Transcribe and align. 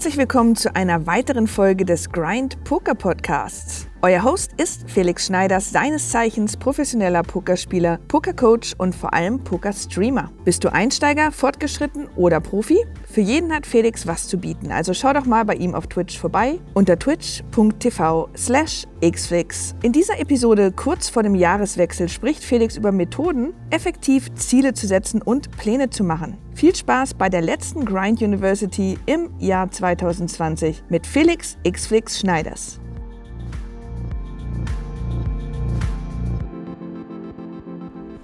Herzlich 0.00 0.16
willkommen 0.16 0.56
zu 0.56 0.74
einer 0.74 1.06
weiteren 1.06 1.46
Folge 1.46 1.84
des 1.84 2.10
Grind 2.10 2.64
Poker 2.64 2.94
Podcasts. 2.94 3.89
Euer 4.02 4.24
Host 4.24 4.52
ist 4.56 4.88
Felix 4.88 5.26
Schneiders, 5.26 5.72
seines 5.72 6.08
Zeichens 6.08 6.56
professioneller 6.56 7.22
Pokerspieler, 7.22 7.98
Pokercoach 8.08 8.74
und 8.78 8.94
vor 8.94 9.12
allem 9.12 9.44
Pokerstreamer. 9.44 10.30
Bist 10.42 10.64
du 10.64 10.72
Einsteiger, 10.72 11.30
fortgeschritten 11.30 12.08
oder 12.16 12.40
Profi? 12.40 12.78
Für 13.04 13.20
jeden 13.20 13.52
hat 13.52 13.66
Felix 13.66 14.06
was 14.06 14.26
zu 14.26 14.38
bieten, 14.38 14.72
also 14.72 14.94
schau 14.94 15.12
doch 15.12 15.26
mal 15.26 15.44
bei 15.44 15.56
ihm 15.56 15.74
auf 15.74 15.86
Twitch 15.86 16.18
vorbei 16.18 16.58
unter 16.72 16.98
twitch.tv 16.98 18.30
slash 18.34 18.86
xflix. 19.04 19.74
In 19.82 19.92
dieser 19.92 20.18
Episode 20.18 20.72
kurz 20.72 21.10
vor 21.10 21.22
dem 21.22 21.34
Jahreswechsel 21.34 22.08
spricht 22.08 22.42
Felix 22.42 22.78
über 22.78 22.92
Methoden, 22.92 23.52
effektiv 23.68 24.32
Ziele 24.34 24.72
zu 24.72 24.86
setzen 24.86 25.20
und 25.20 25.50
Pläne 25.58 25.90
zu 25.90 26.04
machen. 26.04 26.38
Viel 26.54 26.74
Spaß 26.74 27.12
bei 27.14 27.28
der 27.28 27.42
letzten 27.42 27.84
Grind 27.84 28.22
University 28.22 28.98
im 29.04 29.28
Jahr 29.38 29.70
2020 29.70 30.84
mit 30.88 31.06
Felix 31.06 31.58
Xflix 31.70 32.18
Schneiders. 32.18 32.79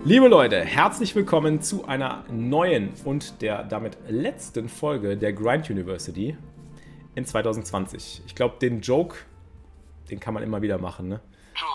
Liebe 0.06 0.28
Leute, 0.28 0.64
herzlich 0.64 1.16
willkommen 1.16 1.60
zu 1.62 1.84
einer 1.86 2.24
neuen 2.30 2.92
und 3.04 3.42
der 3.42 3.64
damit 3.64 3.98
letzten 4.06 4.68
Folge 4.68 5.16
der 5.16 5.32
Grind 5.32 5.68
University 5.68 6.36
in 7.16 7.26
2020. 7.26 8.22
Ich 8.24 8.36
glaube, 8.36 8.54
den 8.62 8.82
Joke, 8.82 9.16
den 10.08 10.20
kann 10.20 10.32
man 10.32 10.44
immer 10.44 10.62
wieder 10.62 10.78
machen, 10.78 11.08
ne? 11.08 11.20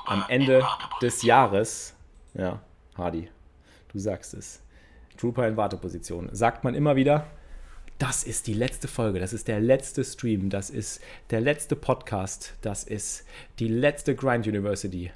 Am 0.05 0.23
Ende 0.29 0.65
des 1.01 1.23
Jahres, 1.23 1.93
ja, 2.33 2.61
Hardy, 2.95 3.27
du 3.91 3.99
sagst 3.99 4.33
es, 4.33 4.63
Trooper 5.17 5.45
in 5.45 5.57
Warteposition, 5.57 6.29
sagt 6.31 6.63
man 6.63 6.73
immer 6.73 6.95
wieder, 6.95 7.27
das 7.97 8.23
ist 8.23 8.47
die 8.47 8.53
letzte 8.53 8.87
Folge, 8.87 9.19
das 9.19 9.33
ist 9.33 9.49
der 9.49 9.59
letzte 9.59 10.05
Stream, 10.05 10.49
das 10.49 10.69
ist 10.69 11.01
der 11.31 11.41
letzte 11.41 11.75
Podcast, 11.75 12.53
das 12.61 12.85
ist 12.85 13.25
die 13.59 13.67
letzte 13.67 14.15
Grind 14.15 14.47
University 14.47 15.11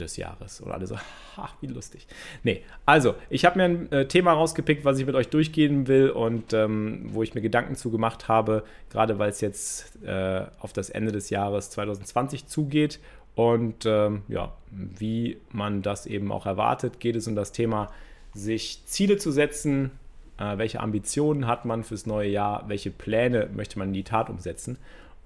des 0.00 0.16
Jahres. 0.16 0.60
Und 0.60 0.72
alle 0.72 0.86
so, 0.86 0.96
ha, 1.36 1.50
wie 1.60 1.66
lustig. 1.66 2.06
Nee, 2.42 2.62
also, 2.86 3.14
ich 3.28 3.44
habe 3.44 3.58
mir 3.58 3.64
ein 3.64 3.92
äh, 3.92 4.08
Thema 4.08 4.32
rausgepickt, 4.32 4.84
was 4.84 4.98
ich 4.98 5.06
mit 5.06 5.14
euch 5.14 5.28
durchgehen 5.28 5.86
will 5.86 6.10
und 6.10 6.52
ähm, 6.52 7.06
wo 7.12 7.22
ich 7.22 7.34
mir 7.34 7.40
Gedanken 7.40 7.76
zu 7.76 7.90
gemacht 7.90 8.28
habe, 8.28 8.64
gerade 8.90 9.18
weil 9.18 9.30
es 9.30 9.40
jetzt 9.40 10.02
äh, 10.04 10.42
auf 10.58 10.72
das 10.72 10.90
Ende 10.90 11.12
des 11.12 11.30
Jahres 11.30 11.70
2020 11.70 12.46
zugeht. 12.46 13.00
Und 13.34 13.86
ähm, 13.86 14.22
ja, 14.28 14.52
wie 14.70 15.38
man 15.52 15.82
das 15.82 16.06
eben 16.06 16.32
auch 16.32 16.46
erwartet, 16.46 17.00
geht 17.00 17.16
es 17.16 17.28
um 17.28 17.36
das 17.36 17.52
Thema, 17.52 17.90
sich 18.34 18.82
Ziele 18.86 19.16
zu 19.16 19.30
setzen, 19.30 19.92
äh, 20.38 20.58
welche 20.58 20.80
Ambitionen 20.80 21.46
hat 21.46 21.64
man 21.64 21.84
fürs 21.84 22.06
neue 22.06 22.28
Jahr, 22.28 22.64
welche 22.68 22.90
Pläne 22.90 23.48
möchte 23.54 23.78
man 23.78 23.88
in 23.88 23.94
die 23.94 24.04
Tat 24.04 24.30
umsetzen. 24.30 24.78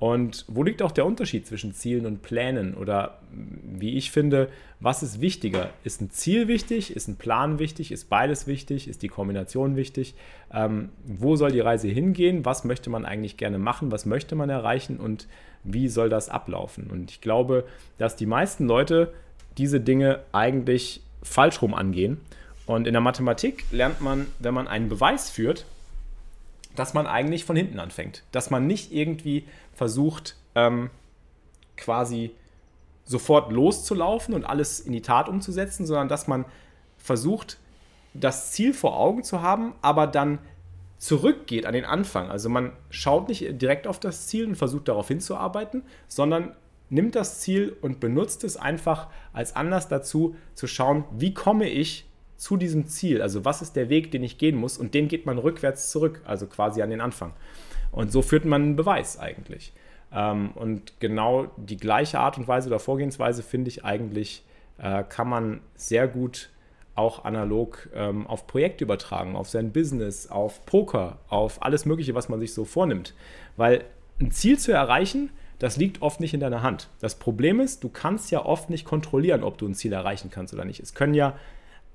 Und 0.04 0.44
wo 0.48 0.62
liegt 0.62 0.82
auch 0.82 0.92
der 0.92 1.06
Unterschied 1.06 1.46
zwischen 1.46 1.72
Zielen 1.72 2.04
und 2.04 2.20
Plänen? 2.20 2.74
Oder 2.74 3.20
wie 3.32 3.96
ich 3.96 4.10
finde, 4.10 4.50
was 4.78 5.02
ist 5.02 5.22
wichtiger? 5.22 5.70
Ist 5.82 6.02
ein 6.02 6.10
Ziel 6.10 6.46
wichtig? 6.46 6.94
Ist 6.94 7.08
ein 7.08 7.16
Plan 7.16 7.58
wichtig? 7.58 7.90
Ist 7.90 8.10
beides 8.10 8.46
wichtig? 8.46 8.86
Ist 8.86 9.00
die 9.00 9.08
Kombination 9.08 9.76
wichtig? 9.76 10.14
Ähm, 10.52 10.90
wo 11.06 11.36
soll 11.36 11.52
die 11.52 11.60
Reise 11.60 11.88
hingehen? 11.88 12.44
Was 12.44 12.64
möchte 12.64 12.90
man 12.90 13.06
eigentlich 13.06 13.38
gerne 13.38 13.58
machen? 13.58 13.92
Was 13.92 14.04
möchte 14.04 14.34
man 14.34 14.50
erreichen? 14.50 14.98
Und 14.98 15.26
wie 15.62 15.88
soll 15.88 16.10
das 16.10 16.28
ablaufen? 16.28 16.90
Und 16.90 17.10
ich 17.10 17.22
glaube, 17.22 17.64
dass 17.96 18.14
die 18.14 18.26
meisten 18.26 18.66
Leute 18.66 19.10
diese 19.56 19.80
Dinge 19.80 20.20
eigentlich 20.32 21.00
falsch 21.22 21.62
rum 21.62 21.72
angehen. 21.72 22.20
Und 22.66 22.86
in 22.86 22.92
der 22.92 23.00
Mathematik 23.00 23.64
lernt 23.70 24.02
man, 24.02 24.26
wenn 24.38 24.52
man 24.52 24.68
einen 24.68 24.90
Beweis 24.90 25.30
führt, 25.30 25.64
dass 26.76 26.94
man 26.94 27.06
eigentlich 27.06 27.44
von 27.44 27.56
hinten 27.56 27.78
anfängt. 27.78 28.24
Dass 28.32 28.50
man 28.50 28.66
nicht 28.66 28.92
irgendwie 28.92 29.46
versucht, 29.72 30.36
ähm, 30.54 30.90
quasi 31.76 32.32
sofort 33.04 33.52
loszulaufen 33.52 34.34
und 34.34 34.44
alles 34.44 34.80
in 34.80 34.92
die 34.92 35.02
Tat 35.02 35.28
umzusetzen, 35.28 35.86
sondern 35.86 36.08
dass 36.08 36.26
man 36.26 36.44
versucht, 36.96 37.58
das 38.14 38.52
Ziel 38.52 38.72
vor 38.72 38.96
Augen 38.96 39.24
zu 39.24 39.42
haben, 39.42 39.74
aber 39.82 40.06
dann 40.06 40.38
zurückgeht 40.98 41.66
an 41.66 41.74
den 41.74 41.84
Anfang. 41.84 42.30
Also 42.30 42.48
man 42.48 42.72
schaut 42.88 43.28
nicht 43.28 43.60
direkt 43.60 43.86
auf 43.86 44.00
das 44.00 44.26
Ziel 44.26 44.46
und 44.46 44.56
versucht 44.56 44.88
darauf 44.88 45.08
hinzuarbeiten, 45.08 45.82
sondern 46.08 46.54
nimmt 46.88 47.14
das 47.14 47.40
Ziel 47.40 47.76
und 47.82 48.00
benutzt 48.00 48.44
es 48.44 48.56
einfach 48.56 49.08
als 49.32 49.56
Anlass 49.56 49.88
dazu, 49.88 50.36
zu 50.54 50.66
schauen, 50.66 51.04
wie 51.10 51.34
komme 51.34 51.68
ich 51.68 52.06
zu 52.36 52.56
diesem 52.56 52.86
Ziel? 52.86 53.22
Also 53.22 53.44
was 53.44 53.62
ist 53.62 53.76
der 53.76 53.88
Weg, 53.88 54.10
den 54.10 54.22
ich 54.22 54.38
gehen 54.38 54.56
muss? 54.56 54.78
Und 54.78 54.94
den 54.94 55.08
geht 55.08 55.26
man 55.26 55.38
rückwärts 55.38 55.90
zurück, 55.90 56.20
also 56.24 56.46
quasi 56.46 56.82
an 56.82 56.90
den 56.90 57.00
Anfang. 57.00 57.32
Und 57.92 58.10
so 58.12 58.22
führt 58.22 58.44
man 58.44 58.62
einen 58.62 58.76
Beweis 58.76 59.18
eigentlich. 59.18 59.72
Ähm, 60.12 60.50
und 60.54 61.00
genau 61.00 61.46
die 61.56 61.76
gleiche 61.76 62.18
Art 62.18 62.38
und 62.38 62.48
Weise 62.48 62.68
oder 62.68 62.78
Vorgehensweise 62.78 63.42
finde 63.42 63.68
ich 63.68 63.84
eigentlich, 63.84 64.44
äh, 64.78 65.04
kann 65.04 65.28
man 65.28 65.60
sehr 65.76 66.08
gut 66.08 66.50
auch 66.94 67.24
analog 67.24 67.88
ähm, 67.94 68.26
auf 68.26 68.46
Projekte 68.46 68.84
übertragen, 68.84 69.34
auf 69.34 69.48
sein 69.48 69.72
Business, 69.72 70.28
auf 70.28 70.64
Poker, 70.64 71.18
auf 71.28 71.62
alles 71.62 71.86
Mögliche, 71.86 72.14
was 72.14 72.28
man 72.28 72.38
sich 72.38 72.54
so 72.54 72.64
vornimmt. 72.64 73.14
Weil 73.56 73.84
ein 74.20 74.30
Ziel 74.30 74.58
zu 74.58 74.72
erreichen, 74.72 75.30
das 75.58 75.76
liegt 75.76 76.02
oft 76.02 76.20
nicht 76.20 76.34
in 76.34 76.40
deiner 76.40 76.62
Hand. 76.62 76.88
Das 77.00 77.16
Problem 77.16 77.60
ist, 77.60 77.82
du 77.82 77.88
kannst 77.88 78.30
ja 78.30 78.44
oft 78.44 78.70
nicht 78.70 78.84
kontrollieren, 78.84 79.42
ob 79.42 79.58
du 79.58 79.66
ein 79.66 79.74
Ziel 79.74 79.92
erreichen 79.92 80.30
kannst 80.30 80.54
oder 80.54 80.64
nicht. 80.64 80.80
Es 80.80 80.94
können 80.94 81.14
ja 81.14 81.36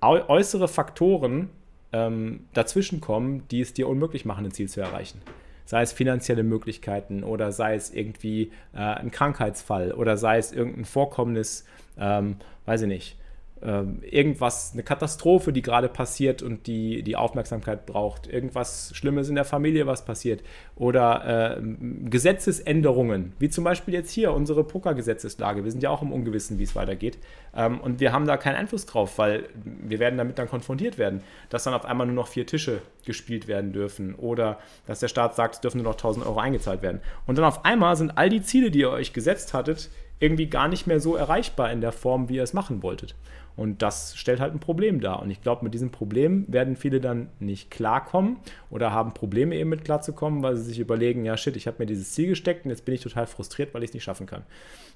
äußere 0.02 0.68
Faktoren 0.68 1.50
ähm, 1.92 2.46
dazwischen 2.54 3.02
kommen, 3.02 3.48
die 3.50 3.62
es 3.62 3.74
dir 3.74 3.88
unmöglich 3.88 4.26
machen, 4.26 4.46
ein 4.46 4.52
Ziel 4.52 4.70
zu 4.70 4.82
erreichen. 4.82 5.22
Sei 5.66 5.82
es 5.82 5.94
finanzielle 5.94 6.44
Möglichkeiten 6.44 7.24
oder 7.24 7.52
sei 7.52 7.76
es 7.76 7.94
irgendwie 7.94 8.52
äh, 8.74 8.80
ein 8.80 9.12
Krankheitsfall 9.12 9.92
oder 9.92 10.18
sei 10.18 10.38
es 10.38 10.52
irgendein 10.52 10.86
Vorkommnis, 10.86 11.66
ähm, 11.98 12.38
weiß 12.66 12.82
ich 12.84 12.88
nicht, 12.88 13.18
ähm, 13.62 14.00
irgendwas, 14.02 14.72
eine 14.74 14.84
Katastrophe, 14.84 15.52
die 15.52 15.62
gerade 15.62 15.90
passiert 15.90 16.42
und 16.42 16.68
die 16.68 17.03
die 17.03 17.16
Aufmerksamkeit 17.16 17.86
braucht, 17.86 18.28
irgendwas 18.28 18.92
Schlimmes 18.94 19.30
in 19.30 19.36
der 19.36 19.46
Familie, 19.46 19.86
was 19.86 20.06
passiert, 20.06 20.42
oder 20.75 21.58
äh, 21.58 21.62
Gesetzesänderungen, 22.09 23.34
wie 23.40 23.50
zum 23.50 23.64
Beispiel 23.64 23.94
jetzt 23.94 24.12
hier 24.12 24.34
unsere 24.34 24.64
Pokergesetzeslage. 24.64 25.64
Wir 25.64 25.72
sind 25.72 25.84
ja 25.84 25.90
auch 25.90 26.02
im 26.02 26.12
Ungewissen, 26.12 26.58
wie 26.58 26.64
es 26.64 26.75
weitergeht. 26.75 27.18
Ähm, 27.56 27.80
und 27.81 28.00
wir 28.00 28.14
haben 28.14 28.25
da 28.25 28.38
keinen 28.38 28.56
Einfluss 28.56 28.86
drauf, 28.86 29.18
weil 29.18 29.50
wir 29.64 30.00
werden 30.00 30.18
damit 30.18 30.40
dann 30.40 30.48
konfrontiert 30.48 30.98
werden, 30.98 31.22
dass 31.50 31.66
dann 31.66 31.74
auf 31.74 31.86
einmal 31.86 32.08
nur 32.08 32.16
noch 32.16 32.28
vier 32.28 32.46
Tische 32.46 32.81
gespielt 33.06 33.48
werden 33.48 33.74
dürfen 33.74 34.16
oder 34.16 34.59
dass 34.88 35.00
der 35.00 35.08
Staat 35.08 35.36
sagt, 35.36 35.56
es 35.56 35.62
dürfen 35.62 35.78
nur 35.78 35.92
noch 35.92 35.98
1000 35.98 36.25
Euro 36.25 36.40
eingezahlt 36.40 36.81
werden. 36.81 37.02
Und 37.25 37.38
dann 37.38 37.46
auf 37.46 37.66
einmal 37.66 37.96
sind 37.96 38.18
all 38.18 38.30
die 38.30 38.42
Ziele, 38.42 38.72
die 38.72 38.80
ihr 38.80 38.92
euch 38.92 39.14
gesetzt 39.14 39.53
hattet, 39.53 39.90
irgendwie 40.19 40.48
gar 40.48 40.68
nicht 40.68 40.86
mehr 40.86 41.00
so 41.00 41.16
erreichbar 41.16 41.72
in 41.72 41.81
der 41.81 41.92
Form, 41.92 42.30
wie 42.30 42.36
ihr 42.36 42.44
es 42.44 42.53
machen 42.53 42.84
wolltet. 42.84 43.16
Und 43.59 43.81
das 43.81 44.16
stellt 44.16 44.40
halt 44.40 44.53
ein 44.53 44.62
Problem 44.62 45.02
dar. 45.02 45.22
Und 45.22 45.31
ich 45.31 45.42
glaube, 45.42 45.66
mit 45.66 45.74
diesem 45.74 45.90
Problem 45.90 46.46
werden 46.47 46.78
viele 46.78 47.02
dann 47.02 47.28
nicht 47.42 47.70
klarkommen 47.70 48.38
oder 48.70 48.94
haben 48.94 49.14
Probleme 49.14 49.53
eben 49.58 49.70
mit 49.70 49.84
klarzukommen, 49.84 50.42
weil 50.42 50.56
sie 50.56 50.64
sich 50.64 50.80
überlegen, 50.80 51.25
ja 51.25 51.36
shit, 51.36 51.58
ich 51.58 51.68
habe 51.68 51.75
mir 51.80 51.86
dieses 51.86 52.14
Ziel 52.14 52.30
gesteckt 52.30 52.64
und 52.64 52.72
jetzt 52.72 52.86
bin 52.86 52.96
ich 52.96 53.02
total 53.02 53.28
frustriert, 53.28 53.74
weil 53.74 53.84
ich 53.84 53.90
es 53.90 53.94
nicht 53.94 54.06
schaffen 54.06 54.28
kann. 54.28 54.44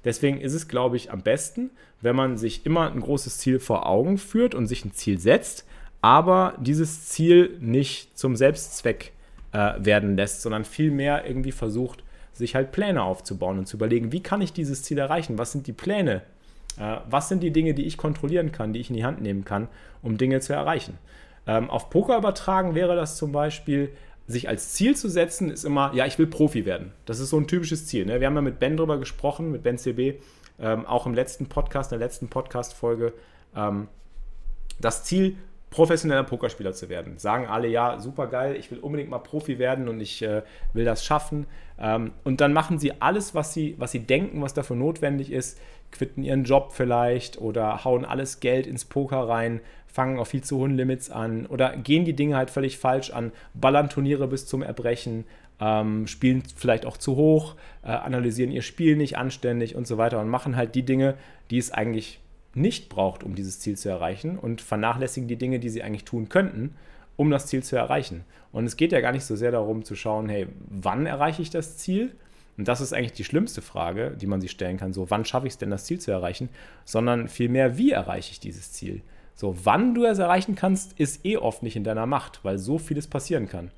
Deswegen 0.05 0.39
ist 0.39 0.53
es, 0.53 0.69
glaube 0.69 0.95
ich, 0.95 1.11
am 1.11 1.19
besten, 1.19 1.71
wenn 1.99 2.15
man 2.15 2.37
sich 2.37 2.65
immer 2.65 2.89
ein 2.89 3.01
großes 3.01 3.37
Ziel 3.37 3.59
vor 3.59 3.85
Augen 3.85 4.17
führt 4.17 4.55
und 4.55 4.67
sich 4.67 4.85
ein 4.85 4.93
Ziel 4.93 5.19
setzt, 5.19 5.65
aber 5.99 6.55
dieses 6.61 7.09
Ziel 7.09 7.57
nicht 7.59 8.17
zum 8.17 8.37
Selbstzweck 8.37 9.11
äh, 9.51 9.73
werden 9.79 10.15
lässt, 10.15 10.41
sondern 10.41 10.63
vielmehr 10.63 11.27
irgendwie 11.27 11.51
versucht, 11.51 12.01
sich 12.31 12.55
halt 12.55 12.71
Pläne 12.71 13.03
aufzubauen 13.03 13.59
und 13.59 13.67
zu 13.67 13.75
überlegen, 13.75 14.13
wie 14.13 14.23
kann 14.23 14.41
ich 14.41 14.53
dieses 14.53 14.83
Ziel 14.83 14.99
erreichen? 14.99 15.37
Was 15.37 15.51
sind 15.51 15.67
die 15.67 15.73
Pläne, 15.73 16.21
was 16.77 17.29
sind 17.29 17.43
die 17.43 17.51
Dinge, 17.51 17.73
die 17.73 17.85
ich 17.85 17.97
kontrollieren 17.97 18.51
kann, 18.51 18.73
die 18.73 18.79
ich 18.79 18.89
in 18.89 18.95
die 18.95 19.05
Hand 19.05 19.21
nehmen 19.21 19.45
kann, 19.45 19.67
um 20.01 20.17
Dinge 20.17 20.39
zu 20.39 20.53
erreichen? 20.53 20.97
Ähm, 21.45 21.69
auf 21.69 21.89
Poker 21.89 22.17
übertragen 22.17 22.75
wäre 22.75 22.95
das 22.95 23.17
zum 23.17 23.31
Beispiel, 23.31 23.91
sich 24.27 24.47
als 24.47 24.73
Ziel 24.73 24.95
zu 24.95 25.09
setzen, 25.09 25.49
ist 25.49 25.65
immer, 25.65 25.93
ja, 25.93 26.05
ich 26.05 26.17
will 26.17 26.27
Profi 26.27 26.65
werden. 26.65 26.93
Das 27.05 27.19
ist 27.19 27.29
so 27.29 27.37
ein 27.37 27.47
typisches 27.47 27.87
Ziel. 27.87 28.05
Ne? 28.05 28.19
Wir 28.19 28.27
haben 28.27 28.35
ja 28.35 28.41
mit 28.41 28.59
Ben 28.59 28.77
drüber 28.77 28.97
gesprochen, 28.97 29.51
mit 29.51 29.63
Ben 29.63 29.77
CB, 29.77 30.15
ähm, 30.59 30.85
auch 30.85 31.05
im 31.05 31.13
letzten 31.13 31.47
Podcast, 31.47 31.91
in 31.91 31.99
der 31.99 32.07
letzten 32.07 32.29
Podcast-Folge. 32.29 33.13
Ähm, 33.55 33.87
das 34.79 35.03
Ziel, 35.03 35.35
professioneller 35.69 36.23
Pokerspieler 36.23 36.73
zu 36.73 36.87
werden. 36.87 37.17
Sagen 37.17 37.47
alle, 37.47 37.67
ja, 37.67 37.99
super 37.99 38.27
geil, 38.27 38.55
ich 38.55 38.69
will 38.71 38.79
unbedingt 38.79 39.09
mal 39.09 39.19
Profi 39.19 39.59
werden 39.59 39.89
und 39.89 39.99
ich 39.99 40.21
äh, 40.21 40.43
will 40.73 40.85
das 40.85 41.03
schaffen. 41.03 41.47
Ähm, 41.79 42.11
und 42.23 42.41
dann 42.41 42.53
machen 42.53 42.79
sie 42.79 43.01
alles, 43.01 43.35
was 43.35 43.53
sie, 43.53 43.75
was 43.77 43.91
sie 43.91 43.99
denken, 43.99 44.41
was 44.41 44.53
dafür 44.53 44.75
notwendig 44.75 45.31
ist, 45.31 45.59
quitten 45.93 46.23
ihren 46.23 46.43
Job 46.43 46.73
vielleicht 46.73 47.39
oder 47.39 47.85
hauen 47.85 48.03
alles 48.03 48.39
Geld 48.39 48.67
ins 48.67 48.85
Poker 48.85 49.29
rein, 49.29 49.61
fangen 49.87 50.19
auf 50.19 50.29
viel 50.29 50.43
zu 50.43 50.57
hohen 50.57 50.75
Limits 50.75 51.09
an 51.09 51.45
oder 51.45 51.77
gehen 51.77 52.03
die 52.03 52.15
Dinge 52.15 52.35
halt 52.35 52.49
völlig 52.49 52.77
falsch 52.77 53.11
an, 53.11 53.31
ballern 53.53 53.89
Turniere 53.89 54.27
bis 54.27 54.45
zum 54.45 54.61
Erbrechen, 54.63 55.25
ähm, 55.59 56.07
spielen 56.07 56.43
vielleicht 56.55 56.85
auch 56.85 56.97
zu 56.97 57.15
hoch, 57.15 57.55
äh, 57.83 57.87
analysieren 57.87 58.51
ihr 58.51 58.63
Spiel 58.63 58.95
nicht 58.95 59.17
anständig 59.17 59.75
und 59.75 59.87
so 59.87 59.97
weiter 59.97 60.19
und 60.19 60.29
machen 60.29 60.55
halt 60.55 60.75
die 60.75 60.83
Dinge, 60.83 61.15
die 61.51 61.57
es 61.57 61.71
eigentlich 61.71 62.19
nicht 62.55 62.89
braucht, 62.89 63.23
um 63.23 63.35
dieses 63.35 63.59
Ziel 63.59 63.77
zu 63.77 63.89
erreichen 63.89 64.37
und 64.37 64.61
vernachlässigen 64.61 65.27
die 65.27 65.37
Dinge, 65.37 65.59
die 65.59 65.69
sie 65.69 65.83
eigentlich 65.83 66.05
tun 66.05 66.29
könnten, 66.29 66.75
um 67.15 67.29
das 67.29 67.47
Ziel 67.47 67.63
zu 67.63 67.75
erreichen. 67.75 68.25
Und 68.51 68.65
es 68.65 68.77
geht 68.77 68.91
ja 68.91 69.01
gar 69.01 69.11
nicht 69.11 69.25
so 69.25 69.35
sehr 69.35 69.51
darum 69.51 69.83
zu 69.83 69.95
schauen, 69.95 70.29
hey, 70.29 70.47
wann 70.69 71.05
erreiche 71.05 71.41
ich 71.41 71.49
das 71.49 71.77
Ziel? 71.77 72.15
Und 72.57 72.67
das 72.67 72.81
ist 72.81 72.93
eigentlich 72.93 73.13
die 73.13 73.23
schlimmste 73.23 73.61
Frage, 73.61 74.11
die 74.11 74.27
man 74.27 74.41
sich 74.41 74.51
stellen 74.51 74.77
kann. 74.77 74.93
So, 74.93 75.09
wann 75.09 75.25
schaffe 75.25 75.47
ich 75.47 75.53
es 75.53 75.57
denn, 75.57 75.71
das 75.71 75.85
Ziel 75.85 75.99
zu 75.99 76.11
erreichen? 76.11 76.49
Sondern 76.85 77.27
vielmehr, 77.27 77.77
wie 77.77 77.91
erreiche 77.91 78.31
ich 78.31 78.39
dieses 78.39 78.71
Ziel? 78.71 79.01
So, 79.35 79.55
wann 79.63 79.95
du 79.95 80.05
es 80.05 80.19
erreichen 80.19 80.55
kannst, 80.55 80.99
ist 80.99 81.25
eh 81.25 81.37
oft 81.37 81.63
nicht 81.63 81.75
in 81.75 81.83
deiner 81.83 82.05
Macht, 82.05 82.43
weil 82.43 82.59
so 82.59 82.77
vieles 82.77 83.07
passieren 83.07 83.47
kann. 83.49 83.71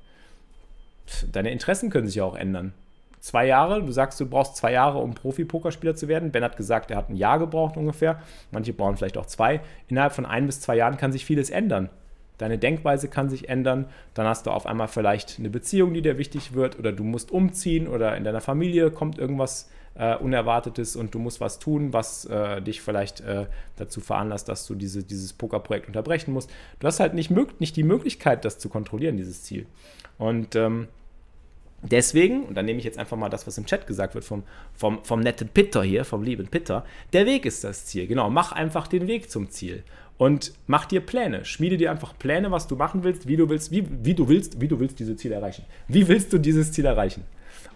Deine 1.32 1.50
Interessen 1.50 1.88
können 1.88 2.06
sich 2.06 2.16
ja 2.16 2.24
auch 2.24 2.36
ändern. 2.36 2.74
Zwei 3.20 3.46
Jahre, 3.46 3.82
du 3.82 3.90
sagst, 3.90 4.20
du 4.20 4.26
brauchst 4.26 4.56
zwei 4.56 4.72
Jahre, 4.72 4.98
um 4.98 5.14
Profi-Pokerspieler 5.14 5.96
zu 5.96 6.06
werden. 6.06 6.30
Ben 6.30 6.44
hat 6.44 6.56
gesagt, 6.56 6.90
er 6.90 6.98
hat 6.98 7.08
ein 7.08 7.16
Jahr 7.16 7.38
gebraucht 7.38 7.76
ungefähr. 7.76 8.22
Manche 8.50 8.72
brauchen 8.72 8.96
vielleicht 8.96 9.16
auch 9.16 9.26
zwei. 9.26 9.60
Innerhalb 9.88 10.12
von 10.12 10.26
ein 10.26 10.46
bis 10.46 10.60
zwei 10.60 10.76
Jahren 10.76 10.96
kann 10.96 11.12
sich 11.12 11.24
vieles 11.24 11.50
ändern. 11.50 11.88
Deine 12.38 12.58
Denkweise 12.58 13.08
kann 13.08 13.28
sich 13.28 13.48
ändern. 13.48 13.86
Dann 14.14 14.26
hast 14.26 14.46
du 14.46 14.50
auf 14.50 14.66
einmal 14.66 14.88
vielleicht 14.88 15.38
eine 15.38 15.50
Beziehung, 15.50 15.94
die 15.94 16.02
dir 16.02 16.18
wichtig 16.18 16.54
wird, 16.54 16.78
oder 16.78 16.92
du 16.92 17.04
musst 17.04 17.30
umziehen, 17.30 17.88
oder 17.88 18.16
in 18.16 18.24
deiner 18.24 18.40
Familie 18.40 18.90
kommt 18.90 19.18
irgendwas 19.18 19.70
äh, 19.94 20.16
Unerwartetes 20.16 20.96
und 20.96 21.14
du 21.14 21.18
musst 21.18 21.40
was 21.40 21.58
tun, 21.58 21.92
was 21.92 22.26
äh, 22.26 22.60
dich 22.60 22.80
vielleicht 22.82 23.20
äh, 23.20 23.46
dazu 23.76 24.00
veranlasst, 24.00 24.48
dass 24.48 24.66
du 24.66 24.74
diese, 24.74 25.02
dieses 25.02 25.32
Pokerprojekt 25.32 25.88
unterbrechen 25.88 26.32
musst. 26.32 26.50
Du 26.78 26.86
hast 26.86 27.00
halt 27.00 27.14
nicht, 27.14 27.30
nicht 27.60 27.76
die 27.76 27.82
Möglichkeit, 27.82 28.44
das 28.44 28.58
zu 28.58 28.68
kontrollieren, 28.68 29.16
dieses 29.16 29.42
Ziel. 29.42 29.66
Und 30.18 30.54
ähm, 30.56 30.88
Deswegen, 31.82 32.44
und 32.44 32.56
dann 32.56 32.64
nehme 32.64 32.78
ich 32.78 32.84
jetzt 32.84 32.98
einfach 32.98 33.16
mal 33.16 33.28
das, 33.28 33.46
was 33.46 33.58
im 33.58 33.66
Chat 33.66 33.86
gesagt 33.86 34.14
wird 34.14 34.24
vom, 34.24 34.42
vom, 34.72 35.04
vom 35.04 35.20
netten 35.20 35.48
Pitter 35.48 35.82
hier, 35.82 36.04
vom 36.04 36.22
lieben 36.22 36.48
Pitter, 36.48 36.84
der 37.12 37.26
Weg 37.26 37.44
ist 37.44 37.64
das 37.64 37.84
Ziel. 37.84 38.06
Genau, 38.06 38.30
mach 38.30 38.52
einfach 38.52 38.88
den 38.88 39.06
Weg 39.06 39.30
zum 39.30 39.50
Ziel. 39.50 39.84
Und 40.18 40.52
mach 40.66 40.86
dir 40.86 41.00
Pläne. 41.00 41.44
Schmiede 41.44 41.76
dir 41.76 41.90
einfach 41.90 42.16
Pläne, 42.18 42.50
was 42.50 42.66
du 42.66 42.76
machen 42.76 43.04
willst, 43.04 43.28
wie 43.28 43.36
du 43.36 43.48
willst, 43.48 43.70
wie, 43.70 43.86
wie 44.02 44.14
du 44.14 44.28
willst, 44.28 44.60
wie 44.60 44.68
du 44.68 44.80
willst 44.80 44.98
diese 44.98 45.16
Ziele 45.16 45.34
erreichen. 45.34 45.64
Wie 45.88 46.08
willst 46.08 46.32
du 46.32 46.38
dieses 46.38 46.72
Ziel 46.72 46.86
erreichen? 46.86 47.24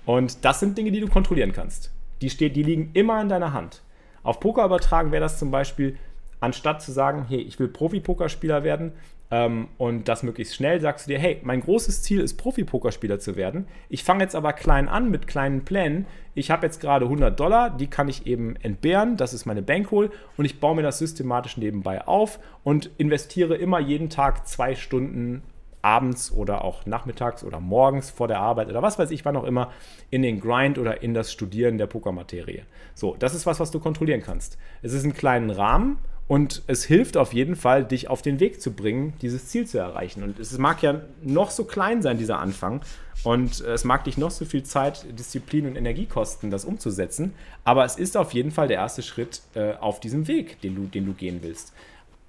Und 0.06 0.44
das 0.44 0.60
sind 0.60 0.78
Dinge, 0.78 0.90
die 0.90 1.00
du 1.00 1.08
kontrollieren 1.08 1.52
kannst. 1.52 1.90
Die, 2.22 2.31
steht, 2.31 2.56
die 2.56 2.62
liegen 2.62 2.90
immer 2.94 3.20
in 3.20 3.28
deiner 3.28 3.52
Hand. 3.52 3.82
Auf 4.22 4.40
Poker 4.40 4.64
übertragen 4.64 5.12
wäre 5.12 5.22
das 5.22 5.38
zum 5.38 5.50
Beispiel, 5.50 5.96
anstatt 6.40 6.82
zu 6.82 6.92
sagen, 6.92 7.26
hey, 7.28 7.40
ich 7.40 7.58
will 7.58 7.69
Profi-Pokerspieler 7.69 8.64
werden, 8.64 8.93
ähm, 9.31 9.69
und 9.79 10.09
das 10.09 10.23
möglichst 10.23 10.56
schnell, 10.56 10.81
sagst 10.81 11.06
du 11.06 11.11
dir, 11.11 11.19
hey, 11.19 11.41
mein 11.44 11.61
großes 11.61 12.03
Ziel 12.03 12.21
ist 12.21 12.37
Profi-Pokerspieler 12.37 13.19
zu 13.19 13.37
werden. 13.37 13.67
Ich 13.88 14.03
fange 14.03 14.23
jetzt 14.25 14.35
aber 14.35 14.53
klein 14.53 14.88
an 14.88 15.11
mit 15.11 15.27
kleinen 15.27 15.65
Plänen. 15.65 16.06
Ich 16.35 16.50
habe 16.50 16.67
jetzt 16.67 16.81
gerade 16.81 17.05
100 17.05 17.38
Dollar, 17.38 17.71
die 17.71 17.87
kann 17.87 18.09
ich 18.09 18.27
eben 18.27 18.56
entbehren, 18.56 19.17
das 19.17 19.32
ist 19.32 19.47
meine 19.47 19.62
Bankroll 19.62 20.11
und 20.37 20.44
ich 20.44 20.61
baue 20.61 20.77
mir 20.77 20.82
das 20.82 20.99
systematisch 20.99 21.56
nebenbei 21.56 22.06
auf 22.06 22.41
und 22.65 22.91
investiere 22.99 23.56
immer 23.56 23.79
jeden 23.79 24.11
Tag 24.11 24.47
zwei 24.47 24.75
Stunden 24.75 25.43
abends 25.82 26.31
oder 26.31 26.65
auch 26.65 26.85
nachmittags 26.87 27.43
oder 27.43 27.59
morgens 27.59 28.11
vor 28.11 28.29
der 28.29 28.38
Arbeit 28.38 28.69
oder 28.69 28.82
was 28.82 28.99
weiß 28.99 29.11
ich, 29.12 29.25
wann 29.25 29.37
auch 29.37 29.44
immer, 29.44 29.71
in 30.11 30.23
den 30.23 30.41
Grind 30.41 30.79
oder 30.79 31.03
in 31.03 31.15
das 31.15 31.32
Studieren 31.32 31.79
der 31.79 31.87
Pokermaterie. 31.87 32.62
So, 32.94 33.17
das 33.19 33.35
ist 33.35 33.47
was, 33.47 33.61
was 33.61 33.71
du 33.71 33.81
kontrollieren 33.81 34.23
kannst. 34.23 34.59
Es 34.82 34.93
ist 34.93 35.05
ein 35.05 35.15
kleinen 35.15 35.50
Rahmen 35.50 35.99
und 36.31 36.62
es 36.69 36.85
hilft 36.85 37.17
auf 37.17 37.32
jeden 37.32 37.56
Fall, 37.56 37.85
dich 37.85 38.06
auf 38.06 38.23
den 38.23 38.38
Weg 38.38 38.61
zu 38.61 38.73
bringen, 38.73 39.15
dieses 39.21 39.49
Ziel 39.49 39.67
zu 39.67 39.79
erreichen. 39.79 40.23
Und 40.23 40.38
es 40.38 40.56
mag 40.59 40.81
ja 40.81 41.00
noch 41.23 41.50
so 41.50 41.65
klein 41.65 42.03
sein, 42.03 42.19
dieser 42.19 42.38
Anfang. 42.38 42.82
Und 43.25 43.61
es 43.62 43.82
mag 43.82 44.05
dich 44.05 44.17
noch 44.17 44.31
so 44.31 44.44
viel 44.44 44.62
Zeit, 44.62 45.06
Disziplin 45.19 45.67
und 45.67 45.75
Energie 45.75 46.06
kosten, 46.06 46.53
das 46.53 46.65
umzusetzen. 46.65 47.35
Aber 47.65 47.85
es 47.85 47.97
ist 47.97 48.17
auf 48.17 48.32
jeden 48.32 48.53
Fall 48.53 48.69
der 48.69 48.77
erste 48.77 49.03
Schritt 49.03 49.43
äh, 49.56 49.73
auf 49.75 49.99
diesem 49.99 50.29
Weg, 50.29 50.61
den 50.61 50.77
du, 50.77 50.82
den 50.82 51.05
du 51.05 51.15
gehen 51.15 51.41
willst. 51.43 51.73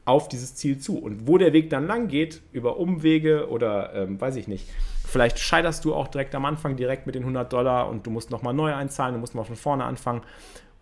Auf 0.04 0.28
dieses 0.28 0.56
Ziel 0.56 0.80
zu. 0.80 0.98
Und 0.98 1.28
wo 1.28 1.38
der 1.38 1.54
Weg 1.54 1.70
dann 1.70 1.86
lang 1.86 2.08
geht, 2.08 2.42
über 2.54 2.78
Umwege 2.78 3.50
oder 3.52 3.94
ähm, 3.94 4.20
weiß 4.20 4.36
ich 4.38 4.48
nicht, 4.48 4.68
vielleicht 5.06 5.38
scheiterst 5.38 5.86
du 5.86 5.94
auch 5.94 6.08
direkt 6.08 6.34
am 6.34 6.46
Anfang 6.46 6.76
direkt 6.76 7.06
mit 7.06 7.14
den 7.14 7.22
100 7.22 7.54
Dollar 7.54 7.88
und 7.88 8.08
du 8.08 8.10
musst 8.10 8.32
nochmal 8.32 8.56
neu 8.56 8.74
einzahlen, 8.74 9.14
du 9.14 9.20
musst 9.20 9.36
mal 9.36 9.44
von 9.44 9.56
vorne 9.56 9.84
anfangen. 9.84 10.24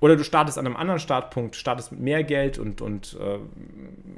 Oder 0.01 0.15
du 0.15 0.23
startest 0.23 0.57
an 0.57 0.65
einem 0.65 0.77
anderen 0.77 0.99
Startpunkt, 0.99 1.55
startest 1.55 1.91
mit 1.91 1.99
mehr 1.99 2.23
Geld 2.23 2.57
und, 2.57 2.81
und 2.81 3.17
äh, 3.19 3.39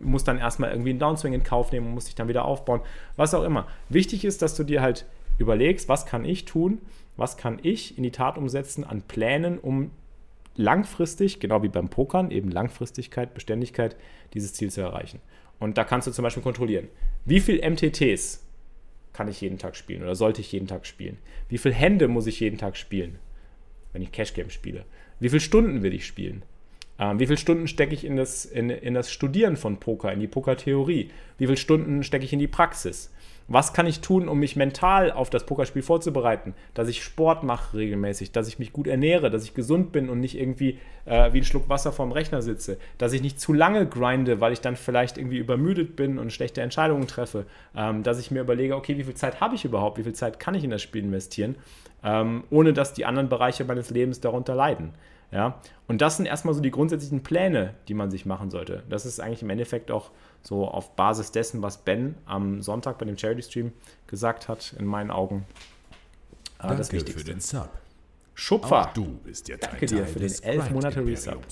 musst 0.02 0.28
dann 0.28 0.38
erstmal 0.38 0.72
irgendwie 0.72 0.92
einen 0.92 1.00
Downswing 1.00 1.34
in 1.34 1.44
Kauf 1.44 1.72
nehmen 1.72 1.88
und 1.88 1.94
musst 1.94 2.08
dich 2.08 2.16
dann 2.16 2.28
wieder 2.28 2.46
aufbauen. 2.46 2.82
Was 3.16 3.34
auch 3.34 3.44
immer. 3.44 3.68
Wichtig 3.90 4.24
ist, 4.24 4.42
dass 4.42 4.56
du 4.56 4.64
dir 4.64 4.82
halt 4.82 5.06
überlegst, 5.40 5.90
was 5.90 6.06
kann 6.06 6.24
ich 6.24 6.46
tun, 6.46 6.80
was 7.18 7.36
kann 7.36 7.60
ich 7.64 7.98
in 7.98 8.04
die 8.04 8.12
Tat 8.12 8.38
umsetzen 8.38 8.84
an 8.84 9.02
Plänen, 9.02 9.58
um 9.58 9.92
langfristig, 10.56 11.40
genau 11.40 11.64
wie 11.64 11.70
beim 11.70 11.90
Pokern, 11.90 12.30
eben 12.30 12.52
Langfristigkeit, 12.52 13.34
Beständigkeit, 13.34 13.96
dieses 14.34 14.54
Ziel 14.54 14.70
zu 14.70 14.82
erreichen. 14.82 15.20
Und 15.60 15.78
da 15.78 15.84
kannst 15.84 16.08
du 16.08 16.12
zum 16.12 16.24
Beispiel 16.24 16.44
kontrollieren, 16.44 16.88
wie 17.26 17.40
viel 17.40 17.58
MTTs 17.58 18.46
kann 19.14 19.28
ich 19.28 19.42
jeden 19.42 19.58
Tag 19.58 19.76
spielen 19.76 20.04
oder 20.04 20.16
sollte 20.16 20.42
ich 20.42 20.52
jeden 20.52 20.68
Tag 20.68 20.86
spielen? 20.86 21.18
Wie 21.50 21.58
viele 21.58 21.76
Hände 21.76 22.08
muss 22.08 22.28
ich 22.28 22.40
jeden 22.40 22.58
Tag 22.58 22.78
spielen, 22.78 23.20
wenn 23.94 24.02
ich 24.02 24.12
Cash 24.12 24.34
Game 24.34 24.50
spiele? 24.50 24.86
Wie 25.22 25.30
viele 25.30 25.40
Stunden 25.40 25.84
will 25.84 25.94
ich 25.94 26.06
spielen? 26.06 26.42
Ähm, 26.98 27.20
wie 27.20 27.28
viele 27.28 27.38
Stunden 27.38 27.68
stecke 27.68 27.94
ich 27.94 28.04
in 28.04 28.16
das, 28.16 28.44
in, 28.44 28.72
in 28.72 28.96
das 28.96 29.12
Studieren 29.12 29.56
von 29.56 29.78
Poker, 29.78 30.12
in 30.12 30.20
die 30.20 30.28
Pokertheorie? 30.28 31.12
Wie 31.38 31.46
viele 31.46 31.58
Stunden 31.58 32.04
stecke 32.04 32.26
ich 32.26 32.34
in 32.34 32.40
die 32.40 32.48
Praxis? 32.48 33.14
Was 33.48 33.74
kann 33.74 33.86
ich 33.86 34.02
tun, 34.02 34.28
um 34.28 34.40
mich 34.40 34.56
mental 34.56 35.12
auf 35.12 35.30
das 35.30 35.46
Pokerspiel 35.46 35.84
vorzubereiten? 35.84 36.56
Dass 36.74 36.88
ich 36.88 37.04
Sport 37.04 37.44
mache 37.44 37.78
regelmäßig, 37.78 38.32
dass 38.32 38.48
ich 38.48 38.58
mich 38.58 38.74
gut 38.74 38.88
ernähre, 38.88 39.30
dass 39.30 39.44
ich 39.44 39.54
gesund 39.54 39.92
bin 39.92 40.10
und 40.10 40.20
nicht 40.20 40.40
irgendwie 40.40 40.80
äh, 41.06 41.34
wie 41.34 41.40
ein 41.40 41.44
Schluck 41.44 41.70
Wasser 41.70 41.92
vorm 41.92 42.12
Rechner 42.12 42.42
sitze, 42.42 42.78
dass 42.98 43.14
ich 43.14 43.22
nicht 43.22 43.40
zu 43.40 43.54
lange 43.54 43.86
grinde, 43.88 44.40
weil 44.40 44.54
ich 44.54 44.62
dann 44.62 44.76
vielleicht 44.76 45.18
irgendwie 45.18 45.38
übermüdet 45.38 45.96
bin 45.96 46.18
und 46.18 46.34
schlechte 46.34 46.62
Entscheidungen 46.62 47.08
treffe, 47.08 47.46
ähm, 47.76 48.02
dass 48.02 48.20
ich 48.20 48.32
mir 48.32 48.42
überlege, 48.42 48.76
okay, 48.76 48.98
wie 48.98 49.04
viel 49.04 49.16
Zeit 49.16 49.40
habe 49.40 49.54
ich 49.54 49.66
überhaupt, 49.66 50.00
wie 50.00 50.04
viel 50.04 50.14
Zeit 50.14 50.40
kann 50.40 50.56
ich 50.56 50.64
in 50.64 50.72
das 50.72 50.82
Spiel 50.82 51.04
investieren, 51.04 51.56
ähm, 52.04 52.44
ohne 52.50 52.74
dass 52.74 52.94
die 52.94 53.06
anderen 53.06 53.30
Bereiche 53.30 53.66
meines 53.66 53.90
Lebens 53.90 54.20
darunter 54.22 54.56
leiden. 54.56 54.94
Ja? 55.32 55.60
Und 55.88 56.02
das 56.02 56.18
sind 56.18 56.26
erstmal 56.26 56.54
so 56.54 56.62
die 56.62 56.72
grundsätzlichen 56.72 57.24
Pläne, 57.24 57.74
die 57.88 57.94
man 57.94 58.12
sich 58.12 58.26
machen 58.26 58.50
sollte. 58.50 58.84
Das 58.90 59.06
ist 59.06 59.20
eigentlich 59.20 59.42
im 59.42 59.50
Endeffekt 59.50 59.92
auch 59.92 60.12
so 60.42 60.68
auf 60.68 60.96
Basis 60.96 61.32
dessen, 61.32 61.62
was 61.62 61.78
Ben 61.78 62.16
am 62.26 62.62
Sonntag 62.62 62.98
bei 62.98 63.06
dem 63.06 63.18
Charity 63.18 63.44
Stream 63.44 63.74
gesagt 64.08 64.48
hat, 64.48 64.74
in 64.78 64.86
meinen 64.86 65.12
Augen. 65.12 65.46
Äh, 66.60 66.64
Danke 66.64 66.78
das 66.78 66.92
Wichtigste. 66.92 67.20
für 67.20 67.26
den 67.26 67.40
Sub. 67.40 67.70
Schupfer. 68.34 68.88
Auch 68.88 68.94
du 68.94 69.06
bist 69.24 69.50
jetzt 69.50 69.68
Danke 69.68 69.86
dir 69.86 70.08
für 70.08 70.20
den 70.20 70.32
11 70.32 70.72
Monate 70.72 71.06
Resub. 71.06 71.44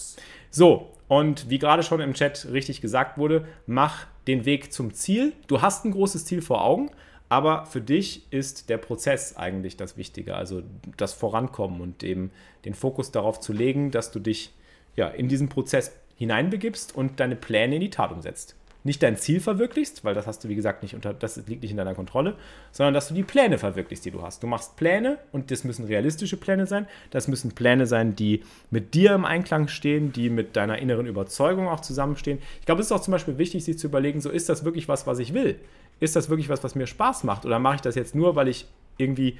So, 0.49 0.93
und 1.07 1.49
wie 1.49 1.59
gerade 1.59 1.83
schon 1.83 1.99
im 1.99 2.13
Chat 2.13 2.47
richtig 2.51 2.81
gesagt 2.81 3.17
wurde, 3.17 3.47
mach 3.67 4.07
den 4.27 4.45
Weg 4.45 4.71
zum 4.71 4.93
Ziel. 4.93 5.33
Du 5.47 5.61
hast 5.61 5.85
ein 5.85 5.91
großes 5.91 6.25
Ziel 6.25 6.41
vor 6.41 6.63
Augen, 6.63 6.89
aber 7.29 7.67
für 7.67 7.79
dich 7.79 8.23
ist 8.31 8.69
der 8.69 8.77
Prozess 8.77 9.37
eigentlich 9.37 9.77
das 9.77 9.97
Wichtige, 9.97 10.35
also 10.35 10.63
das 10.97 11.13
Vorankommen 11.13 11.79
und 11.79 12.03
eben 12.03 12.31
den 12.65 12.73
Fokus 12.73 13.11
darauf 13.11 13.39
zu 13.39 13.53
legen, 13.53 13.91
dass 13.91 14.11
du 14.11 14.19
dich 14.19 14.51
ja, 14.95 15.07
in 15.07 15.29
diesen 15.29 15.47
Prozess 15.47 15.91
hineinbegibst 16.17 16.93
und 16.95 17.19
deine 17.19 17.35
Pläne 17.35 17.75
in 17.75 17.81
die 17.81 17.91
Tat 17.91 18.11
umsetzt. 18.11 18.55
Nicht 18.83 19.03
dein 19.03 19.17
Ziel 19.17 19.41
verwirklichst, 19.41 20.05
weil 20.05 20.15
das 20.15 20.25
hast 20.25 20.43
du, 20.43 20.47
wie 20.47 20.55
gesagt, 20.55 20.83
nicht 20.83 20.95
unter, 20.95 21.13
das 21.13 21.35
liegt 21.47 21.61
nicht 21.61 21.71
in 21.71 21.77
deiner 21.77 21.95
Kontrolle, 21.95 22.35
sondern 22.71 22.93
dass 22.93 23.09
du 23.09 23.13
die 23.13 23.23
Pläne 23.23 23.57
verwirklichst, 23.57 24.05
die 24.05 24.11
du 24.11 24.21
hast. 24.21 24.41
Du 24.41 24.47
machst 24.47 24.77
Pläne 24.77 25.17
und 25.33 25.51
das 25.51 25.65
müssen 25.65 25.85
realistische 25.85 26.37
Pläne 26.37 26.65
sein. 26.65 26.87
Das 27.11 27.27
müssen 27.27 27.51
Pläne 27.51 27.85
sein, 27.87 28.15
die 28.15 28.41
mit 28.71 28.93
dir 28.93 29.13
im 29.13 29.25
Einklang 29.25 29.67
stehen, 29.67 30.13
die 30.13 30.29
mit 30.29 30.55
deiner 30.55 30.79
inneren 30.79 31.07
Überzeugung 31.07 31.67
auch 31.67 31.81
zusammenstehen. 31.81 32.39
Ich 32.61 32.65
glaube, 32.65 32.79
es 32.79 32.87
ist 32.87 32.93
auch 32.93 33.01
zum 33.01 33.11
Beispiel 33.11 33.37
wichtig, 33.37 33.65
sich 33.65 33.77
zu 33.77 33.87
überlegen, 33.87 34.21
so 34.21 34.29
ist 34.29 34.47
das 34.47 34.63
wirklich 34.63 34.87
was, 34.87 35.05
was 35.05 35.19
ich 35.19 35.33
will? 35.33 35.59
Ist 35.99 36.15
das 36.15 36.29
wirklich 36.29 36.49
was, 36.49 36.63
was 36.63 36.75
mir 36.75 36.87
Spaß 36.87 37.23
macht? 37.23 37.45
Oder 37.45 37.59
mache 37.59 37.75
ich 37.75 37.81
das 37.81 37.95
jetzt 37.95 38.15
nur, 38.15 38.35
weil 38.35 38.47
ich 38.47 38.67
irgendwie, 38.97 39.37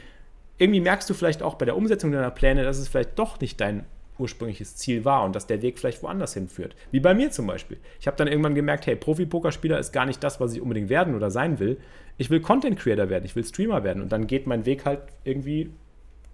irgendwie 0.58 0.82
merkst 0.82 1.10
du 1.10 1.14
vielleicht 1.14 1.42
auch 1.42 1.56
bei 1.56 1.66
der 1.66 1.78
Umsetzung 1.78 2.12
deiner 2.12 2.32
Pläne, 2.32 2.64
dass 2.64 2.78
es 2.78 2.88
vielleicht 2.88 3.18
doch 3.18 3.40
nicht 3.40 3.60
dein 3.62 3.86
ursprüngliches 4.20 4.76
Ziel 4.76 5.06
war 5.06 5.24
und 5.24 5.36
dass 5.36 5.48
der 5.48 5.62
Weg 5.62 5.80
vielleicht 5.80 6.04
woanders 6.04 6.34
hinführt. 6.34 6.76
Wie 6.92 7.00
bei 7.00 7.14
mir 7.14 7.32
zum 7.32 7.48
Beispiel. 7.48 7.78
Ich 8.00 8.08
habe 8.08 8.18
dann 8.18 8.28
irgendwann 8.28 8.56
gemerkt, 8.56 8.86
hey, 8.86 8.96
Profi-Pokerspieler 8.96 9.80
ist 9.80 9.94
gar 9.94 10.06
nicht 10.06 10.24
das, 10.24 10.40
was 10.40 10.54
ich 10.54 10.62
unbedingt 10.62 10.90
werden 10.90 11.16
oder 11.16 11.32
sein 11.32 11.60
will. 11.60 11.78
Ich 12.18 12.30
will 12.30 12.42
Content-Creator 12.42 13.10
werden, 13.10 13.24
ich 13.24 13.36
will 13.36 13.46
Streamer 13.46 13.84
werden 13.84 14.02
und 14.02 14.12
dann 14.12 14.28
geht 14.28 14.46
mein 14.46 14.66
Weg 14.66 14.86
halt 14.86 15.00
irgendwie 15.24 15.72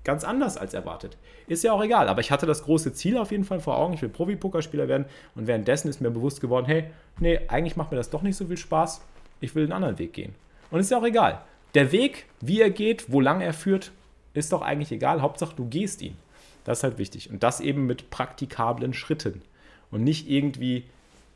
ganz 0.04 0.24
anders 0.24 0.58
als 0.58 0.74
erwartet. 0.74 1.18
Ist 1.48 1.64
ja 1.64 1.74
auch 1.74 1.84
egal, 1.84 2.08
aber 2.08 2.22
ich 2.22 2.32
hatte 2.32 2.46
das 2.46 2.64
große 2.64 2.94
Ziel 2.94 3.18
auf 3.18 3.32
jeden 3.32 3.44
Fall 3.44 3.60
vor 3.60 3.78
Augen, 3.78 3.94
ich 3.94 4.02
will 4.02 4.10
Profi-Pokerspieler 4.10 4.88
werden 4.88 5.06
und 5.36 5.46
währenddessen 5.48 5.90
ist 5.90 6.02
mir 6.02 6.10
bewusst 6.10 6.42
geworden, 6.42 6.66
hey, 6.66 6.86
nee, 7.20 7.40
eigentlich 7.48 7.76
macht 7.76 7.92
mir 7.92 7.98
das 7.98 8.10
doch 8.10 8.24
nicht 8.24 8.36
so 8.36 8.46
viel 8.48 8.58
Spaß 8.58 9.02
ich 9.42 9.56
will 9.56 9.64
einen 9.64 9.74
anderen 9.74 10.00
Weg 10.00 10.14
gehen. 10.14 10.34
Und 10.72 10.80
ist 10.80 10.92
ja 10.92 10.98
auch 10.98 11.06
egal. 11.06 11.42
Der 11.74 11.92
Weg, 11.92 12.26
wie 12.42 12.62
er 12.62 12.70
geht, 12.70 13.12
wo 13.12 13.20
lang 13.20 13.42
er 13.42 13.54
führt, 13.54 13.92
ist 14.34 14.52
doch 14.52 14.62
eigentlich 14.62 14.92
egal. 14.92 15.22
Hauptsache, 15.22 15.56
du 15.56 15.68
gehst 15.68 16.02
ihn. 16.02 16.16
Das 16.64 16.80
ist 16.80 16.84
halt 16.84 16.98
wichtig. 16.98 17.30
Und 17.30 17.44
das 17.44 17.62
eben 17.62 17.86
mit 17.86 18.10
praktikablen 18.10 18.94
Schritten. 18.94 19.42
Und 19.92 20.04
nicht 20.04 20.30
irgendwie 20.30 20.84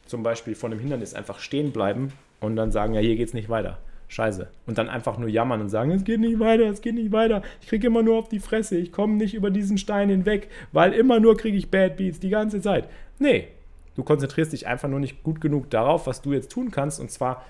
zum 0.06 0.24
Beispiel 0.24 0.56
von 0.56 0.72
einem 0.72 0.82
Hindernis 0.82 1.14
einfach 1.14 1.40
stehen 1.40 1.72
bleiben 1.72 2.12
und 2.40 2.56
dann 2.56 2.72
sagen, 2.72 2.94
ja, 2.94 3.02
hier 3.02 3.16
geht's 3.16 3.34
nicht 3.34 3.50
weiter. 3.50 3.78
Scheiße. 4.08 4.48
Und 4.66 4.80
dann 4.80 4.90
einfach 4.90 5.20
nur 5.20 5.30
jammern 5.30 5.62
und 5.62 5.70
sagen, 5.70 5.92
es 5.92 6.04
geht 6.04 6.20
nicht 6.20 6.40
weiter, 6.40 6.66
es 6.66 6.82
geht 6.82 6.96
nicht 6.96 7.12
weiter. 7.12 7.44
Ich 7.62 7.68
kriege 7.68 7.88
immer 7.88 8.02
nur 8.02 8.18
auf 8.18 8.28
die 8.28 8.40
Fresse. 8.40 8.76
Ich 8.76 8.92
komme 8.92 9.14
nicht 9.14 9.36
über 9.36 9.52
diesen 9.52 9.78
Stein 9.78 10.10
hinweg, 10.10 10.50
weil 10.72 10.94
immer 10.94 11.20
nur 11.20 11.38
kriege 11.38 11.58
ich 11.58 11.70
Bad 11.70 11.98
Beats 11.98 12.20
die 12.20 12.30
ganze 12.30 12.60
Zeit. 12.60 12.90
Nee, 13.20 13.50
du 13.96 14.04
konzentrierst 14.04 14.52
dich 14.52 14.66
einfach 14.66 14.90
nur 14.90 15.00
nicht 15.00 15.22
gut 15.22 15.42
genug 15.42 15.70
darauf, 15.70 16.08
was 16.08 16.24
du 16.24 16.34
jetzt 16.34 16.52
tun 16.52 16.72
kannst. 16.72 17.00
Und 17.00 17.12
zwar 17.12 17.46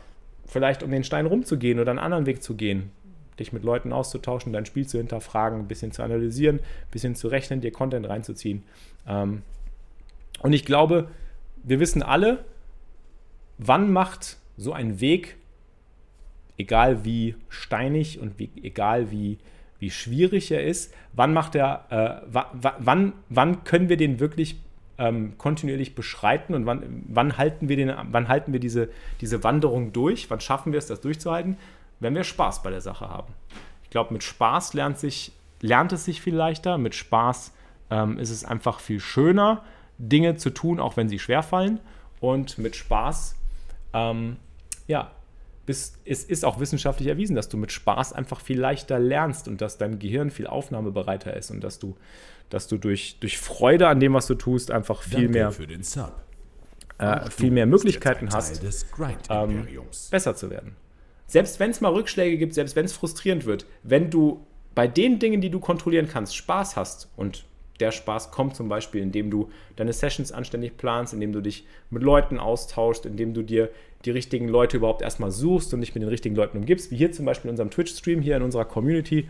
vielleicht 0.50 0.84
um 0.84 0.92
den 0.92 1.04
Stein 1.04 1.28
rumzugehen 1.28 1.80
oder 1.80 1.92
einen 1.92 2.00
anderen 2.00 2.26
Weg 2.26 2.44
zu 2.44 2.56
gehen. 2.56 2.92
Dich 3.40 3.54
mit 3.54 3.64
Leuten 3.64 3.94
auszutauschen, 3.94 4.52
dein 4.52 4.66
Spiel 4.66 4.86
zu 4.86 4.98
hinterfragen, 4.98 5.60
ein 5.60 5.68
bisschen 5.68 5.92
zu 5.92 6.04
analysieren, 6.04 6.58
ein 6.58 6.92
bisschen 6.92 7.16
zu 7.16 7.30
rechnen, 7.30 7.62
dir 7.62 7.72
Content 7.72 8.10
reinzuziehen. 8.10 8.64
Ähm, 9.08 9.44
und 10.42 10.54
ich 10.54 10.66
glaube, 10.66 11.10
wir 11.64 11.80
wissen 11.80 12.02
alle, 12.02 12.44
wann 13.58 13.92
macht 13.92 14.38
so 14.58 14.74
ein 14.74 15.00
Weg, 15.00 15.38
egal 16.58 17.06
wie 17.06 17.36
steinig 17.48 18.20
und 18.20 18.40
wie, 18.40 18.50
egal 18.64 19.12
wie, 19.12 19.38
wie 19.78 19.92
schwierig 19.92 20.52
er 20.52 20.64
ist, 20.64 20.94
wann 21.14 21.32
macht 21.32 21.56
er, 21.56 22.22
äh, 22.26 22.56
wann, 22.80 23.14
wann 23.30 23.64
können 23.64 23.88
wir 23.88 23.98
den 23.98 24.20
wirklich 24.20 24.58
ähm, 25.00 25.38
kontinuierlich 25.38 25.96
beschreiten 25.96 26.54
und 26.54 26.66
wann, 26.66 27.04
wann 27.08 27.38
halten 27.38 27.70
wir, 27.70 27.78
den, 27.78 27.92
wann 28.12 28.28
halten 28.28 28.54
wir 28.54 28.60
diese, 28.60 28.90
diese 29.22 29.44
Wanderung 29.44 29.94
durch, 29.94 30.30
wann 30.30 30.42
schaffen 30.42 30.74
wir 30.74 30.78
es, 30.78 30.88
das 30.88 31.02
durchzuhalten, 31.02 31.58
wenn 32.00 32.14
wir 32.14 32.24
Spaß 32.24 32.62
bei 32.62 32.70
der 32.70 32.82
Sache 32.82 33.10
haben. 33.10 33.34
Ich 33.84 33.90
glaube, 33.90 34.14
mit 34.14 34.24
Spaß 34.24 34.74
lernt, 34.74 35.00
sich, 35.00 35.32
lernt 35.62 35.94
es 35.94 36.06
sich 36.06 36.22
viel 36.22 36.36
leichter, 36.36 36.78
mit 36.78 36.96
Spaß 36.96 37.54
ähm, 37.90 38.20
ist 38.20 38.30
es 38.30 38.44
einfach 38.44 38.80
viel 38.80 39.00
schöner, 39.00 39.64
Dinge 39.98 40.36
zu 40.36 40.50
tun, 40.50 40.80
auch 40.80 40.98
wenn 40.98 41.10
sie 41.10 41.18
schwerfallen 41.18 41.80
und 42.20 42.58
mit 42.58 42.76
Spaß, 42.76 43.36
ähm, 43.94 44.36
ja, 44.88 45.12
bis, 45.66 46.00
es 46.04 46.24
ist 46.24 46.46
auch 46.46 46.60
wissenschaftlich 46.60 47.08
erwiesen, 47.08 47.36
dass 47.36 47.48
du 47.48 47.56
mit 47.56 47.72
Spaß 47.72 48.14
einfach 48.14 48.42
viel 48.42 48.60
leichter 48.60 49.00
lernst 49.00 49.48
und 49.48 49.62
dass 49.62 49.78
dein 49.78 50.00
Gehirn 50.00 50.32
viel 50.32 50.48
aufnahmebereiter 50.48 51.36
ist 51.36 51.52
und 51.52 51.64
dass 51.64 51.80
du 51.80 51.96
dass 52.50 52.68
du 52.68 52.78
durch, 52.78 53.18
durch 53.20 53.38
Freude 53.38 53.88
an 53.88 54.00
dem, 54.00 54.14
was 54.14 54.28
du 54.28 54.36
tust, 54.36 54.72
einfach 54.72 55.02
viel 55.04 55.30
mehr, 55.30 55.52
äh, 56.98 57.30
viel 57.30 57.52
mehr 57.52 57.66
Möglichkeiten 57.66 58.30
hast, 58.32 58.62
ähm, 59.30 59.68
besser 60.12 60.36
zu 60.36 60.50
werden. 60.50 60.76
Selbst 61.28 61.60
wenn 61.60 61.70
es 61.72 61.80
mal 61.82 61.94
Rückschläge 61.94 62.38
gibt, 62.38 62.54
selbst 62.56 62.76
wenn 62.76 62.86
es 62.86 62.94
frustrierend 62.94 63.46
wird, 63.46 63.66
wenn 63.84 64.10
du 64.10 64.46
bei 64.76 64.88
den 64.88 65.20
Dingen, 65.20 65.42
die 65.42 65.50
du 65.50 65.60
kontrollieren 65.60 66.08
kannst, 66.08 66.36
Spaß 66.36 66.76
hast 66.76 67.10
und 67.16 67.46
der 67.80 67.92
Spaß 67.92 68.32
kommt 68.32 68.56
zum 68.56 68.68
Beispiel, 68.68 69.02
indem 69.02 69.32
du 69.32 69.50
deine 69.76 69.94
Sessions 69.94 70.32
anständig 70.32 70.76
planst, 70.76 71.14
indem 71.14 71.32
du 71.32 71.42
dich 71.42 71.66
mit 71.90 72.04
Leuten 72.04 72.38
austauschst, 72.38 73.06
indem 73.06 73.34
du 73.34 73.42
dir 73.42 73.70
die 74.06 74.12
richtigen 74.12 74.48
Leute 74.48 74.78
überhaupt 74.78 75.02
erstmal 75.02 75.32
suchst 75.32 75.74
und 75.74 75.82
dich 75.82 75.94
mit 75.94 76.02
den 76.02 76.10
richtigen 76.10 76.36
Leuten 76.36 76.58
umgibst, 76.58 76.92
wie 76.92 76.98
hier 76.98 77.12
zum 77.12 77.26
Beispiel 77.26 77.50
in 77.50 77.54
unserem 77.54 77.72
Twitch-Stream, 77.72 78.22
hier 78.22 78.36
in 78.36 78.44
unserer 78.44 78.66
Community 78.66 79.30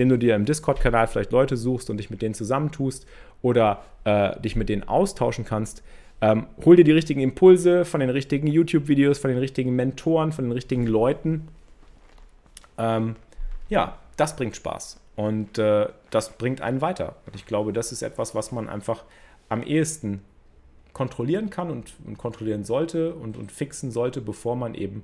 indem 0.00 0.08
du 0.08 0.26
dir 0.26 0.34
im 0.34 0.46
Discord-Kanal 0.46 1.06
vielleicht 1.08 1.30
Leute 1.30 1.58
suchst 1.58 1.90
und 1.90 1.98
dich 1.98 2.08
mit 2.08 2.22
denen 2.22 2.32
zusammentust 2.32 3.06
oder 3.42 3.82
äh, 4.04 4.40
dich 4.40 4.56
mit 4.56 4.70
denen 4.70 4.88
austauschen 4.88 5.44
kannst. 5.44 5.82
Ähm, 6.22 6.46
hol 6.64 6.76
dir 6.76 6.84
die 6.84 6.92
richtigen 6.92 7.20
Impulse 7.20 7.84
von 7.84 8.00
den 8.00 8.08
richtigen 8.08 8.46
YouTube-Videos, 8.46 9.18
von 9.18 9.28
den 9.28 9.38
richtigen 9.38 9.76
Mentoren, 9.76 10.32
von 10.32 10.46
den 10.46 10.52
richtigen 10.52 10.86
Leuten. 10.86 11.48
Ähm, 12.78 13.16
ja, 13.68 13.98
das 14.16 14.36
bringt 14.36 14.56
Spaß 14.56 15.00
und 15.16 15.58
äh, 15.58 15.88
das 16.08 16.30
bringt 16.30 16.62
einen 16.62 16.80
weiter. 16.80 17.16
Und 17.26 17.36
ich 17.36 17.44
glaube, 17.44 17.74
das 17.74 17.92
ist 17.92 18.00
etwas, 18.00 18.34
was 18.34 18.52
man 18.52 18.70
einfach 18.70 19.04
am 19.50 19.62
ehesten 19.62 20.22
kontrollieren 20.94 21.50
kann 21.50 21.70
und, 21.70 21.92
und 22.06 22.16
kontrollieren 22.16 22.64
sollte 22.64 23.14
und, 23.14 23.36
und 23.36 23.52
fixen 23.52 23.90
sollte, 23.90 24.22
bevor 24.22 24.56
man 24.56 24.74
eben, 24.74 25.02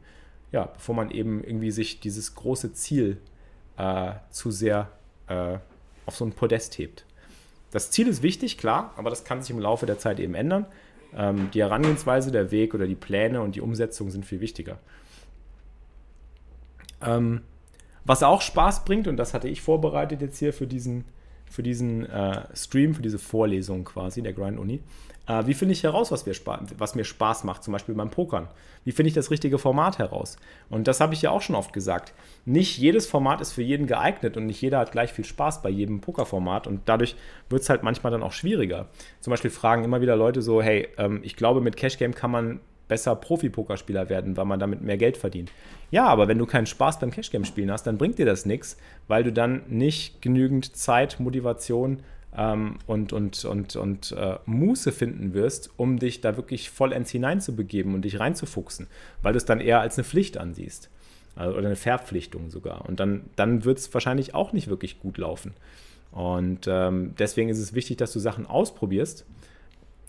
ja, 0.53 0.65
bevor 0.65 0.95
man 0.95 1.11
eben 1.11 1.45
irgendwie 1.45 1.71
sich 1.71 2.01
dieses 2.01 2.35
große 2.35 2.73
Ziel 2.73 3.19
äh, 3.77 4.13
zu 4.31 4.51
sehr 4.51 4.91
äh, 5.29 5.59
auf 6.07 6.17
so 6.17 6.25
ein 6.25 6.33
Podest 6.33 6.79
hebt. 6.79 7.05
Das 7.71 7.91
Ziel 7.91 8.09
ist 8.09 8.23
wichtig, 8.23 8.59
klar, 8.59 8.93
aber 8.97 9.11
das 9.11 9.25
kann 9.25 9.43
sich 9.43 9.51
im 9.51 9.59
Laufe 9.59 9.87
der 9.87 9.99
Zeit 9.99 10.21
eben 10.21 10.35
ändern. 10.35 10.67
Ähm, 11.15 11.51
die 11.53 11.61
Herangehensweise, 11.61 12.31
der 12.31 12.51
Weg 12.51 12.75
oder 12.75 12.87
die 12.87 12.95
Pläne 12.95 13.43
und 13.43 13.55
die 13.55 13.61
Umsetzung 13.61 14.11
sind 14.11 14.25
viel 14.25 14.41
wichtiger. 14.41 14.79
Ähm, 17.03 17.43
was 18.05 18.23
auch 18.23 18.41
Spaß 18.41 18.85
bringt, 18.85 19.09
und 19.09 19.17
das 19.17 19.35
hatte 19.35 19.49
ich 19.49 19.61
vorbereitet 19.61 20.21
jetzt 20.21 20.39
hier 20.39 20.53
für 20.53 20.67
diesen, 20.67 21.05
für 21.51 21.63
diesen 21.63 22.07
äh, 22.07 22.43
Stream, 22.55 22.95
für 22.95 23.03
diese 23.03 23.19
Vorlesung 23.19 23.85
quasi 23.85 24.23
der 24.23 24.33
Grind 24.33 24.59
Uni, 24.59 24.83
äh, 25.27 25.47
wie 25.47 25.55
finde 25.55 25.73
ich 25.73 25.83
heraus, 25.83 26.13
was, 26.13 26.27
wir 26.27 26.35
was 26.79 26.95
mir 26.95 27.05
Spaß 27.05 27.45
macht, 27.45 27.65
zum 27.65 27.73
Beispiel 27.73 27.95
beim 27.95 28.11
Pokern? 28.11 28.49
Wie 28.85 28.93
finde 28.93 29.09
ich 29.09 29.15
das 29.15 29.31
richtige 29.31 29.59
Format 29.59 29.99
heraus? 29.99 30.37
Und 30.71 30.87
das 30.87 31.01
habe 31.01 31.15
ich 31.15 31.23
ja 31.23 31.31
auch 31.31 31.43
schon 31.43 31.57
oft 31.57 31.73
gesagt. 31.73 32.15
Nicht 32.45 32.79
jedes 32.79 33.07
Format 33.07 33.41
ist 33.41 33.53
für 33.53 33.63
jeden 33.63 33.87
geeignet 33.87 34.37
und 34.37 34.47
nicht 34.47 34.61
jeder 34.61 34.79
hat 34.79 34.93
gleich 34.93 35.13
viel 35.13 35.25
Spaß 35.25 35.63
bei 35.63 35.71
jedem 35.71 36.01
Pokerformat 36.01 36.67
und 36.67 36.83
dadurch 36.87 37.17
wird 37.51 37.63
es 37.63 37.69
halt 37.69 37.83
manchmal 37.83 38.13
dann 38.13 38.23
auch 38.23 38.33
schwieriger. 38.33 38.87
Zum 39.21 39.33
Beispiel 39.33 39.51
fragen 39.51 39.85
immer 39.85 40.01
wieder 40.01 40.17
Leute 40.17 40.43
so, 40.43 40.63
hey, 40.63 40.89
ähm, 40.99 41.21
ich 41.25 41.37
glaube, 41.37 41.61
mit 41.61 41.77
Cash 41.77 41.99
Game 41.99 42.15
kann 42.15 42.31
man 42.31 42.61
besser 42.89 43.17
Profi-Pokerspieler 43.17 44.09
werden, 44.09 44.37
weil 44.37 44.45
man 44.45 44.61
damit 44.61 44.81
mehr 44.83 44.97
Geld 44.97 45.17
verdient. 45.17 45.51
Ja, 45.91 46.07
aber 46.07 46.29
wenn 46.29 46.39
du 46.39 46.47
keinen 46.47 46.67
Spaß 46.67 46.99
beim 46.99 47.11
Cashgame-Spielen 47.11 47.71
hast, 47.71 47.87
dann 47.87 47.99
bringt 47.99 48.19
dir 48.19 48.27
das 48.27 48.47
nichts, 48.47 48.77
weil 49.09 49.25
du 49.25 49.33
dann 49.33 49.63
nicht 49.69 50.23
genügend 50.23 50.77
Zeit, 50.77 51.21
Motivation 51.21 52.01
ähm, 52.37 52.77
und, 52.87 53.13
und, 53.13 53.45
und, 53.45 53.77
und 53.77 54.13
äh, 54.13 54.37
Muße 54.47 54.93
finden 54.93 55.35
wirst, 55.35 55.71
um 55.77 55.99
dich 55.99 56.21
da 56.21 56.37
wirklich 56.37 56.71
vollends 56.71 57.11
hineinzubegeben 57.11 57.95
und 57.95 58.03
dich 58.03 58.21
reinzufuchsen, 58.21 58.87
weil 59.23 59.33
du 59.33 59.39
es 59.39 59.45
dann 59.45 59.61
eher 59.61 59.81
als 59.81 59.99
eine 59.99 60.05
Pflicht 60.05 60.39
ansiehst. 60.39 60.91
Also, 61.35 61.57
oder 61.57 61.67
eine 61.67 61.77
Verpflichtung 61.77 62.51
sogar. 62.51 62.89
Und 62.89 62.99
dann, 62.99 63.25
dann 63.37 63.65
wird 63.65 63.79
es 63.79 63.93
wahrscheinlich 63.93 64.35
auch 64.35 64.53
nicht 64.53 64.69
wirklich 64.69 65.01
gut 65.01 65.19
laufen. 65.19 65.53
Und 66.11 66.67
ähm, 66.67 67.15
deswegen 67.19 67.51
ist 67.51 67.59
es 67.59 67.75
wichtig, 67.75 67.99
dass 67.99 68.13
du 68.13 68.19
Sachen 68.19 68.47
ausprobierst 68.47 69.27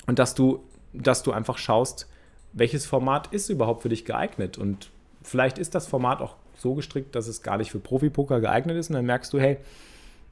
und 0.05 0.19
dass 0.19 0.36
du, 0.36 0.63
dass 0.93 1.24
du 1.24 1.34
einfach 1.34 1.57
schaust, 1.57 2.07
welches 2.54 2.86
Format 2.86 3.34
ist 3.34 3.50
überhaupt 3.50 3.82
für 3.82 3.89
dich 3.89 4.06
geeignet. 4.06 4.58
Und 4.58 4.89
vielleicht 5.24 5.58
ist 5.58 5.75
das 5.75 5.88
Format 5.88 6.22
auch 6.22 6.36
so 6.58 6.74
gestrickt, 6.74 7.16
dass 7.16 7.27
es 7.27 7.44
gar 7.44 7.58
nicht 7.58 7.72
für 7.72 7.80
Profi-Poker 7.80 8.39
geeignet 8.39 8.77
ist. 8.77 8.89
Und 8.89 8.96
dann 8.96 9.06
merkst 9.06 9.32
du, 9.34 9.39
hey, 9.39 9.58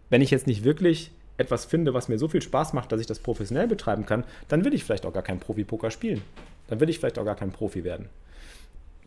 wenn 0.10 0.22
ich 0.22 0.32
jetzt 0.32 0.48
nicht 0.48 0.64
wirklich 0.64 1.12
etwas 1.38 1.66
finde, 1.66 1.94
was 1.94 2.08
mir 2.08 2.18
so 2.18 2.28
viel 2.28 2.42
Spaß 2.42 2.74
macht, 2.74 2.92
dass 2.92 3.02
ich 3.02 3.08
das 3.08 3.20
professionell 3.20 3.68
betreiben 3.68 4.06
kann, 4.06 4.24
dann 4.48 4.64
will 4.64 4.74
ich 4.74 4.84
vielleicht 4.84 5.06
auch 5.06 5.14
gar 5.14 5.24
kein 5.24 5.40
Profi-Poker 5.40 5.92
spielen. 5.92 6.22
Dann 6.68 6.80
will 6.80 6.90
ich 6.90 7.00
vielleicht 7.00 7.20
auch 7.20 7.26
gar 7.26 7.36
kein 7.36 7.52
Profi 7.52 7.84
werden. 7.84 8.10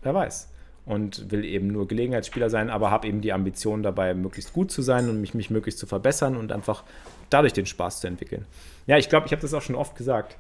Wer 0.03 0.15
weiß. 0.15 0.49
Und 0.85 1.31
will 1.31 1.45
eben 1.45 1.69
nur 1.69 1.87
Gelegenheitsspieler 1.87 2.49
sein, 2.49 2.71
aber 2.71 2.91
habe 2.91 3.09
eben 3.09 3.21
die 3.21 3.33
Ambition 3.33 3.83
dabei, 3.83 4.15
möglichst 4.15 4.53
gut 4.53 4.71
zu 4.71 4.81
sein 4.81 5.09
und 5.11 5.21
mich, 5.21 5.35
mich 5.35 5.51
möglichst 5.51 5.79
zu 5.79 5.87
verbessern 5.87 6.37
und 6.37 6.51
einfach 6.51 6.85
dadurch 7.29 7.53
den 7.53 7.67
Spaß 7.67 8.01
zu 8.01 8.07
entwickeln. 8.07 8.47
Ja, 8.87 8.97
ich 8.97 9.11
glaube, 9.11 9.27
ich 9.27 9.33
habe 9.33 9.43
das 9.43 9.53
auch 9.53 9.61
schon 9.61 9.77
oft 9.77 9.97
gesagt. 9.97 10.39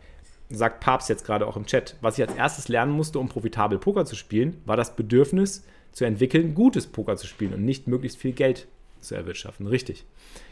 Sagt 0.50 0.80
Papst 0.80 1.08
jetzt 1.08 1.24
gerade 1.24 1.46
auch 1.46 1.56
im 1.56 1.66
Chat. 1.66 1.96
Was 2.00 2.18
ich 2.18 2.26
als 2.26 2.36
erstes 2.36 2.68
lernen 2.68 2.92
musste, 2.92 3.18
um 3.18 3.28
profitabel 3.28 3.78
Poker 3.78 4.04
zu 4.04 4.16
spielen, 4.16 4.60
war 4.64 4.76
das 4.76 4.96
Bedürfnis 4.96 5.64
zu 5.92 6.04
entwickeln, 6.04 6.54
gutes 6.54 6.86
Poker 6.86 7.16
zu 7.16 7.26
spielen 7.26 7.54
und 7.54 7.64
nicht 7.64 7.86
möglichst 7.86 8.18
viel 8.18 8.32
Geld 8.32 8.66
zu 9.00 9.14
erwirtschaften. 9.14 9.66
Richtig. 9.66 10.04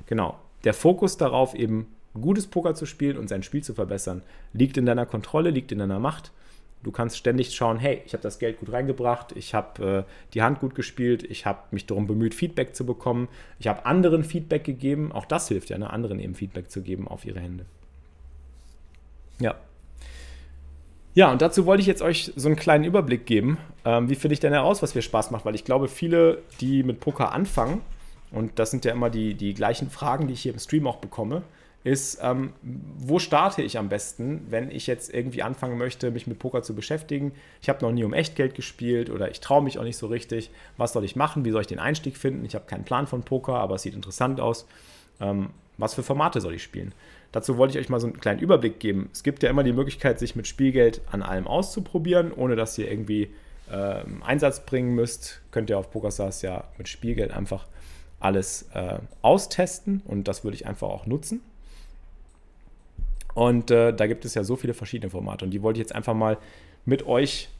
Genau 0.06 0.36
der 0.66 0.74
Fokus 0.74 1.16
darauf, 1.16 1.54
eben 1.54 1.86
gutes 2.20 2.48
Poker 2.48 2.74
zu 2.74 2.86
spielen 2.86 3.16
und 3.16 3.28
sein 3.28 3.44
Spiel 3.44 3.62
zu 3.62 3.72
verbessern, 3.72 4.22
liegt 4.52 4.76
in 4.76 4.84
deiner 4.84 5.06
Kontrolle, 5.06 5.50
liegt 5.50 5.70
in 5.70 5.78
deiner 5.78 6.00
Macht. 6.00 6.32
Du 6.82 6.90
kannst 6.90 7.16
ständig 7.16 7.54
schauen, 7.54 7.78
hey, 7.78 8.02
ich 8.04 8.12
habe 8.12 8.22
das 8.22 8.38
Geld 8.38 8.58
gut 8.58 8.72
reingebracht, 8.72 9.32
ich 9.36 9.54
habe 9.54 10.06
äh, 10.08 10.12
die 10.34 10.42
Hand 10.42 10.58
gut 10.58 10.74
gespielt, 10.74 11.22
ich 11.22 11.46
habe 11.46 11.60
mich 11.70 11.86
darum 11.86 12.06
bemüht, 12.06 12.34
Feedback 12.34 12.74
zu 12.74 12.84
bekommen, 12.84 13.28
ich 13.58 13.68
habe 13.68 13.86
anderen 13.86 14.24
Feedback 14.24 14.64
gegeben, 14.64 15.12
auch 15.12 15.24
das 15.24 15.48
hilft 15.48 15.70
ja, 15.70 15.78
ne? 15.78 15.90
anderen 15.90 16.18
eben 16.18 16.34
Feedback 16.34 16.70
zu 16.70 16.82
geben 16.82 17.06
auf 17.06 17.24
ihre 17.24 17.40
Hände. 17.40 17.64
Ja. 19.38 19.54
Ja, 21.16 21.32
und 21.32 21.40
dazu 21.40 21.64
wollte 21.64 21.80
ich 21.80 21.86
jetzt 21.86 22.02
euch 22.02 22.30
so 22.36 22.46
einen 22.46 22.56
kleinen 22.56 22.84
Überblick 22.84 23.24
geben. 23.24 23.56
Ähm, 23.86 24.10
wie 24.10 24.16
finde 24.16 24.34
ich 24.34 24.40
denn 24.40 24.52
heraus, 24.52 24.82
was 24.82 24.94
mir 24.94 25.00
Spaß 25.00 25.30
macht? 25.30 25.46
Weil 25.46 25.54
ich 25.54 25.64
glaube, 25.64 25.88
viele, 25.88 26.42
die 26.60 26.82
mit 26.82 27.00
Poker 27.00 27.32
anfangen, 27.32 27.80
und 28.30 28.58
das 28.58 28.70
sind 28.70 28.84
ja 28.84 28.92
immer 28.92 29.08
die, 29.08 29.32
die 29.32 29.54
gleichen 29.54 29.88
Fragen, 29.88 30.26
die 30.26 30.34
ich 30.34 30.42
hier 30.42 30.52
im 30.52 30.58
Stream 30.58 30.86
auch 30.86 30.96
bekomme, 30.96 31.40
ist, 31.84 32.18
ähm, 32.20 32.52
wo 32.98 33.18
starte 33.18 33.62
ich 33.62 33.78
am 33.78 33.88
besten, 33.88 34.46
wenn 34.50 34.70
ich 34.70 34.86
jetzt 34.86 35.14
irgendwie 35.14 35.42
anfangen 35.42 35.78
möchte, 35.78 36.10
mich 36.10 36.26
mit 36.26 36.38
Poker 36.38 36.62
zu 36.62 36.74
beschäftigen? 36.74 37.32
Ich 37.62 37.70
habe 37.70 37.82
noch 37.82 37.92
nie 37.92 38.04
um 38.04 38.12
Echtgeld 38.12 38.54
gespielt 38.54 39.08
oder 39.08 39.30
ich 39.30 39.40
traue 39.40 39.62
mich 39.62 39.78
auch 39.78 39.84
nicht 39.84 39.96
so 39.96 40.08
richtig. 40.08 40.50
Was 40.76 40.92
soll 40.92 41.04
ich 41.04 41.16
machen? 41.16 41.46
Wie 41.46 41.50
soll 41.50 41.62
ich 41.62 41.66
den 41.66 41.78
Einstieg 41.78 42.18
finden? 42.18 42.44
Ich 42.44 42.54
habe 42.54 42.66
keinen 42.66 42.84
Plan 42.84 43.06
von 43.06 43.22
Poker, 43.22 43.54
aber 43.54 43.76
es 43.76 43.82
sieht 43.82 43.94
interessant 43.94 44.38
aus. 44.38 44.66
Ähm, 45.18 45.48
was 45.78 45.94
für 45.94 46.02
Formate 46.02 46.42
soll 46.42 46.52
ich 46.52 46.62
spielen? 46.62 46.92
Dazu 47.32 47.58
wollte 47.58 47.78
ich 47.78 47.84
euch 47.84 47.88
mal 47.88 48.00
so 48.00 48.06
einen 48.06 48.20
kleinen 48.20 48.40
Überblick 48.40 48.80
geben. 48.80 49.10
Es 49.12 49.22
gibt 49.22 49.42
ja 49.42 49.50
immer 49.50 49.62
die 49.62 49.72
Möglichkeit, 49.72 50.18
sich 50.18 50.36
mit 50.36 50.46
Spielgeld 50.46 51.02
an 51.10 51.22
allem 51.22 51.46
auszuprobieren, 51.46 52.32
ohne 52.32 52.56
dass 52.56 52.78
ihr 52.78 52.90
irgendwie 52.90 53.30
äh, 53.70 54.04
Einsatz 54.24 54.64
bringen 54.64 54.94
müsst. 54.94 55.40
Könnt 55.50 55.70
ihr 55.70 55.78
auf 55.78 55.90
PokerStars 55.90 56.42
ja 56.42 56.64
mit 56.78 56.88
Spielgeld 56.88 57.32
einfach 57.32 57.66
alles 58.20 58.68
äh, 58.72 58.98
austesten 59.22 60.02
und 60.06 60.28
das 60.28 60.44
würde 60.44 60.56
ich 60.56 60.66
einfach 60.66 60.88
auch 60.88 61.06
nutzen. 61.06 61.42
Und 63.34 63.70
äh, 63.70 63.92
da 63.92 64.06
gibt 64.06 64.24
es 64.24 64.34
ja 64.34 64.44
so 64.44 64.56
viele 64.56 64.72
verschiedene 64.72 65.10
Formate 65.10 65.44
und 65.44 65.50
die 65.50 65.62
wollte 65.62 65.78
ich 65.78 65.84
jetzt 65.84 65.94
einfach 65.94 66.14
mal 66.14 66.38
mit 66.86 67.06
euch 67.06 67.50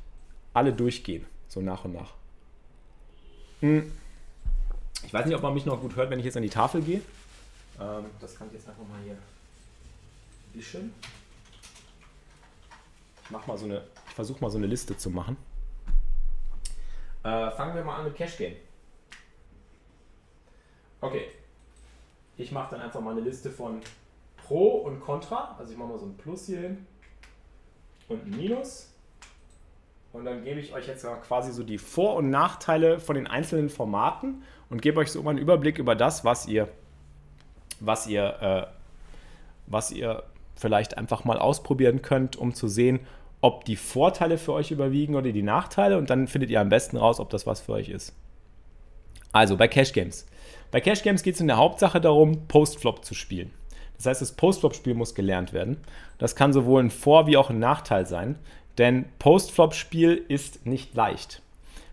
alle 0.55 0.73
durchgehen, 0.73 1.27
so 1.49 1.61
nach 1.61 1.85
und 1.85 1.93
nach. 1.93 2.15
Hm. 3.61 3.93
Ich 5.05 5.13
weiß 5.13 5.27
nicht, 5.27 5.35
ob 5.35 5.43
man 5.43 5.53
mich 5.53 5.67
noch 5.67 5.81
gut 5.81 5.97
hört, 5.97 6.09
wenn 6.09 6.19
ich 6.19 6.25
jetzt 6.25 6.37
an 6.37 6.43
die 6.43 6.49
Tafel 6.49 6.81
gehe. 6.81 7.03
Ähm, 7.79 8.07
das 8.21 8.37
kann 8.39 8.47
ich 8.49 8.55
jetzt 8.55 8.69
einfach 8.69 8.89
mal 8.89 8.99
hier 9.05 9.17
wischen. 10.57 10.93
Ich 13.25 13.31
mach 13.31 13.47
mal 13.47 13.59
so 13.59 13.67
eine, 13.67 13.83
ich 14.09 14.15
versuche 14.15 14.41
mal 14.41 14.51
so 14.51 14.59
eine 14.59 14.67
Liste 14.67 14.97
zu 14.97 15.11
machen. 15.11 15.37
Äh, 17.23 17.51
fangen 17.51 17.75
wir 17.75 17.83
mal 17.83 17.99
an 17.99 18.05
mit 18.05 18.15
Cash 18.15 18.39
Game. 18.39 18.55
Okay. 21.01 21.27
Ich 22.37 22.53
mache 22.53 22.73
dann 22.73 22.83
einfach 22.83 23.01
mal 23.01 23.13
eine 23.13 23.21
Liste 23.21 23.51
von 23.51 23.81
Pro 24.37 24.79
und 24.79 25.01
Contra. 25.01 25.57
Also 25.59 25.73
ich 25.73 25.79
mache 25.79 25.89
mal 25.89 25.99
so 25.99 26.07
ein 26.07 26.17
Plus 26.17 26.47
hier 26.47 26.61
hin 26.61 26.87
und 28.09 28.25
ein 28.25 28.31
Minus. 28.31 28.93
Und 30.13 30.25
dann 30.25 30.45
gebe 30.45 30.61
ich 30.61 30.73
euch 30.73 30.87
jetzt 30.87 31.05
quasi 31.27 31.53
so 31.53 31.63
die 31.63 31.79
Vor- 31.79 32.15
und 32.15 32.31
Nachteile 32.31 33.01
von 33.01 33.17
den 33.17 33.27
einzelnen 33.27 33.69
Formaten 33.69 34.45
und 34.71 34.81
gebe 34.81 35.01
euch 35.01 35.11
so 35.13 35.23
mal 35.23 35.31
einen 35.31 35.39
Überblick 35.41 35.79
über 35.79 35.95
das, 35.95 36.25
was 36.25 36.47
ihr, 36.47 36.69
was 37.81 38.07
ihr, 38.07 38.25
äh, 38.41 38.67
was 39.67 39.91
ihr 39.91 40.23
vielleicht 40.57 40.99
einfach 40.99 41.25
mal 41.25 41.39
ausprobieren 41.39 42.03
könnt, 42.03 42.37
um 42.37 42.55
zu 42.55 42.69
sehen, 42.69 43.01
ob 43.41 43.65
die 43.65 43.77
Vorteile 43.77 44.39
für 44.39 44.53
euch 44.53 44.71
überwiegen 44.71 45.15
oder 45.15 45.31
die 45.31 45.43
Nachteile 45.43 45.99
und 45.99 46.11
dann 46.11 46.27
findet 46.27 46.51
ihr 46.51 46.61
am 46.61 46.69
besten 46.71 46.97
raus, 46.97 47.21
ob 47.21 47.31
das 47.31 47.47
was 47.47 47.61
für 47.61 47.73
euch 47.73 47.89
ist. 47.89 48.15
Also 49.33 49.57
bei 49.57 49.69
Cash 49.69 49.93
Games. 49.93 50.27
Bei 50.71 50.81
Cash 50.81 51.03
Games 51.03 51.23
geht 51.23 51.35
es 51.35 51.41
in 51.41 51.47
der 51.47 51.59
Hauptsache 51.59 52.01
darum, 52.01 52.49
Postflop 52.49 53.05
zu 53.05 53.15
spielen. 53.15 53.53
Das 53.97 54.07
heißt, 54.07 54.23
das 54.23 54.33
Postflop-Spiel 54.33 54.95
muss 54.95 55.15
gelernt 55.15 55.53
werden. 55.53 55.79
Das 56.19 56.37
kann 56.37 56.53
sowohl 56.53 56.83
ein 56.83 56.91
Vor- 56.91 57.27
wie 57.27 57.37
auch 57.37 57.51
ein 57.51 57.59
Nachteil 57.59 58.07
sein, 58.07 58.39
denn 58.79 59.07
Postflop-Spiel 59.19 60.25
ist 60.29 60.67
nicht 60.67 60.95
leicht. 60.95 61.43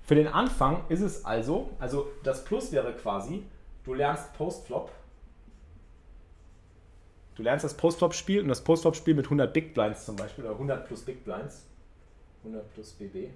Für 0.04 0.16
den 0.16 0.28
Anfang 0.28 0.84
ist 0.90 1.02
es 1.02 1.24
also, 1.24 1.70
also 1.80 2.08
das 2.24 2.44
Plus 2.44 2.72
wäre 2.72 2.94
quasi, 2.94 3.44
du 3.86 3.94
lernst 3.94 4.34
Postflop 4.34 4.92
Du 7.36 7.44
lernst 7.44 7.66
das 7.66 7.76
Postflop-Spiel 7.76 8.42
und 8.42 8.48
das 8.48 8.64
Postflop-Spiel 8.64 9.16
mit 9.16 9.26
100 9.26 9.54
Big 9.54 9.74
Blinds 9.74 10.06
zum 10.06 10.16
Beispiel 10.16 10.44
oder 10.44 10.54
100 10.54 10.88
plus 10.88 11.02
Big 11.02 11.24
Blinds, 11.24 11.66
100 12.44 12.74
plus 12.74 12.92
BB, 12.92 13.30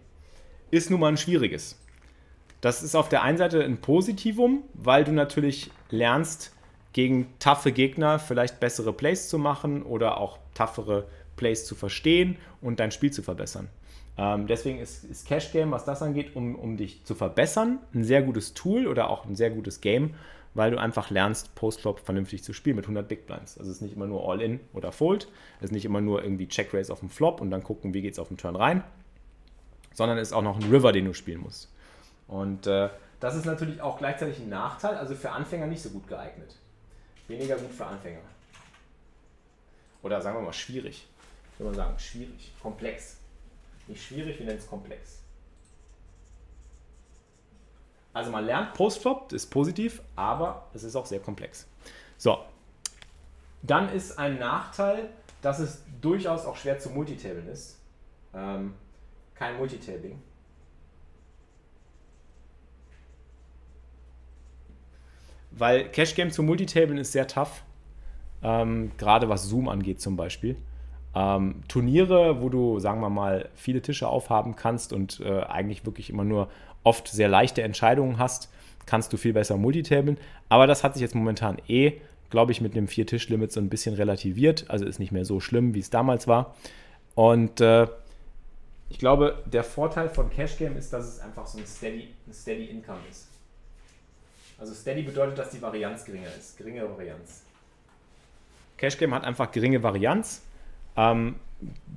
ist 0.69 0.89
nun 0.89 0.99
mal 0.99 1.09
ein 1.09 1.17
schwieriges. 1.17 1.79
Das 2.61 2.83
ist 2.83 2.95
auf 2.95 3.09
der 3.09 3.23
einen 3.23 3.37
Seite 3.37 3.63
ein 3.63 3.77
Positivum, 3.77 4.63
weil 4.73 5.03
du 5.03 5.11
natürlich 5.11 5.71
lernst, 5.89 6.53
gegen 6.93 7.27
taffe 7.37 7.71
Gegner 7.71 8.17
vielleicht 8.17 8.59
bessere 8.59 8.91
Plays 8.91 9.29
zu 9.29 9.37
machen 9.37 9.83
oder 9.83 10.17
auch 10.17 10.39
taffere 10.55 11.07
Plays 11.35 11.65
zu 11.65 11.75
verstehen 11.75 12.37
und 12.59 12.79
dein 12.79 12.91
Spiel 12.91 13.11
zu 13.11 13.21
verbessern. 13.21 13.69
Ähm, 14.17 14.47
deswegen 14.47 14.79
ist, 14.79 15.03
ist, 15.03 15.27
Cash 15.27 15.51
Game, 15.51 15.69
was 15.69 15.85
das 15.85 16.01
angeht, 16.01 16.35
um, 16.35 16.55
um 16.55 16.75
dich 16.75 17.03
zu 17.03 17.13
verbessern, 17.13 17.79
ein 17.93 18.03
sehr 18.03 18.23
gutes 18.23 18.55
Tool 18.55 18.87
oder 18.87 19.11
auch 19.11 19.25
ein 19.25 19.35
sehr 19.35 19.51
gutes 19.51 19.79
Game, 19.79 20.15
weil 20.57 20.71
du 20.71 20.77
einfach 20.79 21.11
lernst, 21.11 21.53
Postflop 21.55 21.99
vernünftig 21.99 22.43
zu 22.43 22.51
spielen 22.51 22.75
mit 22.75 22.85
100 22.85 23.07
Big 23.07 23.27
Blinds. 23.27 23.57
Also 23.57 23.69
es 23.69 23.77
ist 23.77 23.81
nicht 23.81 23.95
immer 23.95 24.07
nur 24.07 24.27
All-In 24.29 24.59
oder 24.73 24.91
Fold, 24.91 25.27
es 25.59 25.65
ist 25.65 25.71
nicht 25.71 25.85
immer 25.85 26.01
nur 26.01 26.23
irgendwie 26.23 26.47
Check 26.47 26.73
Raise 26.73 26.91
auf 26.91 26.99
dem 26.99 27.09
Flop 27.09 27.39
und 27.41 27.51
dann 27.51 27.63
gucken, 27.63 27.93
wie 27.93 28.01
geht 28.01 28.13
es 28.13 28.19
auf 28.19 28.27
dem 28.27 28.37
Turn 28.37 28.55
rein, 28.55 28.83
sondern 29.93 30.17
es 30.17 30.29
ist 30.29 30.33
auch 30.33 30.41
noch 30.41 30.57
ein 30.57 30.69
River, 30.69 30.91
den 30.91 31.05
du 31.05 31.13
spielen 31.13 31.41
musst. 31.41 31.71
Und 32.27 32.65
äh, 32.67 32.89
das 33.19 33.35
ist 33.35 33.45
natürlich 33.45 33.81
auch 33.81 33.99
gleichzeitig 33.99 34.39
ein 34.39 34.49
Nachteil, 34.49 34.95
also 34.95 35.15
für 35.15 35.31
Anfänger 35.31 35.67
nicht 35.67 35.81
so 35.81 35.89
gut 35.89 36.07
geeignet. 36.07 36.55
Weniger 37.27 37.55
gut 37.57 37.71
für 37.71 37.85
Anfänger. 37.85 38.19
Oder 40.01 40.21
sagen 40.21 40.37
wir 40.37 40.41
mal 40.41 40.53
schwierig. 40.53 41.07
Ich 41.53 41.59
würde 41.59 41.75
mal 41.75 41.83
sagen, 41.83 41.99
schwierig, 41.99 42.51
komplex. 42.61 43.17
Nicht 43.87 44.03
schwierig, 44.03 44.39
wir 44.39 44.45
nennen 44.45 44.59
es 44.59 44.67
komplex. 44.67 45.21
Also 48.17 48.31
man 48.31 48.45
lernt 48.45 48.73
Postflop, 48.73 49.31
ist 49.31 49.45
positiv, 49.51 50.01
aber 50.15 50.65
es 50.73 50.81
ist 50.81 50.95
auch 50.95 51.05
sehr 51.05 51.19
komplex. 51.19 51.67
So, 52.17 52.39
dann 53.61 53.89
ist 53.89 54.17
ein 54.17 54.39
Nachteil, 54.39 55.09
dass 55.43 55.59
es 55.59 55.83
durchaus 56.01 56.47
auch 56.47 56.55
schwer 56.55 56.79
zu 56.79 56.89
multitablen 56.89 57.47
ist. 57.47 57.79
Ähm, 58.33 58.73
kein 59.35 59.55
Multitabling. 59.57 60.19
Weil 65.51 65.87
Cash 65.89 66.15
Game 66.15 66.31
zu 66.31 66.41
Multitablen 66.41 66.97
ist 66.97 67.11
sehr 67.11 67.27
tough. 67.27 67.63
Ähm, 68.41 68.93
gerade 68.97 69.29
was 69.29 69.43
Zoom 69.43 69.69
angeht 69.69 70.01
zum 70.01 70.17
Beispiel. 70.17 70.57
Ähm, 71.13 71.61
Turniere, 71.67 72.41
wo 72.41 72.49
du, 72.49 72.79
sagen 72.79 72.99
wir 72.99 73.11
mal, 73.11 73.49
viele 73.53 73.83
Tische 73.83 74.07
aufhaben 74.07 74.55
kannst 74.55 74.91
und 74.91 75.19
äh, 75.19 75.43
eigentlich 75.43 75.85
wirklich 75.85 76.09
immer 76.09 76.23
nur 76.23 76.49
oft 76.87 77.09
sehr 77.09 77.27
leichte 77.27 77.61
Entscheidungen 77.61 78.17
hast, 78.17 78.49
kannst 78.85 79.11
du 79.11 79.17
viel 79.17 79.33
besser 79.33 79.57
multitablen. 79.57 80.17
Aber 80.47 80.65
das 80.65 80.83
hat 80.83 80.93
sich 80.93 81.01
jetzt 81.01 81.15
momentan 81.15 81.57
eh, 81.67 81.99
glaube 82.29 82.51
ich, 82.53 82.61
mit 82.61 82.75
dem 82.75 82.87
Vier-Tisch-Limit 82.87 83.51
so 83.51 83.59
ein 83.59 83.69
bisschen 83.69 83.95
relativiert. 83.95 84.65
Also 84.69 84.85
ist 84.85 84.99
nicht 84.99 85.11
mehr 85.11 85.25
so 85.25 85.39
schlimm, 85.39 85.73
wie 85.73 85.79
es 85.79 85.89
damals 85.89 86.27
war. 86.27 86.55
Und 87.13 87.61
äh, 87.61 87.87
ich 88.89 88.99
glaube, 88.99 89.43
der 89.45 89.63
Vorteil 89.63 90.09
von 90.09 90.29
Cash 90.29 90.57
Game 90.57 90.77
ist, 90.77 90.93
dass 90.93 91.05
es 91.05 91.19
einfach 91.19 91.45
so 91.45 91.57
ein 91.57 91.65
Steady, 91.65 92.13
ein 92.25 92.33
Steady 92.33 92.65
Income 92.65 92.99
ist. 93.09 93.27
Also 94.57 94.73
Steady 94.73 95.03
bedeutet, 95.03 95.37
dass 95.37 95.51
die 95.51 95.61
Varianz 95.61 96.05
geringer 96.05 96.29
ist. 96.37 96.57
Geringere 96.57 96.89
Varianz. 96.89 97.43
Cash 98.77 98.97
Game 98.97 99.13
hat 99.13 99.23
einfach 99.25 99.51
geringe 99.51 99.83
Varianz. 99.83 100.41
Ähm, 100.95 101.35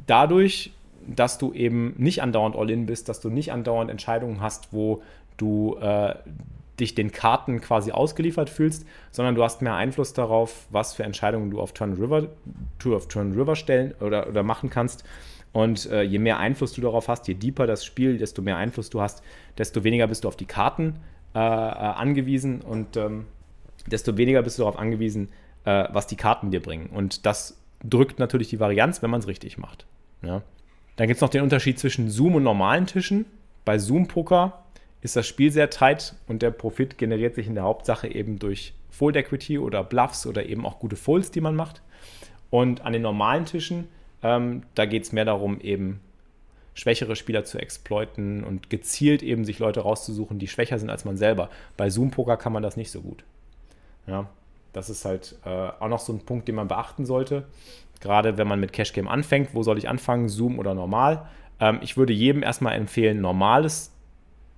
dadurch 0.06 0.72
dass 1.06 1.38
du 1.38 1.52
eben 1.52 1.94
nicht 1.96 2.22
andauernd 2.22 2.56
All-In 2.56 2.86
bist, 2.86 3.08
dass 3.08 3.20
du 3.20 3.30
nicht 3.30 3.52
andauernd 3.52 3.90
Entscheidungen 3.90 4.40
hast, 4.40 4.72
wo 4.72 5.02
du 5.36 5.76
äh, 5.80 6.14
dich 6.80 6.94
den 6.94 7.12
Karten 7.12 7.60
quasi 7.60 7.92
ausgeliefert 7.92 8.50
fühlst, 8.50 8.86
sondern 9.10 9.34
du 9.34 9.44
hast 9.44 9.62
mehr 9.62 9.74
Einfluss 9.74 10.12
darauf, 10.12 10.66
was 10.70 10.94
für 10.94 11.04
Entscheidungen 11.04 11.50
du 11.50 11.60
auf 11.60 11.72
Turn 11.72 11.92
River, 11.92 12.28
Tour 12.78 12.96
of 12.96 13.08
Turn 13.08 13.32
River 13.32 13.54
stellen 13.54 13.94
oder, 14.00 14.28
oder 14.28 14.42
machen 14.42 14.70
kannst. 14.70 15.04
Und 15.52 15.90
äh, 15.90 16.02
je 16.02 16.18
mehr 16.18 16.38
Einfluss 16.38 16.72
du 16.72 16.80
darauf 16.80 17.08
hast, 17.08 17.26
je 17.28 17.34
deeper 17.34 17.66
das 17.66 17.84
Spiel, 17.84 18.18
desto 18.18 18.40
mehr 18.40 18.56
Einfluss 18.56 18.88
du 18.88 19.00
hast, 19.00 19.22
desto 19.58 19.84
weniger 19.84 20.06
bist 20.06 20.24
du 20.24 20.28
auf 20.28 20.36
die 20.36 20.46
Karten 20.46 21.00
äh, 21.34 21.38
äh 21.38 21.40
angewiesen 21.40 22.60
und 22.62 22.96
ähm, 22.96 23.26
desto 23.86 24.16
weniger 24.16 24.42
bist 24.42 24.58
du 24.58 24.62
darauf 24.62 24.78
angewiesen, 24.78 25.28
äh, 25.64 25.88
was 25.92 26.06
die 26.06 26.16
Karten 26.16 26.50
dir 26.50 26.60
bringen. 26.60 26.86
Und 26.86 27.26
das 27.26 27.60
drückt 27.82 28.18
natürlich 28.18 28.48
die 28.48 28.60
Varianz, 28.60 29.02
wenn 29.02 29.10
man 29.10 29.20
es 29.20 29.26
richtig 29.26 29.58
macht. 29.58 29.86
Ja? 30.22 30.42
Dann 30.96 31.06
gibt 31.06 31.16
es 31.16 31.22
noch 31.22 31.30
den 31.30 31.42
Unterschied 31.42 31.78
zwischen 31.78 32.10
Zoom 32.10 32.34
und 32.34 32.42
normalen 32.42 32.86
Tischen. 32.86 33.26
Bei 33.64 33.78
Zoom-Poker 33.78 34.64
ist 35.00 35.16
das 35.16 35.26
Spiel 35.26 35.50
sehr 35.50 35.70
tight 35.70 36.14
und 36.28 36.42
der 36.42 36.50
Profit 36.50 36.98
generiert 36.98 37.34
sich 37.34 37.46
in 37.46 37.54
der 37.54 37.64
Hauptsache 37.64 38.08
eben 38.08 38.38
durch 38.38 38.74
Fold 38.90 39.16
Equity 39.16 39.58
oder 39.58 39.82
Bluffs 39.82 40.26
oder 40.26 40.44
eben 40.46 40.66
auch 40.66 40.78
gute 40.78 40.96
Folds, 40.96 41.30
die 41.30 41.40
man 41.40 41.56
macht. 41.56 41.80
Und 42.50 42.82
an 42.82 42.92
den 42.92 43.02
normalen 43.02 43.46
Tischen, 43.46 43.88
ähm, 44.22 44.62
da 44.74 44.84
geht 44.84 45.04
es 45.04 45.12
mehr 45.12 45.24
darum, 45.24 45.60
eben 45.60 46.00
schwächere 46.74 47.16
Spieler 47.16 47.44
zu 47.44 47.58
exploiten 47.58 48.44
und 48.44 48.70
gezielt 48.70 49.22
eben 49.22 49.44
sich 49.44 49.58
Leute 49.58 49.80
rauszusuchen, 49.80 50.38
die 50.38 50.48
schwächer 50.48 50.78
sind 50.78 50.90
als 50.90 51.04
man 51.04 51.16
selber. 51.16 51.50
Bei 51.76 51.90
Zoom-Poker 51.90 52.36
kann 52.36 52.52
man 52.52 52.62
das 52.62 52.76
nicht 52.76 52.90
so 52.90 53.00
gut. 53.00 53.24
Ja, 54.06 54.28
das 54.72 54.90
ist 54.90 55.04
halt 55.04 55.36
äh, 55.44 55.48
auch 55.48 55.88
noch 55.88 56.00
so 56.00 56.12
ein 56.12 56.20
Punkt, 56.20 56.48
den 56.48 56.54
man 56.54 56.68
beachten 56.68 57.06
sollte. 57.06 57.46
Gerade 58.00 58.38
wenn 58.38 58.48
man 58.48 58.60
mit 58.60 58.72
Cash 58.72 58.92
Game 58.92 59.08
anfängt, 59.08 59.54
wo 59.54 59.62
soll 59.62 59.78
ich 59.78 59.88
anfangen, 59.88 60.28
Zoom 60.28 60.58
oder 60.58 60.74
normal? 60.74 61.28
Ähm, 61.60 61.78
ich 61.82 61.96
würde 61.96 62.12
jedem 62.12 62.42
erstmal 62.42 62.74
empfehlen, 62.74 63.20
normales 63.20 63.92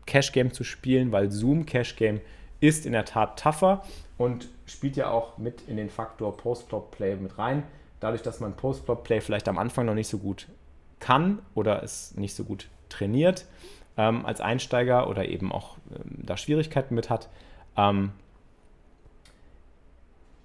Cash 0.07 0.33
Game 0.33 0.52
zu 0.52 0.64
spielen, 0.64 1.12
weil 1.12 1.31
Zoom 1.31 1.66
Cash 1.66 1.96
Game 1.96 2.20
ist 2.61 2.87
in 2.87 2.92
der 2.92 3.05
Tat 3.05 3.38
tougher 3.38 3.83
und 4.18 4.48
spielt 4.66 4.96
ja 4.96 5.11
auch 5.11 5.38
mit 5.38 5.62
in 5.68 5.76
den 5.76 5.90
Faktor 5.90 6.37
Post-Flop-Play 6.37 7.16
mit 7.16 7.38
rein. 7.38 7.64
Dadurch, 8.00 8.22
dass 8.22 8.40
man 8.40 8.55
Post-Flop-Play 8.55 9.20
vielleicht 9.20 9.48
am 9.48 9.59
Anfang 9.59 9.87
noch 9.87 9.94
nicht 9.94 10.09
so 10.09 10.18
gut 10.18 10.46
kann 11.00 11.40
oder 11.55 11.83
es 11.83 12.14
nicht 12.14 12.35
so 12.35 12.44
gut 12.44 12.68
trainiert 12.88 13.46
ähm, 13.96 14.24
als 14.24 14.40
Einsteiger 14.40 15.09
oder 15.09 15.28
eben 15.28 15.50
auch 15.50 15.76
ähm, 15.90 16.18
da 16.24 16.37
Schwierigkeiten 16.37 16.94
mit 16.94 17.11
hat, 17.11 17.28
ähm, 17.76 18.12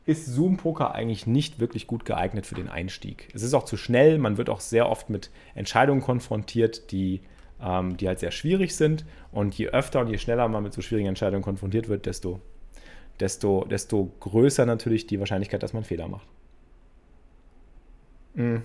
ist 0.07 0.25
Zoom 0.25 0.55
Poker 0.55 0.95
eigentlich 0.95 1.27
nicht 1.27 1.59
wirklich 1.59 1.85
gut 1.85 2.05
geeignet 2.05 2.45
für 2.45 2.55
den 2.55 2.69
Einstieg. 2.69 3.27
Es 3.33 3.43
ist 3.43 3.53
auch 3.53 3.65
zu 3.65 3.75
schnell, 3.75 4.17
man 4.17 4.37
wird 4.37 4.49
auch 4.49 4.61
sehr 4.61 4.89
oft 4.89 5.09
mit 5.09 5.29
Entscheidungen 5.53 6.01
konfrontiert, 6.01 6.91
die, 6.91 7.21
ähm, 7.61 7.97
die 7.97 8.07
halt 8.07 8.19
sehr 8.19 8.31
schwierig 8.31 8.73
sind. 8.77 9.05
Und 9.33 9.57
je 9.57 9.67
öfter 9.67 9.99
und 9.99 10.07
je 10.07 10.17
schneller 10.17 10.47
man 10.47 10.63
mit 10.63 10.71
so 10.71 10.81
schwierigen 10.81 11.09
Entscheidungen 11.09 11.43
konfrontiert 11.43 11.89
wird, 11.89 12.05
desto, 12.05 12.39
desto, 13.19 13.65
desto 13.65 14.09
größer 14.21 14.65
natürlich 14.65 15.07
die 15.07 15.19
Wahrscheinlichkeit, 15.19 15.61
dass 15.61 15.73
man 15.73 15.83
Fehler 15.83 16.07
macht. 16.07 16.27
Mhm. 18.35 18.63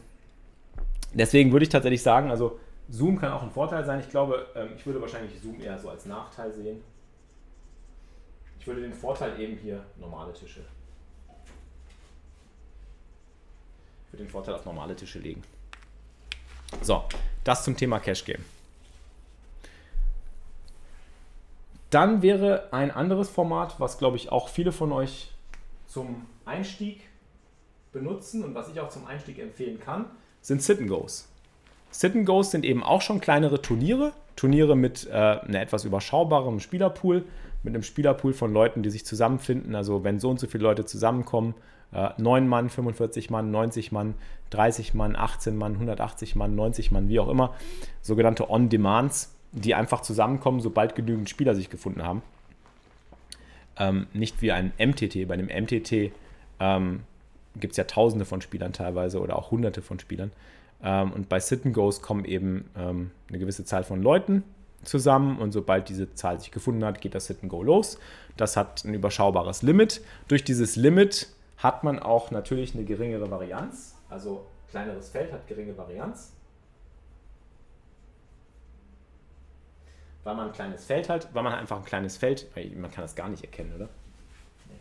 Deswegen 1.12 1.50
würde 1.50 1.64
ich 1.64 1.70
tatsächlich 1.70 2.02
sagen, 2.02 2.30
also 2.30 2.60
Zoom 2.88 3.18
kann 3.18 3.32
auch 3.32 3.42
ein 3.42 3.50
Vorteil 3.50 3.84
sein. 3.84 3.98
Ich 3.98 4.08
glaube, 4.08 4.46
ähm, 4.54 4.68
ich 4.76 4.86
würde 4.86 5.00
wahrscheinlich 5.00 5.40
Zoom 5.40 5.60
eher 5.60 5.76
so 5.76 5.88
als 5.88 6.06
Nachteil 6.06 6.52
sehen. 6.52 6.82
Ich 8.60 8.66
würde 8.68 8.82
den 8.82 8.92
Vorteil 8.92 9.40
eben 9.40 9.56
hier 9.56 9.84
normale 9.98 10.32
Tische 10.34 10.60
für 14.12 14.18
den 14.18 14.28
Vorteil 14.28 14.54
auf 14.54 14.66
normale 14.66 14.94
Tische 14.94 15.18
legen. 15.18 15.42
So, 16.82 17.02
das 17.44 17.64
zum 17.64 17.76
Thema 17.78 17.98
Cash 17.98 18.26
Game. 18.26 18.44
Dann 21.88 22.20
wäre 22.20 22.68
ein 22.72 22.90
anderes 22.90 23.30
Format, 23.30 23.80
was 23.80 23.96
glaube 23.96 24.18
ich 24.18 24.30
auch 24.30 24.48
viele 24.48 24.70
von 24.70 24.92
euch 24.92 25.30
zum 25.86 26.26
Einstieg 26.44 27.00
benutzen 27.92 28.44
und 28.44 28.54
was 28.54 28.68
ich 28.68 28.80
auch 28.80 28.90
zum 28.90 29.06
Einstieg 29.06 29.38
empfehlen 29.38 29.80
kann, 29.80 30.06
sind 30.42 30.62
Sit 30.62 30.78
and 30.78 30.88
Goes. 30.88 31.28
Sit 31.90 32.14
and 32.14 32.26
Goes 32.26 32.50
sind 32.50 32.66
eben 32.66 32.82
auch 32.82 33.00
schon 33.00 33.20
kleinere 33.20 33.62
Turniere. 33.62 34.12
Turniere 34.36 34.76
mit 34.76 35.06
äh, 35.06 35.12
einem 35.12 35.54
etwas 35.54 35.84
überschaubarem 35.84 36.60
Spielerpool, 36.60 37.24
mit 37.62 37.74
einem 37.74 37.82
Spielerpool 37.82 38.34
von 38.34 38.52
Leuten, 38.52 38.82
die 38.82 38.90
sich 38.90 39.06
zusammenfinden. 39.06 39.74
Also 39.74 40.04
wenn 40.04 40.20
so 40.20 40.30
und 40.30 40.40
so 40.40 40.46
viele 40.46 40.64
Leute 40.64 40.84
zusammenkommen, 40.84 41.54
äh, 41.92 42.10
9 42.16 42.48
Mann, 42.48 42.68
45 42.68 43.30
Mann, 43.30 43.50
90 43.50 43.92
Mann, 43.92 44.14
30 44.50 44.94
Mann, 44.94 45.16
18 45.16 45.56
Mann, 45.56 45.74
180 45.74 46.36
Mann, 46.36 46.54
90 46.54 46.90
Mann, 46.90 47.08
wie 47.08 47.20
auch 47.20 47.28
immer. 47.28 47.54
Sogenannte 48.00 48.50
On-Demands, 48.50 49.34
die 49.52 49.74
einfach 49.74 50.00
zusammenkommen, 50.00 50.60
sobald 50.60 50.94
genügend 50.94 51.28
Spieler 51.28 51.54
sich 51.54 51.70
gefunden 51.70 52.02
haben. 52.02 52.22
Ähm, 53.78 54.06
nicht 54.12 54.42
wie 54.42 54.52
ein 54.52 54.72
MTT. 54.78 55.26
Bei 55.28 55.34
einem 55.34 55.46
MTT 55.46 56.12
ähm, 56.60 57.00
gibt 57.56 57.72
es 57.72 57.76
ja 57.76 57.84
tausende 57.84 58.24
von 58.24 58.40
Spielern 58.40 58.72
teilweise 58.72 59.20
oder 59.20 59.36
auch 59.36 59.50
hunderte 59.50 59.82
von 59.82 59.98
Spielern. 59.98 60.32
Ähm, 60.82 61.12
und 61.12 61.28
bei 61.28 61.40
Sit 61.40 61.64
and 61.64 61.74
Goes 61.74 62.02
kommen 62.02 62.24
eben 62.24 62.68
ähm, 62.76 63.10
eine 63.28 63.38
gewisse 63.38 63.64
Zahl 63.64 63.84
von 63.84 64.02
Leuten 64.02 64.42
zusammen 64.84 65.38
und 65.38 65.52
sobald 65.52 65.88
diese 65.88 66.12
Zahl 66.14 66.40
sich 66.40 66.50
gefunden 66.50 66.84
hat, 66.84 67.00
geht 67.00 67.14
das 67.14 67.26
Sit 67.26 67.38
and 67.42 67.50
Go 67.50 67.62
los. 67.62 67.98
Das 68.36 68.56
hat 68.56 68.84
ein 68.84 68.94
überschaubares 68.94 69.62
Limit. 69.62 70.00
Durch 70.28 70.44
dieses 70.44 70.76
Limit 70.76 71.28
hat 71.62 71.84
man 71.84 71.98
auch 72.00 72.30
natürlich 72.30 72.74
eine 72.74 72.84
geringere 72.84 73.30
Varianz. 73.30 73.96
Also 74.10 74.46
kleineres 74.70 75.10
Feld 75.10 75.32
hat 75.32 75.46
geringe 75.46 75.76
Varianz. 75.76 76.32
Weil 80.24 80.34
man 80.34 80.48
ein 80.48 80.52
kleines 80.52 80.84
Feld 80.84 81.08
hat, 81.08 81.32
weil 81.34 81.42
man 81.42 81.54
einfach 81.54 81.76
ein 81.76 81.84
kleines 81.84 82.16
Feld, 82.16 82.48
man 82.76 82.90
kann 82.90 83.02
das 83.02 83.14
gar 83.14 83.28
nicht 83.28 83.44
erkennen, 83.44 83.72
oder? 83.74 83.88
Nee. 84.68 84.78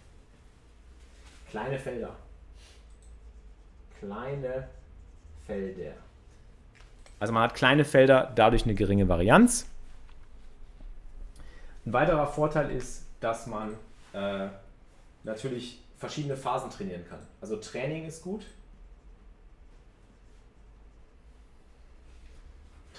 Kleine 1.49 1.79
Felder. 1.79 2.15
Kleine 3.99 4.67
Felder. 5.45 5.93
Also 7.19 7.33
man 7.33 7.43
hat 7.43 7.55
kleine 7.55 7.85
Felder, 7.85 8.31
dadurch 8.33 8.63
eine 8.63 8.73
geringe 8.73 9.07
Varianz. 9.07 9.67
Ein 11.85 11.93
weiterer 11.93 12.27
Vorteil 12.27 12.71
ist, 12.71 13.05
dass 13.19 13.47
man 13.47 13.75
äh, 14.13 14.47
natürlich 15.23 15.79
verschiedene 16.01 16.35
Phasen 16.35 16.69
trainieren 16.69 17.05
kann. 17.07 17.19
Also 17.39 17.55
Training 17.55 18.05
ist 18.05 18.21
gut. 18.21 18.45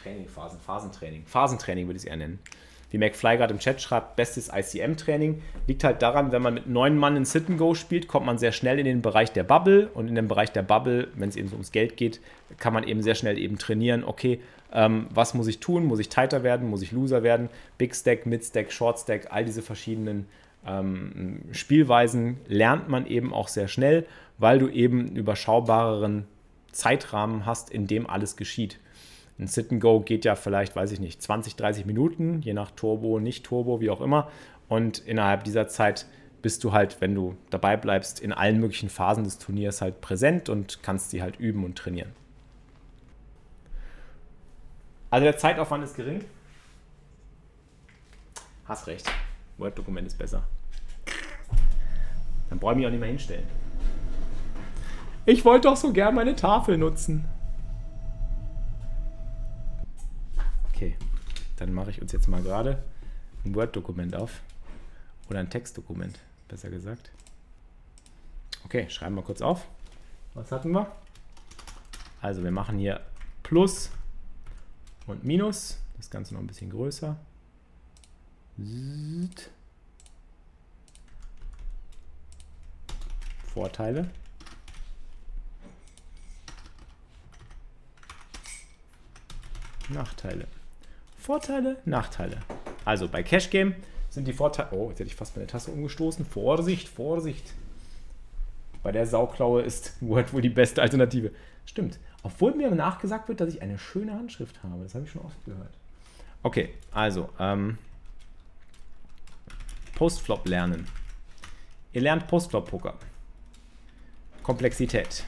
Trainingphasen, 0.03 0.59
Phasentraining. 0.59 1.27
Phasentraining 1.27 1.87
würde 1.87 1.99
ich 1.99 2.05
es 2.05 2.09
eher 2.09 2.17
nennen 2.17 2.41
wie 2.93 2.99
McFly 2.99 3.39
gerade 3.39 3.55
im 3.55 3.59
Chat 3.59 3.81
schreibt, 3.81 4.17
bestes 4.17 4.51
ICM-Training. 4.55 5.43
Liegt 5.67 5.83
halt 5.83 6.03
daran, 6.03 6.31
wenn 6.31 6.43
man 6.43 6.55
mit 6.55 6.67
neun 6.67 6.99
Mann 6.99 7.17
in 7.17 7.25
Sit 7.25 7.49
and 7.49 7.59
Go 7.59 7.75
spielt, 7.75 8.07
kommt 8.07 8.27
man 8.27 8.37
sehr 8.37 8.53
schnell 8.53 8.79
in 8.79 8.85
den 8.85 9.01
Bereich 9.01 9.33
der 9.33 9.45
Bubble. 9.45 9.89
Und 9.95 10.09
in 10.09 10.15
dem 10.15 10.29
Bereich 10.29 10.53
der 10.53 10.63
Bubble, 10.63 11.09
wenn 11.15 11.31
es 11.31 11.37
eben 11.37 11.49
so 11.49 11.55
ums 11.55 11.73
Geld 11.73 11.97
geht, 11.97 12.21
kann 12.59 12.75
man 12.75 12.85
eben 12.85 13.03
sehr 13.03 13.15
schnell 13.15 13.39
eben 13.39 13.57
trainieren, 13.57 14.05
okay, 14.05 14.41
ähm, 14.75 15.07
was 15.11 15.33
muss 15.33 15.49
ich 15.49 15.59
tun? 15.59 15.87
Muss 15.87 16.01
ich 16.01 16.11
tighter 16.11 16.43
werden? 16.43 16.69
Muss 16.69 16.83
ich 16.83 16.93
loser 16.93 17.23
werden? 17.23 17.49
Big 17.79 17.95
Stack, 17.95 18.27
Mid 18.27 18.45
Stack, 18.45 18.71
Short 18.71 18.99
Stack, 18.99 19.29
all 19.31 19.45
diese 19.47 19.63
verschiedenen 19.63 20.29
ähm, 20.67 21.43
Spielweisen 21.53 22.39
lernt 22.47 22.89
man 22.89 23.07
eben 23.07 23.33
auch 23.33 23.49
sehr 23.49 23.69
schnell, 23.69 24.07
weil 24.39 24.59
du 24.59 24.69
eben 24.69 25.01
einen 25.01 25.17
überschaubareren 25.17 26.27
Zeitrahmen 26.73 27.47
hast, 27.47 27.71
in 27.71 27.87
dem 27.87 28.09
alles 28.09 28.37
geschieht. 28.37 28.79
Ein 29.39 29.47
Sit 29.47 29.73
and 29.73 29.81
Go 29.81 30.01
geht 30.01 30.25
ja 30.25 30.35
vielleicht, 30.35 30.77
weiß 30.77 30.93
ich 30.93 31.01
nicht, 31.01 31.23
20, 31.23 31.57
30 31.57 31.87
Minuten, 31.87 32.41
je 32.43 32.53
nach 32.53 32.71
Turbo, 32.71 33.19
nicht 33.19 33.45
Turbo, 33.45 33.81
wie 33.81 33.91
auch 33.91 34.01
immer. 34.01 34.31
Und 34.69 34.99
innerhalb 35.01 35.45
dieser 35.45 35.69
Zeit 35.69 36.07
bist 36.43 36.65
du 36.65 36.73
halt, 36.73 37.01
wenn 37.01 37.15
du 37.15 37.37
dabei 37.51 37.77
bleibst, 37.77 38.21
in 38.21 38.33
allen 38.33 38.59
möglichen 38.59 38.89
Phasen 38.89 39.25
des 39.25 39.39
Turniers 39.39 39.81
halt 39.81 40.01
präsent 40.01 40.49
und 40.49 40.83
kannst 40.83 41.13
die 41.13 41.23
halt 41.23 41.39
üben 41.39 41.65
und 41.65 41.77
trainieren. 41.77 42.13
Also 45.11 45.25
der 45.25 45.37
Zeitaufwand 45.37 45.85
ist 45.85 45.95
gering. 45.95 46.25
Hast 48.65 48.87
recht. 48.87 49.11
Word-Dokument 49.63 50.07
ist 50.07 50.19
besser. 50.19 50.43
Dann 52.51 52.59
brauche 52.59 52.73
ich 52.73 52.79
mich 52.79 52.87
auch 52.87 52.91
nicht 52.91 53.01
mehr 53.01 53.09
hinstellen. 53.09 53.47
Ich 55.25 55.45
wollte 55.45 55.69
doch 55.69 55.77
so 55.77 55.93
gern 55.93 56.15
meine 56.15 56.35
Tafel 56.35 56.77
nutzen. 56.77 57.25
Okay, 60.69 60.97
dann 61.57 61.73
mache 61.73 61.91
ich 61.91 62.03
uns 62.03 62.13
jetzt 62.13 62.29
mal 62.29 62.43
gerade 62.43 62.83
ein 63.45 63.55
Word-Dokument 63.55 64.17
auf. 64.17 64.41
Oder 65.31 65.39
ein 65.39 65.49
Textdokument, 65.49 66.19
besser 66.49 66.69
gesagt. 66.69 67.13
Okay, 68.65 68.91
schreiben 68.91 69.15
wir 69.15 69.23
kurz 69.23 69.41
auf. 69.41 69.67
Was 70.35 70.51
hatten 70.51 70.73
wir? 70.73 70.91
Also 72.21 72.43
wir 72.43 72.51
machen 72.51 72.79
hier 72.79 73.01
Plus 73.43 73.91
und 75.07 75.25
Minus. 75.25 75.79
Das 75.97 76.11
Ganze 76.11 76.35
noch 76.35 76.41
ein 76.41 76.47
bisschen 76.47 76.71
größer. 76.71 77.17
Vorteile. 83.53 84.09
Nachteile. 89.89 90.47
Vorteile, 91.19 91.77
Nachteile. 91.85 92.39
Also 92.85 93.09
bei 93.09 93.23
Cash 93.23 93.51
Game 93.51 93.75
sind 94.11 94.27
die 94.27 94.33
Vorteile. 94.33 94.69
Oh, 94.73 94.89
jetzt 94.89 95.01
hätte 95.01 95.09
ich 95.09 95.17
fast 95.17 95.37
meine 95.37 95.47
Tasse 95.47 95.71
umgestoßen. 95.71 96.25
Vorsicht, 96.25 96.89
Vorsicht. 96.89 97.53
Bei 98.83 98.91
der 98.91 99.07
Sauklaue 99.07 99.63
ist 99.63 99.97
Word 100.01 100.33
wohl 100.33 100.41
die 100.41 100.49
beste 100.49 100.83
Alternative. 100.83 101.31
Stimmt. 101.67 101.99
Obwohl 102.23 102.55
mir 102.55 102.71
nachgesagt 102.71 103.29
wird, 103.29 103.41
dass 103.41 103.53
ich 103.53 103.63
eine 103.63 103.79
schöne 103.79 104.13
Handschrift 104.13 104.63
habe. 104.63 104.83
Das 104.83 104.95
habe 104.95 105.05
ich 105.05 105.11
schon 105.11 105.23
oft 105.23 105.45
gehört. 105.45 105.75
Okay, 106.43 106.71
also 106.91 107.29
ähm, 107.39 107.79
Postflop 109.95 110.47
lernen. 110.49 110.87
Ihr 111.93 112.03
lernt 112.03 112.27
Postflop-Poker. 112.27 112.95
Komplexität. 114.43 115.25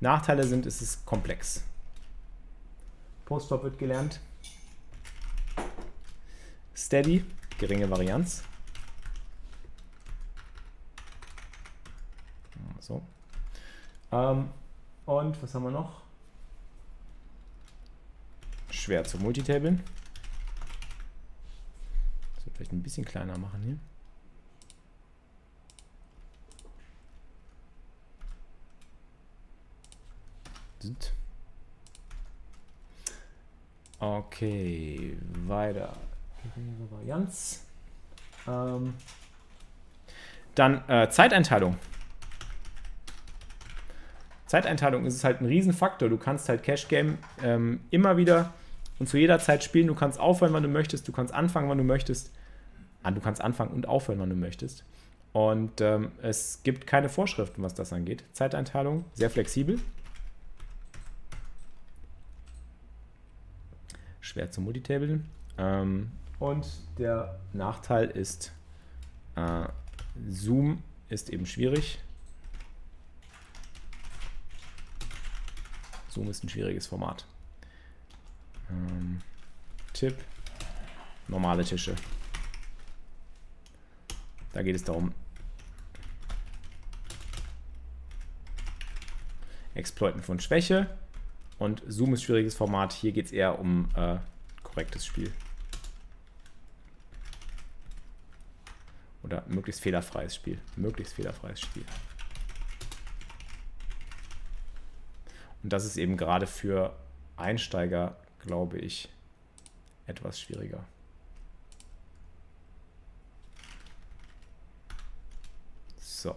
Nachteile 0.00 0.44
sind, 0.44 0.66
es 0.66 0.82
ist 0.82 1.04
komplex. 1.06 1.64
Postflop 3.24 3.64
wird 3.64 3.78
gelernt. 3.78 4.20
Steady, 6.76 7.24
geringe 7.58 7.90
Varianz. 7.90 8.44
So. 12.78 13.02
Ähm, 14.12 14.48
und 15.06 15.42
was 15.42 15.54
haben 15.54 15.64
wir 15.64 15.70
noch? 15.72 16.02
Schwer 18.70 19.02
zu 19.02 19.18
multitablen. 19.18 19.82
Vielleicht 22.56 22.72
ein 22.72 22.82
bisschen 22.82 23.04
kleiner 23.04 23.36
machen 23.36 23.62
hier. 23.62 23.76
Okay, 33.98 35.18
weiter 35.46 35.92
Varianz. 36.90 37.64
Ähm, 38.46 38.94
dann 40.54 40.88
äh, 40.88 41.10
Zeiteinteilung. 41.10 41.76
Zeiteinteilung 44.46 45.04
ist 45.04 45.24
halt 45.24 45.40
ein 45.40 45.46
Riesenfaktor. 45.46 46.08
Du 46.08 46.16
kannst 46.16 46.48
halt 46.48 46.62
Cash 46.62 46.88
Game 46.88 47.18
ähm, 47.42 47.80
immer 47.90 48.16
wieder 48.16 48.54
und 48.98 49.08
zu 49.08 49.18
jeder 49.18 49.40
Zeit 49.40 49.64
spielen. 49.64 49.88
Du 49.88 49.94
kannst 49.94 50.18
aufhören, 50.18 50.52
wann 50.52 50.62
du 50.62 50.68
möchtest. 50.68 51.06
Du 51.06 51.12
kannst 51.12 51.34
anfangen, 51.34 51.68
wann 51.68 51.78
du 51.78 51.84
möchtest. 51.84 52.32
Du 53.14 53.20
kannst 53.20 53.40
anfangen 53.40 53.72
und 53.72 53.86
aufhören, 53.86 54.18
wann 54.18 54.30
du 54.30 54.36
möchtest. 54.36 54.84
Und 55.32 55.80
ähm, 55.80 56.12
es 56.22 56.62
gibt 56.62 56.86
keine 56.86 57.08
Vorschriften, 57.08 57.62
was 57.62 57.74
das 57.74 57.92
angeht. 57.92 58.24
Zeiteinteilung, 58.32 59.04
sehr 59.12 59.28
flexibel. 59.30 59.78
Schwer 64.20 64.50
zu 64.50 64.60
multitablen. 64.60 65.28
Ähm, 65.58 66.10
und 66.38 66.66
der 66.98 67.38
Nachteil 67.52 68.08
ist, 68.08 68.52
äh, 69.36 69.68
Zoom 70.28 70.82
ist 71.08 71.30
eben 71.30 71.46
schwierig. 71.46 71.98
Zoom 76.08 76.28
ist 76.30 76.42
ein 76.44 76.48
schwieriges 76.48 76.86
Format. 76.86 77.26
Ähm, 78.70 79.20
Tipp, 79.92 80.16
normale 81.28 81.62
Tische. 81.62 81.94
Da 84.56 84.62
geht 84.62 84.74
es 84.74 84.84
darum, 84.84 85.12
Exploiten 89.74 90.22
von 90.22 90.40
Schwäche 90.40 90.88
und 91.58 91.82
Zoom 91.86 92.14
ist 92.14 92.22
schwieriges 92.22 92.54
Format. 92.54 92.94
Hier 92.94 93.12
geht 93.12 93.26
es 93.26 93.32
eher 93.32 93.58
um 93.58 93.90
äh, 93.94 94.16
korrektes 94.62 95.04
Spiel. 95.04 95.30
Oder 99.22 99.44
möglichst 99.46 99.82
fehlerfreies 99.82 100.34
Spiel. 100.34 100.58
Möglichst 100.76 101.12
fehlerfreies 101.12 101.60
Spiel. 101.60 101.84
Und 105.62 105.70
das 105.70 105.84
ist 105.84 105.98
eben 105.98 106.16
gerade 106.16 106.46
für 106.46 106.96
Einsteiger, 107.36 108.16
glaube 108.40 108.78
ich, 108.78 109.10
etwas 110.06 110.40
schwieriger. 110.40 110.82
So. 116.26 116.34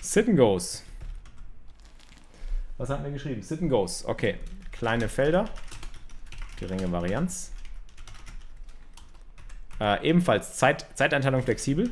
Sit 0.00 0.28
and 0.28 0.36
Goes. 0.36 0.84
Was 2.76 2.90
hat 2.90 3.02
mir 3.02 3.10
geschrieben? 3.10 3.42
Sit 3.42 3.60
and 3.60 3.70
Goes. 3.70 4.04
Okay. 4.04 4.36
Kleine 4.70 5.08
Felder. 5.08 5.46
Geringe 6.60 6.92
Varianz. 6.92 7.50
Äh, 9.80 10.08
ebenfalls 10.08 10.56
Zeit, 10.56 10.86
Zeiteinteilung 10.94 11.42
flexibel. 11.42 11.90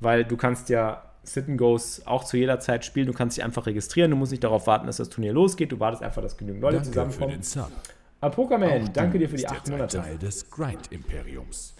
Weil 0.00 0.26
du 0.26 0.36
kannst 0.36 0.68
ja 0.68 1.02
Sit 1.22 1.48
and 1.48 1.56
Goes 1.56 2.06
auch 2.06 2.24
zu 2.24 2.36
jeder 2.36 2.60
Zeit 2.60 2.84
spielen. 2.84 3.06
Du 3.06 3.14
kannst 3.14 3.38
dich 3.38 3.44
einfach 3.44 3.64
registrieren. 3.64 4.10
Du 4.10 4.16
musst 4.18 4.32
nicht 4.32 4.44
darauf 4.44 4.66
warten, 4.66 4.86
dass 4.86 4.98
das 4.98 5.08
Turnier 5.08 5.32
losgeht. 5.32 5.72
Du 5.72 5.80
wartest 5.80 6.02
einfach, 6.02 6.20
dass 6.20 6.36
genügend 6.36 6.60
Leute 6.60 6.76
Danke 6.76 6.90
zusammenkommen. 6.90 7.30
Für 7.30 7.36
den 7.38 7.42
Sub. 7.42 7.72
Ah, 8.20 8.28
Pokerman, 8.28 8.92
danke 8.92 9.18
dir 9.18 9.30
für 9.30 9.36
die 9.36 9.42
bist 9.42 9.46
acht 9.46 9.56
jetzt 9.56 9.68
ein 9.68 9.72
Monate. 9.72 9.98
Teil 10.02 10.18
des 10.18 10.50
Grind-Imperiums. 10.50 11.74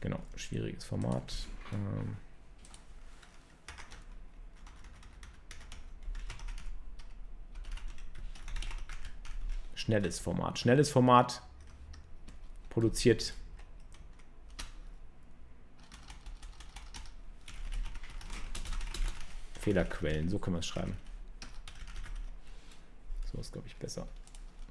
Genau, 0.00 0.20
schwieriges 0.36 0.84
Format. 0.84 1.46
Ähm 1.72 2.16
Schnelles 9.74 10.18
Format. 10.18 10.58
Schnelles 10.58 10.90
Format 10.90 11.42
produziert 12.70 13.34
Fehlerquellen. 19.60 20.28
So 20.28 20.38
können 20.38 20.56
wir 20.56 20.60
es 20.60 20.66
schreiben. 20.66 20.96
So 23.32 23.38
ist, 23.40 23.52
glaube 23.52 23.66
ich, 23.68 23.76
besser. 23.76 24.06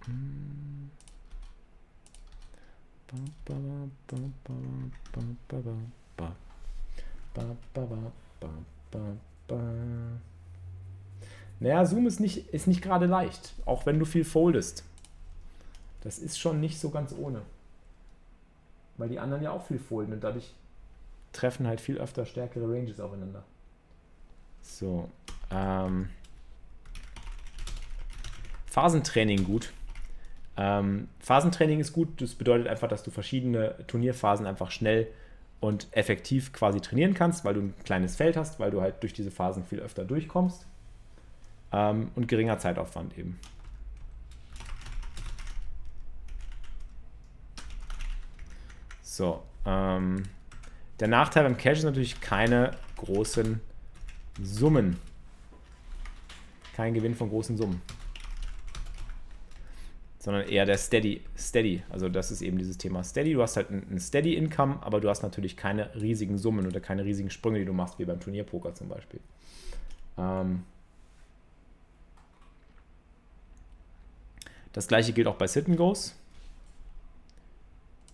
Hm. 0.05 0.91
Naja, 11.59 11.85
Zoom 11.85 12.07
ist 12.07 12.19
nicht, 12.19 12.53
ist 12.53 12.67
nicht 12.67 12.81
gerade 12.81 13.05
leicht, 13.05 13.53
auch 13.65 13.85
wenn 13.85 13.99
du 13.99 14.05
viel 14.05 14.25
foldest. 14.25 14.83
Das 16.01 16.19
ist 16.19 16.37
schon 16.39 16.59
nicht 16.59 16.79
so 16.79 16.89
ganz 16.89 17.13
ohne. 17.13 17.41
Weil 18.97 19.09
die 19.09 19.19
anderen 19.19 19.43
ja 19.43 19.51
auch 19.51 19.65
viel 19.65 19.79
folden 19.79 20.13
und 20.13 20.23
dadurch 20.23 20.53
treffen 21.33 21.67
halt 21.67 21.81
viel 21.81 21.97
öfter 21.97 22.25
stärkere 22.25 22.71
Ranges 22.71 22.99
aufeinander. 22.99 23.43
So. 24.61 25.09
Ähm, 25.51 26.09
Phasentraining 28.67 29.43
gut. 29.43 29.71
Ähm, 30.57 31.07
Phasentraining 31.19 31.79
ist 31.79 31.93
gut. 31.93 32.21
Das 32.21 32.35
bedeutet 32.35 32.67
einfach, 32.67 32.87
dass 32.87 33.03
du 33.03 33.11
verschiedene 33.11 33.75
Turnierphasen 33.87 34.45
einfach 34.45 34.71
schnell 34.71 35.07
und 35.59 35.87
effektiv 35.91 36.53
quasi 36.53 36.79
trainieren 36.81 37.13
kannst, 37.13 37.43
weil 37.45 37.53
du 37.55 37.61
ein 37.61 37.73
kleines 37.83 38.15
Feld 38.15 38.37
hast, 38.37 38.59
weil 38.59 38.71
du 38.71 38.81
halt 38.81 39.01
durch 39.01 39.13
diese 39.13 39.31
Phasen 39.31 39.63
viel 39.63 39.79
öfter 39.79 40.05
durchkommst. 40.05 40.67
Ähm, 41.71 42.11
und 42.15 42.27
geringer 42.27 42.57
Zeitaufwand 42.59 43.17
eben. 43.17 43.39
So. 49.01 49.43
Ähm, 49.65 50.23
der 50.99 51.07
Nachteil 51.07 51.43
beim 51.43 51.57
Cash 51.57 51.79
ist 51.79 51.83
natürlich 51.85 52.21
keine 52.21 52.71
großen 52.97 53.59
Summen. 54.41 54.99
Kein 56.75 56.93
Gewinn 56.93 57.15
von 57.15 57.29
großen 57.29 57.57
Summen. 57.57 57.81
Sondern 60.25 60.47
eher 60.47 60.65
der 60.65 60.79
Steady. 60.79 61.21
Steady. 61.38 61.83
Also 61.88 62.09
das 62.09 62.31
ist 62.31 62.41
eben 62.41 62.57
dieses 62.57 62.79
Thema 62.79 63.03
Steady. 63.03 63.33
Du 63.33 63.43
hast 63.43 63.57
halt 63.57 63.69
ein, 63.69 63.99
Steady 63.99 64.33
Income, 64.33 64.79
aber 64.81 64.99
du 64.99 65.07
hast 65.07 65.21
natürlich 65.21 65.55
keine 65.55 65.93
riesigen 65.93 66.39
Summen 66.39 66.65
oder 66.65 66.79
keine 66.79 67.05
riesigen 67.05 67.29
Sprünge, 67.29 67.59
die 67.59 67.65
du 67.65 67.73
machst, 67.73 67.99
wie 67.99 68.05
beim 68.05 68.19
Turnierpoker 68.19 68.73
zum 68.73 68.89
Beispiel. 68.89 69.19
Ähm 70.17 70.63
das 74.73 74.88
gleiche 74.88 75.13
gilt 75.13 75.27
auch 75.27 75.35
bei 75.35 75.45
Sit 75.45 75.67
and 75.67 75.77
Goes. 75.77 76.15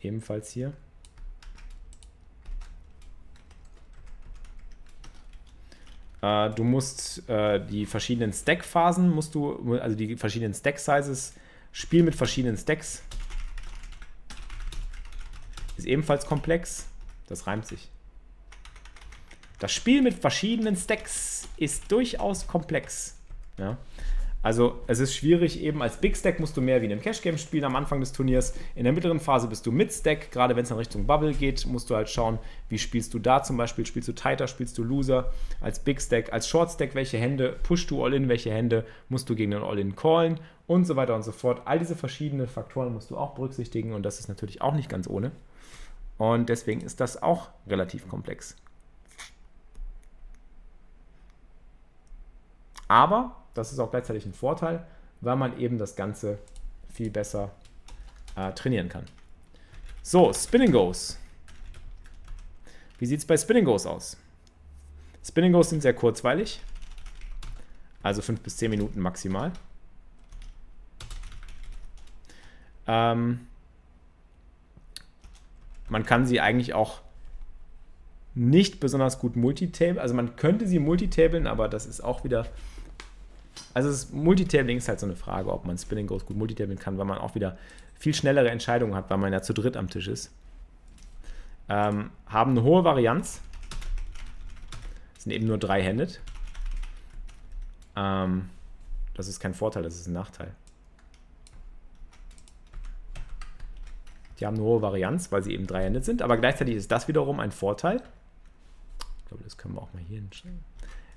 Ebenfalls 0.02 0.52
hier. 0.52 0.74
Äh, 6.21 6.50
du 6.50 6.65
musst 6.65 7.30
äh, 7.30 7.65
die 7.65 7.86
verschiedenen 7.86 8.34
Stack-Phasen, 8.34 9.10
musst 9.10 9.34
du, 9.34 9.76
also 9.80 9.95
die 9.95 10.17
verschiedenen 10.17 10.54
Stack-Sizes, 10.54 11.36
spielen 11.71 12.05
mit 12.05 12.15
verschiedenen 12.15 12.57
Stacks. 12.57 13.03
Ist 15.77 15.88
ebenfalls 15.88 16.25
komplex. 16.25 16.88
Das 17.27 17.47
reimt 17.47 17.65
sich. 17.65 17.89
Das 19.60 19.71
Spiel 19.71 20.01
mit 20.01 20.15
verschiedenen 20.15 20.75
Stacks 20.75 21.47
ist 21.57 21.91
durchaus 21.91 22.47
komplex. 22.47 23.17
Ja. 23.57 23.77
Also 24.43 24.81
es 24.88 24.99
ist 24.99 25.15
schwierig, 25.15 25.62
eben 25.62 25.84
als 25.84 25.97
Big 25.97 26.17
Stack 26.17 26.39
musst 26.39 26.57
du 26.57 26.62
mehr 26.62 26.81
wie 26.81 26.86
in 26.86 26.91
einem 26.91 27.01
Cash 27.01 27.21
Game 27.21 27.38
spielen 27.38 27.63
am 27.63 27.75
Anfang 27.75 27.99
des 27.99 28.12
Turniers. 28.12 28.55
In 28.73 28.86
der 28.86 28.93
mittleren 28.93 29.19
Phase 29.19 29.47
bist 29.47 29.67
du 29.67 29.71
Mid 29.71 29.93
Stack, 29.93 30.31
gerade 30.31 30.55
wenn 30.55 30.63
es 30.63 30.71
in 30.71 30.77
Richtung 30.77 31.05
Bubble 31.05 31.34
geht, 31.34 31.67
musst 31.67 31.91
du 31.91 31.95
halt 31.95 32.10
schauen, 32.10 32.39
wie 32.67 32.79
spielst 32.79 33.13
du 33.13 33.19
da 33.19 33.43
zum 33.43 33.55
Beispiel. 33.57 33.86
Spielst 33.86 34.07
du 34.07 34.13
Tighter, 34.13 34.47
spielst 34.47 34.79
du 34.79 34.84
Loser, 34.84 35.31
als 35.60 35.79
Big 35.79 36.01
Stack, 36.01 36.34
als 36.34 36.47
Short 36.47 36.71
Stack, 36.71 36.95
welche 36.95 37.19
Hände 37.19 37.55
pushst 37.62 37.91
du 37.91 38.03
All-In, 38.03 38.29
welche 38.29 38.51
Hände 38.51 38.84
musst 39.10 39.29
du 39.29 39.36
gegen 39.36 39.51
den 39.51 39.62
All-In 39.62 39.95
callen 39.95 40.39
und 40.71 40.86
so 40.86 40.95
weiter 40.95 41.15
und 41.15 41.23
so 41.23 41.34
fort. 41.34 41.63
All 41.65 41.79
diese 41.79 41.97
verschiedenen 41.97 42.47
Faktoren 42.47 42.93
musst 42.93 43.12
du 43.12 43.17
auch 43.17 43.34
berücksichtigen 43.34 43.91
und 43.93 44.03
das 44.03 44.19
ist 44.19 44.29
natürlich 44.29 44.62
auch 44.62 44.73
nicht 44.73 44.88
ganz 44.88 45.05
ohne. 45.05 45.34
Und 46.17 46.47
deswegen 46.47 46.79
ist 46.79 47.01
das 47.01 47.21
auch 47.21 47.49
relativ 47.67 48.07
komplex. 48.07 48.55
Aber 52.88 53.36
das 53.53 53.73
ist 53.73 53.79
auch 53.79 53.91
gleichzeitig 53.91 54.25
ein 54.25 54.34
Vorteil, 54.34 54.86
weil 55.19 55.36
man 55.36 55.60
eben 55.60 55.77
das 55.77 55.97
Ganze 55.97 56.39
viel 56.88 57.10
besser 57.10 57.51
äh, 58.38 58.53
trainieren 58.53 58.88
kann. 58.88 59.03
So, 60.03 60.31
Spinning 60.31 60.71
Goes. 60.71 61.19
Wie 62.97 63.05
sieht 63.05 63.19
es 63.19 63.25
bei 63.25 63.36
Spinning 63.36 63.65
Goes 63.65 63.86
aus? 63.86 64.15
Spinning 65.21 65.51
Goes 65.51 65.69
sind 65.69 65.81
sehr 65.81 65.93
kurzweilig. 65.93 66.62
Also 68.03 68.21
5 68.21 68.39
bis 68.39 68.55
10 68.55 68.71
Minuten 68.71 69.01
maximal. 69.01 69.51
Ähm, 72.91 73.39
man 75.88 76.06
kann 76.06 76.25
sie 76.25 76.41
eigentlich 76.41 76.73
auch 76.73 76.99
nicht 78.36 78.82
besonders 78.82 79.19
gut 79.19 79.38
multitable. 79.38 80.01
Also 80.01 80.13
man 80.13 80.36
könnte 80.36 80.67
sie 80.67 80.80
multitablen, 80.80 81.47
aber 81.47 81.69
das 81.69 81.86
ist 81.86 82.01
auch 82.01 82.25
wieder 82.25 82.47
also 83.73 83.89
das 83.89 84.12
Multitabling 84.12 84.77
ist 84.77 84.88
halt 84.88 84.99
so 84.99 85.06
eine 85.06 85.15
Frage, 85.15 85.51
ob 85.51 85.65
man 85.65 85.77
Spinning 85.77 86.08
Goes 86.08 86.25
gut 86.25 86.38
multitablen 86.38 86.77
kann, 86.77 86.97
weil 86.97 87.06
man 87.06 87.17
auch 87.17 87.36
wieder 87.36 87.58
viel 87.95 88.13
schnellere 88.13 88.49
Entscheidungen 88.49 88.95
hat, 88.95 89.10
weil 89.10 89.17
man 89.17 89.32
ja 89.32 89.41
zu 89.41 89.54
dritt 89.54 89.77
am 89.77 89.89
Tisch 89.89 90.08
ist. 90.08 90.32
Ähm, 91.69 92.12
haben 92.25 92.51
eine 92.51 92.63
hohe 92.63 92.84
Varianz. 92.84 93.41
Sind 95.17 95.32
eben 95.32 95.47
nur 95.47 95.58
drei-handed. 95.58 96.19
Ähm, 97.95 98.49
das 99.13 99.27
ist 99.27 99.39
kein 99.39 99.54
Vorteil, 99.54 99.84
das 99.84 99.95
ist 99.95 100.08
ein 100.08 100.13
Nachteil. 100.13 100.54
Die 104.41 104.47
haben 104.47 104.56
eine 104.56 104.63
hohe 104.63 104.82
Varianz, 104.82 105.32
weil 105.32 105.43
sie 105.43 105.54
eben 105.54 105.67
drei-handed 105.67 106.04
sind, 106.04 106.23
aber 106.23 106.36
gleichzeitig 106.36 106.75
ist 106.75 106.91
das 106.91 107.08
wiederum 107.08 107.39
ein 107.39 107.51
Vorteil. 107.51 108.01
Ich 109.19 109.25
glaube, 109.27 109.43
das 109.43 109.56
können 109.56 109.75
wir 109.75 109.82
auch 109.84 109.93
mal 109.93 110.01
hier 110.01 110.19
hinstellen. 110.19 110.60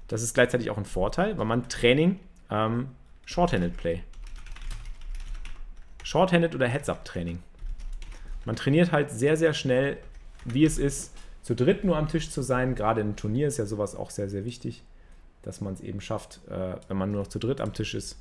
Das 0.09 0.23
ist 0.23 0.35
gleichzeitig 0.35 0.71
auch 0.71 0.77
ein 0.77 0.85
Vorteil, 0.85 1.39
weil 1.39 1.47
man 1.47 1.67
Training 1.71 2.21
ähm, 2.51 2.91
Shorthanded 3.25 3.79
Play. 3.79 4.03
Shorthanded 6.03 6.55
oder 6.55 6.69
Heads-Up-Training. 6.69 7.43
Man 8.45 8.57
trainiert 8.57 8.93
halt 8.93 9.11
sehr, 9.11 9.39
sehr 9.39 9.55
schnell, 9.55 9.97
wie 10.45 10.65
es 10.65 10.77
ist, 10.77 11.17
zu 11.41 11.55
dritt 11.55 11.83
nur 11.83 11.97
am 11.97 12.09
Tisch 12.09 12.31
zu 12.31 12.43
sein. 12.43 12.75
Gerade 12.75 13.01
im 13.01 13.17
Turnier 13.17 13.49
ist 13.49 13.57
ja 13.57 13.65
sowas 13.65 13.97
auch 13.97 14.11
sehr, 14.11 14.29
sehr 14.29 14.45
wichtig, 14.45 14.83
dass 15.41 15.63
man 15.63 15.73
es 15.73 15.81
eben 15.81 16.03
schafft, 16.03 16.43
äh, 16.51 16.77
wenn 16.89 16.99
man 16.99 17.11
nur 17.11 17.23
noch 17.23 17.29
zu 17.29 17.39
dritt 17.39 17.63
am 17.63 17.73
Tisch 17.73 17.95
ist, 17.95 18.19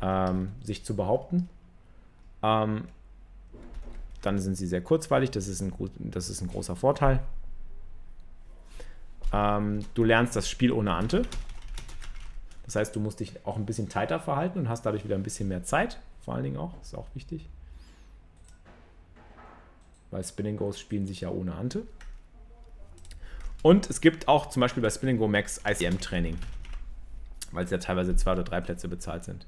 ähm, 0.00 0.52
sich 0.62 0.82
zu 0.82 0.96
behaupten. 0.96 1.50
Ähm, 2.42 2.84
dann 4.28 4.38
sind 4.38 4.56
sie 4.56 4.66
sehr 4.66 4.82
kurzweilig, 4.82 5.30
das 5.30 5.48
ist 5.48 5.62
ein, 5.62 5.72
das 5.98 6.28
ist 6.28 6.42
ein 6.42 6.48
großer 6.48 6.76
Vorteil. 6.76 7.20
Ähm, 9.32 9.84
du 9.94 10.04
lernst 10.04 10.36
das 10.36 10.48
Spiel 10.48 10.70
ohne 10.70 10.92
Ante. 10.94 11.22
Das 12.64 12.76
heißt, 12.76 12.94
du 12.94 13.00
musst 13.00 13.20
dich 13.20 13.34
auch 13.46 13.56
ein 13.56 13.64
bisschen 13.64 13.88
tighter 13.88 14.20
verhalten 14.20 14.58
und 14.58 14.68
hast 14.68 14.84
dadurch 14.84 15.04
wieder 15.04 15.14
ein 15.14 15.22
bisschen 15.22 15.48
mehr 15.48 15.64
Zeit. 15.64 15.98
Vor 16.22 16.34
allen 16.34 16.44
Dingen 16.44 16.58
auch, 16.58 16.74
ist 16.82 16.94
auch 16.94 17.06
wichtig. 17.14 17.48
Weil 20.10 20.22
Spinning 20.24 20.58
Goes 20.58 20.78
spielen 20.78 21.06
sich 21.06 21.22
ja 21.22 21.30
ohne 21.30 21.54
Ante. 21.54 21.84
Und 23.62 23.88
es 23.88 24.02
gibt 24.02 24.28
auch 24.28 24.50
zum 24.50 24.60
Beispiel 24.60 24.82
bei 24.82 24.90
Spinning 24.90 25.16
Go 25.16 25.26
Max 25.26 25.62
ICM-Training, 25.66 26.36
weil 27.52 27.64
es 27.64 27.70
ja 27.70 27.78
teilweise 27.78 28.14
zwei 28.14 28.32
oder 28.32 28.44
drei 28.44 28.60
Plätze 28.60 28.88
bezahlt 28.88 29.24
sind. 29.24 29.46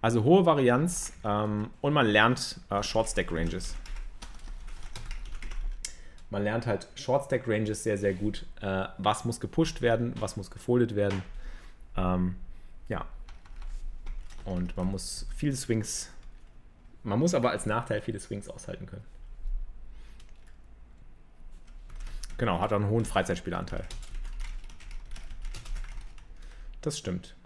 Also 0.00 0.24
hohe 0.24 0.46
Varianz 0.46 1.12
ähm, 1.24 1.70
und 1.80 1.92
man 1.92 2.06
lernt 2.06 2.60
äh, 2.70 2.82
Short 2.82 3.08
Stack 3.08 3.30
Ranges. 3.30 3.76
Man 6.32 6.44
lernt 6.44 6.66
halt 6.66 6.88
Short 6.94 7.26
Stack 7.26 7.46
Ranges 7.46 7.82
sehr, 7.82 7.98
sehr 7.98 8.14
gut. 8.14 8.46
Äh, 8.62 8.86
was 8.96 9.26
muss 9.26 9.38
gepusht 9.38 9.82
werden, 9.82 10.14
was 10.18 10.38
muss 10.38 10.50
gefoldet 10.50 10.96
werden. 10.96 11.22
Ähm, 11.94 12.36
ja. 12.88 13.04
Und 14.46 14.74
man 14.78 14.86
muss 14.86 15.26
viele 15.36 15.54
Swings, 15.54 16.08
man 17.02 17.18
muss 17.18 17.34
aber 17.34 17.50
als 17.50 17.66
Nachteil 17.66 18.00
viele 18.00 18.18
Swings 18.18 18.48
aushalten 18.48 18.86
können. 18.86 19.04
Genau, 22.38 22.60
hat 22.60 22.72
einen 22.72 22.88
hohen 22.88 23.04
Freizeitspieleranteil. 23.04 23.84
Das 26.80 26.98
stimmt. 26.98 27.36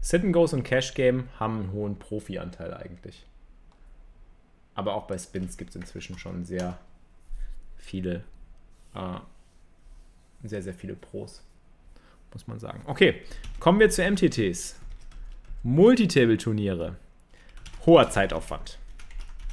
Sit 0.00 0.24
and 0.24 0.32
Goes 0.32 0.54
und 0.54 0.62
Cash 0.62 0.94
Game 0.94 1.28
haben 1.38 1.60
einen 1.60 1.72
hohen 1.72 1.98
Profi-Anteil 1.98 2.72
eigentlich. 2.72 3.26
Aber 4.74 4.94
auch 4.94 5.06
bei 5.06 5.18
Spins 5.18 5.58
gibt 5.58 5.70
es 5.70 5.76
inzwischen 5.76 6.18
schon 6.18 6.46
sehr 6.46 6.78
viele, 7.76 8.24
äh, 8.94 9.18
sehr, 10.44 10.62
sehr 10.62 10.74
viele 10.74 10.94
Pros, 10.94 11.42
muss 12.32 12.46
man 12.46 12.58
sagen. 12.58 12.82
Okay, 12.86 13.22
kommen 13.60 13.80
wir 13.80 13.90
zu 13.90 14.02
MTTs. 14.02 14.78
Multitable-Turniere. 15.62 16.96
Hoher 17.84 18.10
Zeitaufwand. 18.10 18.78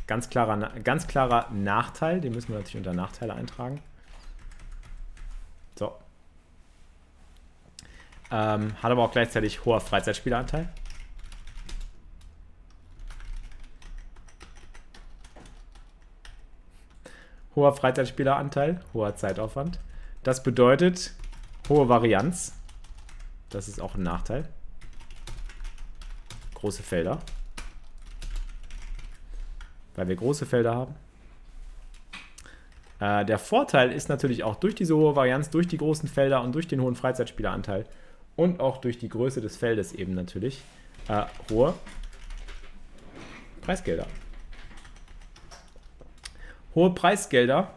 Ganz 0.07 0.29
klarer, 0.29 0.71
ganz 0.83 1.07
klarer 1.07 1.49
Nachteil, 1.51 2.19
den 2.19 2.33
müssen 2.33 2.49
wir 2.49 2.57
natürlich 2.57 2.77
unter 2.77 2.93
Nachteile 2.93 3.33
eintragen. 3.33 3.81
So, 5.75 5.93
ähm, 8.33 8.73
hat 8.81 8.91
aber 8.91 9.03
auch 9.03 9.11
gleichzeitig 9.11 9.63
hoher 9.63 9.79
Freizeitspieleranteil. 9.79 10.67
Hoher 17.55 17.73
Freizeitspieleranteil, 17.73 18.81
hoher 18.93 19.15
Zeitaufwand. 19.15 19.79
Das 20.23 20.43
bedeutet 20.43 21.13
hohe 21.69 21.89
Varianz. 21.89 22.53
Das 23.49 23.67
ist 23.67 23.79
auch 23.79 23.95
ein 23.95 24.03
Nachteil. 24.03 24.47
Große 26.55 26.81
Felder. 26.81 27.19
Weil 29.95 30.07
wir 30.07 30.15
große 30.15 30.45
Felder 30.45 30.75
haben. 30.75 30.95
Äh, 32.99 33.25
der 33.25 33.37
Vorteil 33.37 33.91
ist 33.91 34.09
natürlich 34.09 34.43
auch 34.43 34.55
durch 34.55 34.75
diese 34.75 34.95
hohe 34.95 35.15
Varianz, 35.15 35.49
durch 35.49 35.67
die 35.67 35.77
großen 35.77 36.07
Felder 36.07 36.41
und 36.41 36.53
durch 36.55 36.67
den 36.67 36.81
hohen 36.81 36.95
Freizeitspieleranteil 36.95 37.85
und 38.35 38.59
auch 38.59 38.77
durch 38.77 38.97
die 38.97 39.09
Größe 39.09 39.41
des 39.41 39.57
Feldes 39.57 39.93
eben 39.93 40.13
natürlich 40.13 40.63
äh, 41.09 41.25
hohe 41.51 41.73
Preisgelder. 43.61 44.07
Hohe 46.75 46.89
Preisgelder, 46.91 47.71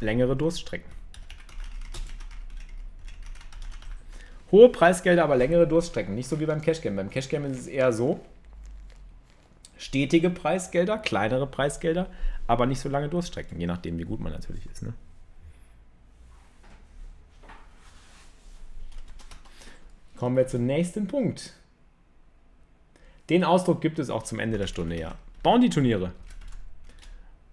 längere 0.00 0.36
Durststrecken. 0.36 0.92
Hohe 4.50 4.68
Preisgelder, 4.68 5.24
aber 5.24 5.36
längere 5.36 5.66
Durststrecken. 5.66 6.14
Nicht 6.14 6.28
so 6.28 6.38
wie 6.38 6.46
beim 6.46 6.60
Cashgame. 6.60 6.96
Beim 6.96 7.10
Cashgame 7.10 7.48
ist 7.48 7.60
es 7.60 7.66
eher 7.66 7.92
so, 7.92 8.20
stetige 9.78 10.30
Preisgelder, 10.30 10.98
kleinere 10.98 11.46
Preisgelder, 11.46 12.08
aber 12.46 12.66
nicht 12.66 12.80
so 12.80 12.88
lange 12.88 13.08
Durststrecken, 13.08 13.58
je 13.58 13.66
nachdem, 13.66 13.98
wie 13.98 14.04
gut 14.04 14.20
man 14.20 14.32
natürlich 14.32 14.66
ist. 14.66 14.82
Ne? 14.82 14.92
Kommen 20.16 20.36
wir 20.36 20.46
zum 20.46 20.66
nächsten 20.66 21.06
Punkt. 21.06 21.54
Den 23.30 23.44
Ausdruck 23.44 23.80
gibt 23.80 23.98
es 23.98 24.10
auch 24.10 24.22
zum 24.22 24.38
Ende 24.38 24.58
der 24.58 24.66
Stunde, 24.66 24.98
ja. 24.98 25.16
Bounty-Turniere. 25.42 26.12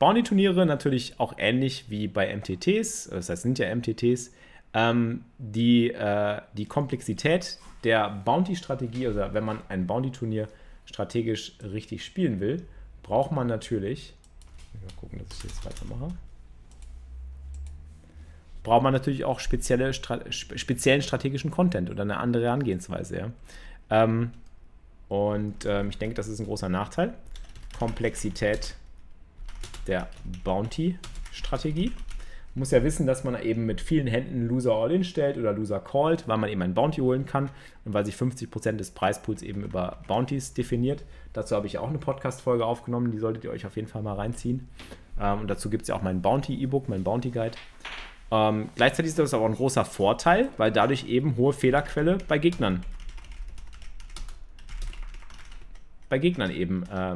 Bounty-Turniere 0.01 0.65
natürlich 0.65 1.19
auch 1.19 1.35
ähnlich 1.37 1.85
wie 1.89 2.07
bei 2.07 2.35
MTTs, 2.35 3.09
das 3.11 3.29
heißt, 3.29 3.43
sind 3.43 3.59
ja 3.59 3.73
MTTs. 3.73 4.31
Ähm, 4.73 5.25
die, 5.37 5.91
äh, 5.91 6.41
die 6.53 6.65
Komplexität 6.65 7.59
der 7.83 8.09
Bounty-Strategie, 8.09 9.05
also 9.05 9.21
wenn 9.31 9.43
man 9.43 9.59
ein 9.69 9.85
Bounty-Turnier 9.85 10.47
strategisch 10.85 11.53
richtig 11.61 12.03
spielen 12.03 12.39
will, 12.39 12.65
braucht 13.03 13.31
man 13.31 13.45
natürlich. 13.45 14.15
Mal 14.73 14.93
gucken, 14.99 15.19
dass 15.19 15.37
ich 15.37 15.43
jetzt 15.43 15.65
weitermache 15.65 16.11
braucht 18.63 18.83
man 18.83 18.93
natürlich 18.93 19.25
auch 19.25 19.39
spezielle, 19.39 19.91
speziellen 19.93 21.01
strategischen 21.01 21.51
Content 21.51 21.89
oder 21.89 22.03
eine 22.03 22.17
andere 22.17 22.45
Herangehensweise. 22.45 23.17
Ja? 23.17 23.31
Ähm, 23.89 24.31
und 25.09 25.65
ähm, 25.65 25.89
ich 25.89 25.97
denke, 25.97 26.15
das 26.15 26.27
ist 26.27 26.39
ein 26.39 26.45
großer 26.45 26.69
Nachteil. 26.69 27.13
Komplexität 27.77 28.75
der 29.87 30.07
Bounty-Strategie. 30.43 31.91
Man 32.53 32.59
muss 32.59 32.71
ja 32.71 32.83
wissen, 32.83 33.07
dass 33.07 33.23
man 33.23 33.41
eben 33.41 33.65
mit 33.65 33.79
vielen 33.79 34.07
Händen 34.07 34.47
Loser 34.47 34.73
All-In 34.73 35.05
stellt 35.05 35.37
oder 35.37 35.53
Loser 35.53 35.79
Called, 35.79 36.27
weil 36.27 36.37
man 36.37 36.49
eben 36.49 36.61
ein 36.61 36.73
Bounty 36.73 36.99
holen 36.99 37.25
kann 37.25 37.49
und 37.85 37.93
weil 37.93 38.05
sich 38.05 38.15
50% 38.15 38.73
des 38.73 38.91
Preispools 38.91 39.41
eben 39.41 39.63
über 39.63 40.01
Bounties 40.07 40.53
definiert. 40.53 41.05
Dazu 41.31 41.55
habe 41.55 41.67
ich 41.67 41.77
auch 41.77 41.87
eine 41.87 41.97
Podcast-Folge 41.97 42.65
aufgenommen, 42.65 43.11
die 43.11 43.19
solltet 43.19 43.45
ihr 43.45 43.51
euch 43.51 43.65
auf 43.65 43.77
jeden 43.77 43.87
Fall 43.87 44.01
mal 44.01 44.15
reinziehen. 44.15 44.67
Ähm, 45.19 45.41
und 45.41 45.47
dazu 45.47 45.69
gibt 45.69 45.83
es 45.83 45.87
ja 45.87 45.95
auch 45.95 46.01
mein 46.01 46.21
Bounty-E-Book, 46.21 46.89
mein 46.89 47.03
Bounty-Guide. 47.03 47.57
Ähm, 48.31 48.69
gleichzeitig 48.75 49.09
ist 49.09 49.19
das 49.19 49.33
aber 49.33 49.45
ein 49.45 49.55
großer 49.55 49.85
Vorteil, 49.85 50.49
weil 50.57 50.71
dadurch 50.71 51.05
eben 51.05 51.37
hohe 51.37 51.53
Fehlerquelle 51.53 52.17
bei 52.27 52.37
Gegnern 52.37 52.81
bei 56.11 56.19
Gegnern 56.19 56.51
eben 56.51 56.83
äh, 56.83 57.15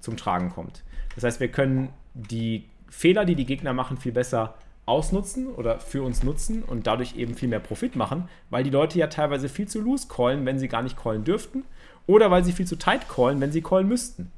zum 0.00 0.16
Tragen 0.16 0.50
kommt. 0.50 0.82
Das 1.16 1.24
heißt, 1.24 1.40
wir 1.40 1.48
können 1.48 1.88
die 2.14 2.64
Fehler, 2.88 3.24
die 3.24 3.34
die 3.34 3.46
Gegner 3.46 3.72
machen, 3.72 3.96
viel 3.96 4.12
besser 4.12 4.54
ausnutzen 4.86 5.48
oder 5.48 5.80
für 5.80 6.02
uns 6.02 6.22
nutzen 6.22 6.62
und 6.62 6.86
dadurch 6.86 7.16
eben 7.16 7.34
viel 7.34 7.48
mehr 7.48 7.58
Profit 7.58 7.96
machen, 7.96 8.28
weil 8.50 8.62
die 8.62 8.70
Leute 8.70 8.98
ja 8.98 9.08
teilweise 9.08 9.48
viel 9.48 9.66
zu 9.66 9.80
loose 9.80 10.06
callen, 10.06 10.46
wenn 10.46 10.60
sie 10.60 10.68
gar 10.68 10.82
nicht 10.82 10.96
callen 10.96 11.24
dürften 11.24 11.64
oder 12.06 12.30
weil 12.30 12.44
sie 12.44 12.52
viel 12.52 12.66
zu 12.66 12.76
tight 12.76 13.08
callen, 13.08 13.40
wenn 13.40 13.50
sie 13.50 13.62
callen 13.62 13.88
müssten. 13.88 14.30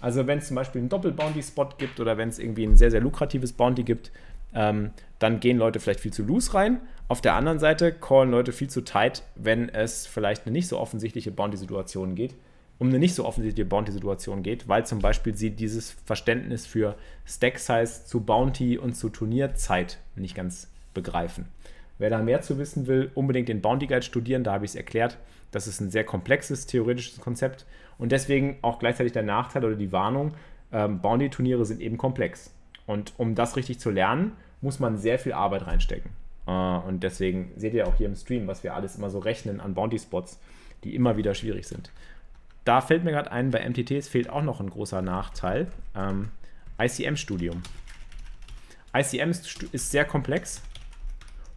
Also 0.00 0.26
wenn 0.28 0.38
es 0.38 0.46
zum 0.46 0.54
Beispiel 0.54 0.80
einen 0.80 0.88
Doppel-Bounty-Spot 0.90 1.70
gibt 1.78 1.98
oder 1.98 2.16
wenn 2.16 2.28
es 2.28 2.38
irgendwie 2.38 2.64
ein 2.64 2.76
sehr, 2.76 2.92
sehr 2.92 3.00
lukratives 3.00 3.52
Bounty 3.52 3.82
gibt, 3.82 4.12
ähm, 4.54 4.90
dann 5.18 5.40
gehen 5.40 5.58
Leute 5.58 5.80
vielleicht 5.80 6.00
viel 6.00 6.12
zu 6.12 6.22
loose 6.22 6.54
rein. 6.54 6.80
Auf 7.08 7.20
der 7.20 7.34
anderen 7.34 7.58
Seite 7.58 7.92
callen 7.92 8.30
Leute 8.30 8.52
viel 8.52 8.68
zu 8.68 8.82
tight, 8.82 9.22
wenn 9.34 9.68
es 9.68 10.06
vielleicht 10.06 10.46
eine 10.46 10.52
nicht 10.52 10.68
so 10.68 10.78
offensichtliche 10.78 11.32
Bounty-Situation 11.32 12.14
geht, 12.14 12.34
um 12.78 12.88
eine 12.88 12.98
nicht 12.98 13.14
so 13.14 13.24
offensichtliche 13.24 13.68
Bounty-Situation 13.68 14.42
geht, 14.42 14.68
weil 14.68 14.86
zum 14.86 14.98
Beispiel 14.98 15.34
sie 15.34 15.50
dieses 15.50 15.92
Verständnis 16.04 16.66
für 16.66 16.96
Stack-Size 17.24 18.04
zu 18.04 18.20
Bounty 18.20 18.78
und 18.78 18.94
zu 18.94 19.08
Turnierzeit 19.08 19.98
nicht 20.14 20.34
ganz 20.34 20.68
begreifen. 20.92 21.46
Wer 21.98 22.10
da 22.10 22.20
mehr 22.20 22.42
zu 22.42 22.58
wissen 22.58 22.86
will, 22.86 23.10
unbedingt 23.14 23.48
den 23.48 23.62
Bounty 23.62 23.86
Guide 23.86 24.02
studieren, 24.02 24.44
da 24.44 24.52
habe 24.52 24.66
ich 24.66 24.72
es 24.72 24.74
erklärt. 24.74 25.16
Das 25.50 25.66
ist 25.66 25.80
ein 25.80 25.90
sehr 25.90 26.04
komplexes 26.04 26.66
theoretisches 26.66 27.20
Konzept 27.20 27.64
und 27.98 28.12
deswegen 28.12 28.58
auch 28.62 28.78
gleichzeitig 28.78 29.12
der 29.12 29.22
Nachteil 29.22 29.64
oder 29.64 29.76
die 29.76 29.92
Warnung, 29.92 30.34
ähm, 30.72 31.00
Bounty-Turniere 31.00 31.64
sind 31.64 31.80
eben 31.80 31.96
komplex. 31.96 32.52
Und 32.86 33.14
um 33.16 33.34
das 33.34 33.56
richtig 33.56 33.80
zu 33.80 33.90
lernen, 33.90 34.32
muss 34.60 34.78
man 34.78 34.96
sehr 34.96 35.18
viel 35.18 35.32
Arbeit 35.32 35.66
reinstecken. 35.66 36.10
Äh, 36.46 36.50
und 36.50 37.02
deswegen 37.02 37.52
seht 37.56 37.74
ihr 37.74 37.86
auch 37.86 37.96
hier 37.96 38.06
im 38.06 38.16
Stream, 38.16 38.46
was 38.46 38.62
wir 38.62 38.74
alles 38.74 38.96
immer 38.96 39.10
so 39.10 39.18
rechnen 39.18 39.60
an 39.60 39.74
Bounty-Spots, 39.74 40.38
die 40.84 40.94
immer 40.94 41.16
wieder 41.16 41.34
schwierig 41.34 41.66
sind. 41.66 41.90
Da 42.66 42.80
fällt 42.80 43.04
mir 43.04 43.12
gerade 43.12 43.30
ein, 43.30 43.52
bei 43.52 43.66
MTTs 43.66 44.08
fehlt 44.08 44.28
auch 44.28 44.42
noch 44.42 44.58
ein 44.58 44.68
großer 44.68 45.00
Nachteil. 45.00 45.70
Ähm, 45.94 46.32
ICM-Studium. 46.80 47.62
ICM 48.92 49.30
ist 49.30 49.90
sehr 49.92 50.04
komplex, 50.04 50.62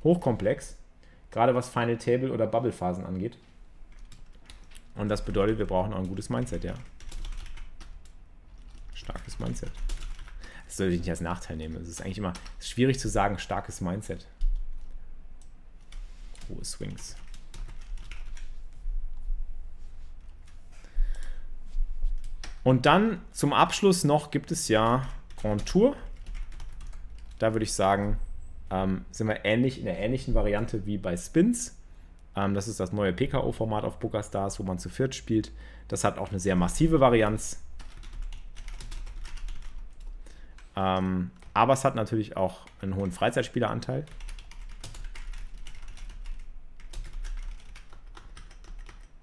hochkomplex, 0.04 0.76
gerade 1.32 1.56
was 1.56 1.68
Final 1.68 1.98
Table 1.98 2.32
oder 2.32 2.46
Bubble-Phasen 2.46 3.08
angeht. 3.08 3.40
Und 4.94 5.10
das 5.10 5.26
bedeutet, 5.26 5.58
wir 5.58 5.66
brauchen 5.66 5.94
auch 5.94 6.00
ein 6.00 6.08
gutes 6.08 6.30
Mindset, 6.30 6.64
ja. 6.64 6.76
Starkes 8.94 9.40
Mindset. 9.40 9.72
Das 10.68 10.78
sollte 10.78 10.94
ich 10.94 11.00
nicht 11.00 11.10
als 11.10 11.22
Nachteil 11.22 11.58
nehmen. 11.58 11.76
Es 11.78 11.88
ist 11.88 12.04
eigentlich 12.04 12.20
immer 12.20 12.34
schwierig 12.60 13.00
zu 13.00 13.10
sagen, 13.10 13.40
starkes 13.40 13.82
Mindset. 13.82 14.28
Hohe 16.50 16.64
Swings. 16.64 17.16
Und 22.70 22.86
dann 22.86 23.20
zum 23.32 23.52
Abschluss 23.52 24.04
noch 24.04 24.30
gibt 24.30 24.52
es 24.52 24.68
ja 24.68 25.02
Grand 25.42 25.66
Tour. 25.66 25.96
Da 27.40 27.56
würde 27.56 27.64
ich 27.64 27.74
sagen, 27.74 28.20
ähm, 28.70 29.06
sind 29.10 29.28
wir 29.28 29.44
ähnlich 29.44 29.80
in 29.80 29.86
der 29.86 29.98
ähnlichen 29.98 30.36
Variante 30.36 30.86
wie 30.86 31.00
bei 31.00 31.18
Spins. 31.18 31.76
Ähm, 32.36 32.54
das 32.54 32.68
ist 32.68 32.80
das 32.80 32.94
neue 32.94 33.12
PKO-Format 33.12 33.86
auf 33.86 33.98
PokerStars, 33.98 34.60
wo 34.60 34.64
man 34.64 34.78
zu 34.78 34.90
viert 34.90 35.16
spielt. 35.16 35.52
Das 35.88 36.04
hat 36.04 36.20
auch 36.20 36.30
eine 36.30 36.40
sehr 36.40 36.56
massive 36.56 37.00
Varianz. 37.00 37.60
Ähm, 40.76 41.32
aber 41.56 41.74
es 41.74 41.84
hat 41.84 41.96
natürlich 41.96 42.38
auch 42.38 42.68
einen 42.84 42.96
hohen 42.96 43.12
Freizeitspieleranteil. 43.12 44.06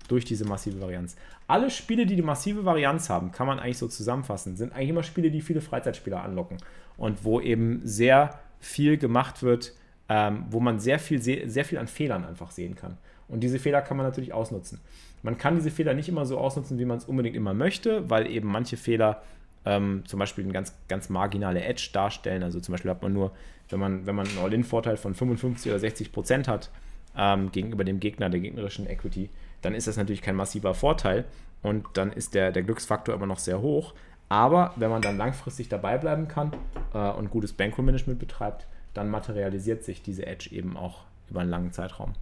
Durch 0.06 0.24
diese 0.24 0.44
massive 0.44 0.80
Varianz. 0.80 1.16
Alle 1.46 1.70
Spiele, 1.70 2.06
die 2.06 2.16
die 2.16 2.22
massive 2.22 2.64
Varianz 2.64 3.08
haben, 3.08 3.32
kann 3.32 3.46
man 3.46 3.58
eigentlich 3.58 3.78
so 3.78 3.88
zusammenfassen, 3.88 4.56
sind 4.56 4.72
eigentlich 4.72 4.90
immer 4.90 5.02
Spiele, 5.02 5.30
die 5.30 5.40
viele 5.40 5.60
Freizeitspieler 5.60 6.22
anlocken 6.22 6.58
und 6.96 7.24
wo 7.24 7.40
eben 7.40 7.80
sehr 7.84 8.38
viel 8.60 8.96
gemacht 8.96 9.42
wird, 9.42 9.72
ähm, 10.08 10.44
wo 10.50 10.60
man 10.60 10.78
sehr 10.78 10.98
viel, 10.98 11.20
sehr 11.20 11.64
viel 11.64 11.78
an 11.78 11.88
Fehlern 11.88 12.24
einfach 12.24 12.50
sehen 12.50 12.74
kann. 12.74 12.96
Und 13.28 13.40
diese 13.40 13.58
Fehler 13.58 13.82
kann 13.82 13.96
man 13.96 14.06
natürlich 14.06 14.32
ausnutzen. 14.32 14.80
Man 15.22 15.38
kann 15.38 15.56
diese 15.56 15.70
Fehler 15.70 15.94
nicht 15.94 16.08
immer 16.08 16.26
so 16.26 16.38
ausnutzen, 16.38 16.78
wie 16.78 16.84
man 16.84 16.98
es 16.98 17.04
unbedingt 17.04 17.36
immer 17.36 17.54
möchte, 17.54 18.08
weil 18.08 18.30
eben 18.30 18.48
manche 18.48 18.76
Fehler 18.76 19.22
ähm, 19.64 20.04
zum 20.06 20.20
Beispiel 20.20 20.44
eine 20.44 20.52
ganz, 20.52 20.72
ganz 20.88 21.08
marginale 21.08 21.62
Edge 21.62 21.90
darstellen. 21.92 22.42
Also 22.42 22.60
zum 22.60 22.72
Beispiel 22.72 22.90
hat 22.90 23.02
man 23.02 23.12
nur, 23.12 23.32
wenn 23.68 23.80
man, 23.80 24.06
wenn 24.06 24.14
man 24.14 24.28
einen 24.28 24.38
All-In-Vorteil 24.38 24.96
von 24.96 25.14
55 25.14 25.72
oder 25.72 25.80
60 25.80 26.12
Prozent 26.12 26.46
hat 26.46 26.70
ähm, 27.16 27.50
gegenüber 27.50 27.82
dem 27.82 27.98
Gegner, 27.98 28.30
der 28.30 28.40
gegnerischen 28.40 28.86
Equity, 28.86 29.28
dann 29.62 29.74
ist 29.74 29.86
das 29.86 29.96
natürlich 29.96 30.22
kein 30.22 30.36
massiver 30.36 30.74
Vorteil 30.74 31.24
und 31.62 31.86
dann 31.94 32.12
ist 32.12 32.34
der, 32.34 32.52
der 32.52 32.62
Glücksfaktor 32.62 33.14
immer 33.14 33.26
noch 33.26 33.38
sehr 33.38 33.60
hoch. 33.60 33.94
Aber 34.28 34.72
wenn 34.76 34.90
man 34.90 35.02
dann 35.02 35.16
langfristig 35.16 35.68
dabei 35.68 35.98
bleiben 35.98 36.28
kann 36.28 36.52
äh, 36.92 37.10
und 37.10 37.30
gutes 37.30 37.52
Bankroll-Management 37.52 38.18
betreibt, 38.18 38.66
dann 38.94 39.08
materialisiert 39.08 39.84
sich 39.84 40.02
diese 40.02 40.26
Edge 40.26 40.50
eben 40.52 40.76
auch 40.76 41.04
über 41.30 41.40
einen 41.40 41.50
langen 41.50 41.72
Zeitraum. 41.72 42.14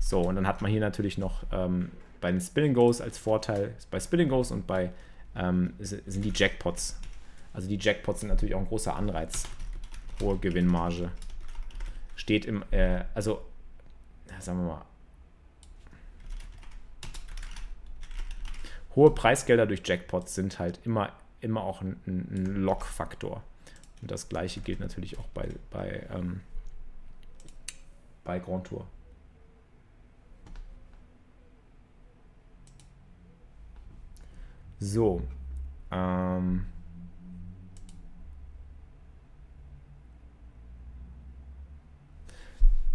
So, 0.00 0.20
und 0.20 0.34
dann 0.36 0.46
hat 0.46 0.60
man 0.60 0.70
hier 0.70 0.80
natürlich 0.80 1.16
noch 1.16 1.44
ähm, 1.50 1.90
bei 2.20 2.30
den 2.30 2.40
Spilling 2.40 2.74
Goes 2.74 3.00
als 3.00 3.16
Vorteil, 3.16 3.74
bei 3.90 4.00
Spilling 4.00 4.28
Goes 4.28 4.50
und 4.50 4.66
bei 4.66 4.90
ähm, 5.36 5.74
sind 5.78 6.24
die 6.24 6.32
Jackpots. 6.34 6.98
Also 7.52 7.68
die 7.68 7.78
Jackpots 7.78 8.20
sind 8.20 8.28
natürlich 8.28 8.54
auch 8.54 8.60
ein 8.60 8.68
großer 8.68 8.94
Anreiz. 8.94 9.44
Hohe 10.20 10.36
Gewinnmarge. 10.38 11.10
Steht 12.16 12.44
im, 12.44 12.64
äh, 12.70 13.04
also, 13.14 13.40
sagen 14.40 14.58
wir 14.58 14.74
mal, 14.74 14.84
hohe 18.96 19.10
Preisgelder 19.10 19.66
durch 19.66 19.82
Jackpots 19.84 20.34
sind 20.34 20.58
halt 20.58 20.80
immer, 20.84 21.12
immer 21.40 21.62
auch 21.62 21.80
ein, 21.82 22.00
ein 22.06 22.44
Lock-Faktor. 22.62 23.42
Und 24.02 24.10
das 24.10 24.28
gleiche 24.28 24.60
gilt 24.60 24.80
natürlich 24.80 25.18
auch 25.18 25.28
bei, 25.28 25.48
bei, 25.70 26.06
ähm, 26.12 26.40
bei 28.22 28.38
Grand 28.38 28.66
Tour. 28.66 28.86
So. 34.78 35.22
Ähm. 35.90 36.66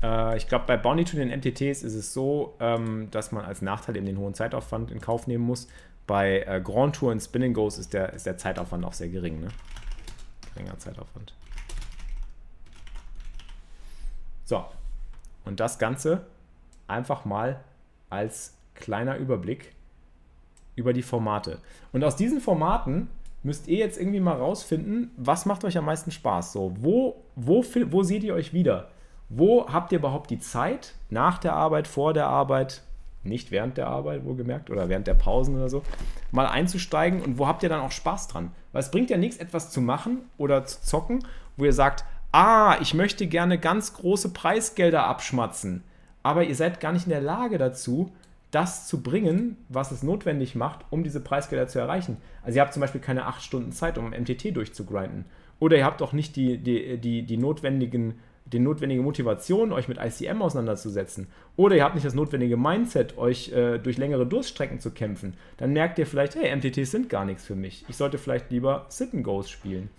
Äh, 0.01 0.37
ich 0.37 0.47
glaube, 0.47 0.65
bei 0.67 0.77
Bounty 0.77 1.03
to 1.05 1.17
den 1.17 1.29
MTTs 1.29 1.83
ist 1.83 1.95
es 1.95 2.13
so, 2.13 2.55
ähm, 2.59 3.09
dass 3.11 3.31
man 3.31 3.45
als 3.45 3.61
Nachteil 3.61 3.97
eben 3.97 4.05
den 4.05 4.17
hohen 4.17 4.33
Zeitaufwand 4.33 4.91
in 4.91 5.01
Kauf 5.01 5.27
nehmen 5.27 5.45
muss. 5.45 5.67
Bei 6.09 6.41
äh, 6.47 6.59
Grand 6.59 6.95
Tour 6.95 7.11
und 7.11 7.19
Spinning 7.19 7.53
Goes 7.53 7.77
ist 7.77 7.93
der, 7.93 8.13
ist 8.13 8.25
der 8.25 8.35
Zeitaufwand 8.35 8.83
auch 8.83 8.93
sehr 8.93 9.09
gering. 9.09 9.41
Ne? 9.41 9.49
Geringer 10.55 10.75
Zeitaufwand. 10.79 11.35
So. 14.43 14.65
Und 15.45 15.59
das 15.59 15.77
Ganze 15.77 16.25
einfach 16.87 17.25
mal 17.25 17.63
als 18.09 18.55
kleiner 18.73 19.17
Überblick 19.17 19.75
über 20.75 20.93
die 20.93 21.03
Formate. 21.03 21.59
Und 21.93 22.03
aus 22.03 22.15
diesen 22.15 22.41
Formaten 22.41 23.07
müsst 23.43 23.67
ihr 23.67 23.77
jetzt 23.77 23.99
irgendwie 23.99 24.19
mal 24.19 24.37
rausfinden, 24.37 25.11
was 25.15 25.45
macht 25.45 25.63
euch 25.63 25.77
am 25.77 25.85
meisten 25.85 26.09
Spaß? 26.09 26.53
So, 26.53 26.73
wo, 26.79 27.23
wo, 27.35 27.63
wo 27.63 28.01
seht 28.01 28.23
ihr 28.23 28.33
euch 28.33 28.51
wieder? 28.51 28.89
Wo 29.29 29.71
habt 29.71 29.91
ihr 29.91 29.99
überhaupt 29.99 30.31
die 30.31 30.39
Zeit? 30.39 30.95
Nach 31.11 31.37
der 31.37 31.53
Arbeit, 31.53 31.87
vor 31.87 32.13
der 32.13 32.25
Arbeit, 32.25 32.81
nicht 33.23 33.51
während 33.51 33.77
der 33.77 33.87
Arbeit, 33.87 34.25
wohlgemerkt, 34.25 34.69
oder 34.69 34.89
während 34.89 35.07
der 35.07 35.13
Pausen 35.13 35.55
oder 35.55 35.69
so, 35.69 35.83
mal 36.31 36.47
einzusteigen 36.47 37.21
und 37.21 37.37
wo 37.37 37.47
habt 37.47 37.63
ihr 37.63 37.69
dann 37.69 37.81
auch 37.81 37.91
Spaß 37.91 38.27
dran? 38.27 38.51
Weil 38.71 38.81
es 38.81 38.91
bringt 38.91 39.09
ja 39.09 39.17
nichts, 39.17 39.37
etwas 39.37 39.71
zu 39.71 39.81
machen 39.81 40.19
oder 40.37 40.65
zu 40.65 40.81
zocken, 40.81 41.25
wo 41.57 41.65
ihr 41.65 41.73
sagt, 41.73 42.05
ah, 42.31 42.77
ich 42.81 42.93
möchte 42.93 43.27
gerne 43.27 43.57
ganz 43.57 43.93
große 43.93 44.29
Preisgelder 44.29 45.05
abschmatzen, 45.05 45.83
aber 46.23 46.43
ihr 46.43 46.55
seid 46.55 46.79
gar 46.79 46.91
nicht 46.91 47.05
in 47.05 47.11
der 47.11 47.21
Lage 47.21 47.57
dazu, 47.57 48.11
das 48.51 48.87
zu 48.87 49.01
bringen, 49.01 49.57
was 49.69 49.91
es 49.91 50.01
notwendig 50.01 50.55
macht, 50.55 50.85
um 50.89 51.03
diese 51.03 51.19
Preisgelder 51.19 51.67
zu 51.67 51.79
erreichen. 51.79 52.17
Also 52.43 52.57
ihr 52.57 52.61
habt 52.61 52.73
zum 52.73 52.81
Beispiel 52.81 53.01
keine 53.01 53.25
8 53.25 53.43
Stunden 53.43 53.71
Zeit, 53.71 53.97
um 53.97 54.09
MTT 54.09 54.55
durchzugrinden. 54.55 55.25
Oder 55.59 55.77
ihr 55.77 55.85
habt 55.85 56.01
auch 56.01 56.13
nicht 56.13 56.35
die, 56.35 56.57
die, 56.57 56.97
die, 56.97 57.23
die, 57.23 57.37
notwendigen, 57.37 58.19
die 58.51 58.59
notwendige 58.59 59.01
Motivation, 59.01 59.71
euch 59.71 59.87
mit 59.87 59.97
ICM 59.97 60.41
auseinanderzusetzen. 60.41 61.27
Oder 61.55 61.75
ihr 61.75 61.83
habt 61.83 61.95
nicht 61.95 62.05
das 62.05 62.15
notwendige 62.15 62.57
Mindset, 62.57 63.17
euch 63.17 63.51
äh, 63.51 63.77
durch 63.77 63.97
längere 63.97 64.25
Durststrecken 64.25 64.79
zu 64.79 64.91
kämpfen. 64.91 65.35
Dann 65.57 65.73
merkt 65.73 65.99
ihr 65.99 66.07
vielleicht, 66.07 66.35
hey, 66.35 66.55
MTTs 66.55 66.91
sind 66.91 67.09
gar 67.09 67.25
nichts 67.25 67.45
für 67.45 67.55
mich. 67.55 67.85
Ich 67.87 67.97
sollte 67.97 68.17
vielleicht 68.17 68.49
lieber 68.51 68.85
Sit-and-Goes 68.89 69.49
spielen. 69.49 69.89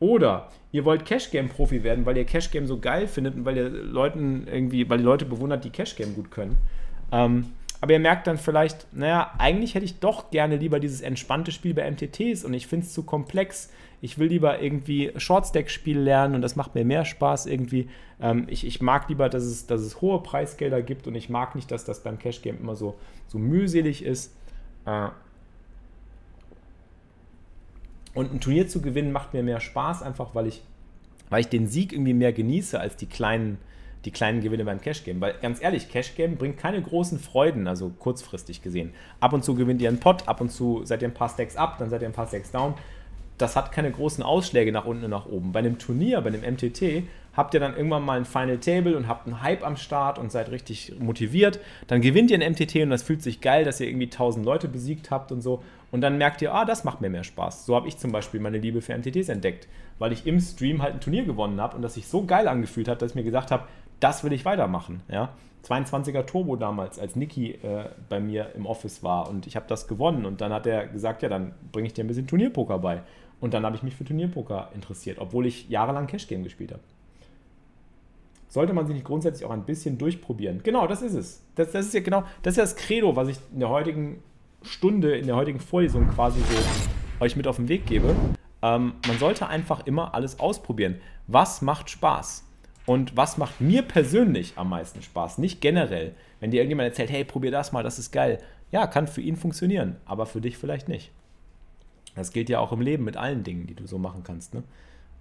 Oder 0.00 0.48
ihr 0.70 0.84
wollt 0.84 1.04
Cash-Game-Profi 1.04 1.82
werden, 1.82 2.06
weil 2.06 2.16
ihr 2.16 2.24
Cash-Game 2.24 2.66
so 2.66 2.78
geil 2.78 3.08
findet 3.08 3.34
und 3.34 3.44
weil 3.44 3.56
ihr 3.56 3.68
Leuten 3.68 4.46
irgendwie, 4.46 4.88
weil 4.88 5.00
ihr 5.00 5.04
Leute 5.04 5.24
bewundert, 5.24 5.64
die 5.64 5.70
Cash-Game 5.70 6.14
gut 6.14 6.30
können. 6.30 6.56
Ähm, 7.10 7.46
aber 7.80 7.92
ihr 7.92 8.00
merkt 8.00 8.26
dann 8.26 8.38
vielleicht, 8.38 8.92
naja, 8.92 9.32
eigentlich 9.38 9.74
hätte 9.74 9.84
ich 9.84 10.00
doch 10.00 10.30
gerne 10.30 10.56
lieber 10.56 10.80
dieses 10.80 11.00
entspannte 11.00 11.52
Spiel 11.52 11.74
bei 11.74 11.88
MTTs 11.88 12.44
und 12.44 12.54
ich 12.54 12.66
finde 12.66 12.86
es 12.86 12.92
zu 12.92 13.04
komplex. 13.04 13.70
Ich 14.00 14.18
will 14.18 14.28
lieber 14.28 14.60
irgendwie 14.60 15.12
Shortstack-Spiel 15.16 15.98
lernen 15.98 16.34
und 16.34 16.42
das 16.42 16.56
macht 16.56 16.74
mir 16.74 16.84
mehr 16.84 17.04
Spaß 17.04 17.46
irgendwie. 17.46 17.88
Ähm, 18.20 18.46
ich, 18.48 18.66
ich 18.66 18.80
mag 18.80 19.08
lieber, 19.08 19.28
dass 19.28 19.44
es, 19.44 19.66
dass 19.66 19.80
es 19.80 20.00
hohe 20.00 20.22
Preisgelder 20.22 20.82
gibt 20.82 21.06
und 21.06 21.14
ich 21.14 21.28
mag 21.28 21.54
nicht, 21.54 21.70
dass 21.70 21.84
das 21.84 22.02
beim 22.02 22.18
Cash 22.18 22.42
Game 22.42 22.58
immer 22.60 22.76
so, 22.76 22.96
so 23.26 23.38
mühselig 23.38 24.04
ist. 24.04 24.34
Äh, 24.86 25.08
und 28.14 28.32
ein 28.32 28.40
Turnier 28.40 28.68
zu 28.68 28.80
gewinnen 28.80 29.12
macht 29.12 29.34
mir 29.34 29.42
mehr 29.42 29.60
Spaß, 29.60 30.02
einfach 30.02 30.34
weil 30.34 30.46
ich, 30.46 30.62
weil 31.30 31.40
ich 31.40 31.48
den 31.48 31.66
Sieg 31.66 31.92
irgendwie 31.92 32.14
mehr 32.14 32.32
genieße 32.32 32.78
als 32.78 32.96
die 32.96 33.06
kleinen 33.06 33.58
die 34.04 34.10
kleinen 34.10 34.40
Gewinne 34.40 34.64
beim 34.64 34.80
Cash 34.80 35.04
Game. 35.04 35.20
Weil 35.20 35.34
ganz 35.42 35.62
ehrlich, 35.62 35.88
Cash 35.88 36.14
Game 36.14 36.36
bringt 36.36 36.56
keine 36.56 36.80
großen 36.80 37.18
Freuden, 37.18 37.66
also 37.66 37.90
kurzfristig 37.90 38.62
gesehen. 38.62 38.92
Ab 39.20 39.32
und 39.32 39.44
zu 39.44 39.54
gewinnt 39.54 39.82
ihr 39.82 39.88
einen 39.88 40.00
Pot, 40.00 40.26
ab 40.28 40.40
und 40.40 40.50
zu 40.50 40.84
seid 40.84 41.02
ihr 41.02 41.08
ein 41.08 41.14
paar 41.14 41.28
Stacks 41.28 41.56
up, 41.56 41.78
dann 41.78 41.90
seid 41.90 42.02
ihr 42.02 42.08
ein 42.08 42.14
paar 42.14 42.26
Stacks 42.26 42.50
down. 42.50 42.74
Das 43.38 43.56
hat 43.56 43.72
keine 43.72 43.90
großen 43.90 44.22
Ausschläge 44.22 44.72
nach 44.72 44.84
unten 44.84 45.04
und 45.04 45.10
nach 45.10 45.26
oben. 45.26 45.52
Bei 45.52 45.60
einem 45.60 45.78
Turnier, 45.78 46.20
bei 46.20 46.28
einem 46.28 46.42
MTT, 46.42 47.04
habt 47.38 47.54
ihr 47.54 47.60
dann 47.60 47.76
irgendwann 47.76 48.04
mal 48.04 48.18
ein 48.18 48.24
Final 48.24 48.58
Table 48.58 48.96
und 48.96 49.06
habt 49.06 49.26
einen 49.26 49.40
Hype 49.40 49.64
am 49.64 49.76
Start 49.76 50.18
und 50.18 50.32
seid 50.32 50.50
richtig 50.50 50.94
motiviert. 50.98 51.60
Dann 51.86 52.00
gewinnt 52.00 52.32
ihr 52.32 52.38
ein 52.40 52.52
MTT 52.52 52.76
und 52.82 52.90
das 52.90 53.04
fühlt 53.04 53.22
sich 53.22 53.40
geil, 53.40 53.64
dass 53.64 53.80
ihr 53.80 53.86
irgendwie 53.86 54.06
1000 54.06 54.44
Leute 54.44 54.66
besiegt 54.66 55.12
habt 55.12 55.30
und 55.30 55.40
so. 55.40 55.62
Und 55.92 56.00
dann 56.00 56.18
merkt 56.18 56.42
ihr, 56.42 56.52
ah, 56.52 56.64
das 56.64 56.82
macht 56.82 57.00
mir 57.00 57.10
mehr 57.10 57.22
Spaß. 57.22 57.64
So 57.64 57.76
habe 57.76 57.86
ich 57.86 57.96
zum 57.96 58.10
Beispiel 58.10 58.40
meine 58.40 58.58
Liebe 58.58 58.82
für 58.82 58.98
MTTs 58.98 59.28
entdeckt, 59.28 59.68
weil 60.00 60.12
ich 60.12 60.26
im 60.26 60.40
Stream 60.40 60.82
halt 60.82 60.94
ein 60.94 61.00
Turnier 61.00 61.24
gewonnen 61.24 61.60
habe 61.60 61.76
und 61.76 61.82
das 61.82 61.94
sich 61.94 62.08
so 62.08 62.24
geil 62.24 62.48
angefühlt 62.48 62.88
hat, 62.88 63.02
dass 63.02 63.12
ich 63.12 63.14
mir 63.14 63.22
gesagt 63.22 63.52
habe, 63.52 63.64
das 64.00 64.24
will 64.24 64.32
ich 64.32 64.44
weitermachen. 64.44 65.02
Ja? 65.08 65.30
22er 65.64 66.26
Turbo 66.26 66.56
damals, 66.56 66.98
als 66.98 67.16
Niki 67.16 67.52
äh, 67.52 67.84
bei 68.08 68.20
mir 68.20 68.52
im 68.54 68.66
Office 68.66 69.02
war 69.02 69.28
und 69.28 69.46
ich 69.46 69.56
habe 69.56 69.66
das 69.68 69.88
gewonnen 69.88 70.24
und 70.24 70.40
dann 70.40 70.52
hat 70.52 70.66
er 70.66 70.86
gesagt, 70.86 71.22
ja, 71.22 71.28
dann 71.28 71.54
bringe 71.72 71.86
ich 71.86 71.94
dir 71.94 72.04
ein 72.04 72.08
bisschen 72.08 72.26
Turnierpoker 72.26 72.78
bei. 72.78 73.02
Und 73.40 73.54
dann 73.54 73.64
habe 73.64 73.76
ich 73.76 73.82
mich 73.82 73.94
für 73.94 74.04
Turnierpoker 74.04 74.70
interessiert, 74.74 75.18
obwohl 75.18 75.46
ich 75.46 75.68
jahrelang 75.68 76.06
Cash 76.06 76.26
Game 76.26 76.42
gespielt 76.42 76.72
habe. 76.72 76.82
Sollte 78.48 78.72
man 78.72 78.86
sich 78.86 78.94
nicht 78.94 79.04
grundsätzlich 79.04 79.44
auch 79.44 79.52
ein 79.52 79.64
bisschen 79.64 79.98
durchprobieren? 79.98 80.62
Genau, 80.62 80.86
das 80.86 81.02
ist 81.02 81.14
es. 81.14 81.42
Das, 81.54 81.72
das 81.72 81.86
ist 81.86 81.94
ja 81.94 82.00
genau, 82.00 82.24
das 82.42 82.52
ist 82.52 82.58
das 82.58 82.76
Credo, 82.76 83.14
was 83.14 83.28
ich 83.28 83.36
in 83.52 83.60
der 83.60 83.68
heutigen 83.68 84.22
Stunde, 84.62 85.16
in 85.16 85.26
der 85.26 85.36
heutigen 85.36 85.60
Vorlesung 85.60 86.08
quasi 86.08 86.40
so 86.40 87.24
euch 87.24 87.36
mit 87.36 87.46
auf 87.46 87.56
den 87.56 87.68
Weg 87.68 87.86
gebe. 87.86 88.16
Ähm, 88.62 88.94
man 89.06 89.18
sollte 89.18 89.48
einfach 89.48 89.86
immer 89.86 90.14
alles 90.14 90.40
ausprobieren. 90.40 91.00
Was 91.26 91.62
macht 91.62 91.90
Spaß? 91.90 92.44
Und 92.86 93.16
was 93.16 93.36
macht 93.36 93.60
mir 93.60 93.82
persönlich 93.82 94.54
am 94.56 94.70
meisten 94.70 95.02
Spaß? 95.02 95.38
Nicht 95.38 95.60
generell. 95.60 96.14
Wenn 96.40 96.50
dir 96.50 96.56
irgendjemand 96.56 96.88
erzählt, 96.88 97.10
hey, 97.10 97.24
probier 97.24 97.50
das 97.50 97.70
mal, 97.70 97.82
das 97.82 97.98
ist 97.98 98.12
geil. 98.12 98.38
Ja, 98.70 98.86
kann 98.86 99.06
für 99.06 99.20
ihn 99.20 99.36
funktionieren, 99.36 99.96
aber 100.06 100.24
für 100.24 100.40
dich 100.40 100.56
vielleicht 100.56 100.88
nicht. 100.88 101.10
Das 102.18 102.32
gilt 102.32 102.48
ja 102.48 102.58
auch 102.58 102.72
im 102.72 102.80
Leben 102.80 103.04
mit 103.04 103.16
allen 103.16 103.44
Dingen, 103.44 103.66
die 103.66 103.74
du 103.74 103.86
so 103.86 103.98
machen 103.98 104.22
kannst. 104.24 104.54
Ne? 104.54 104.62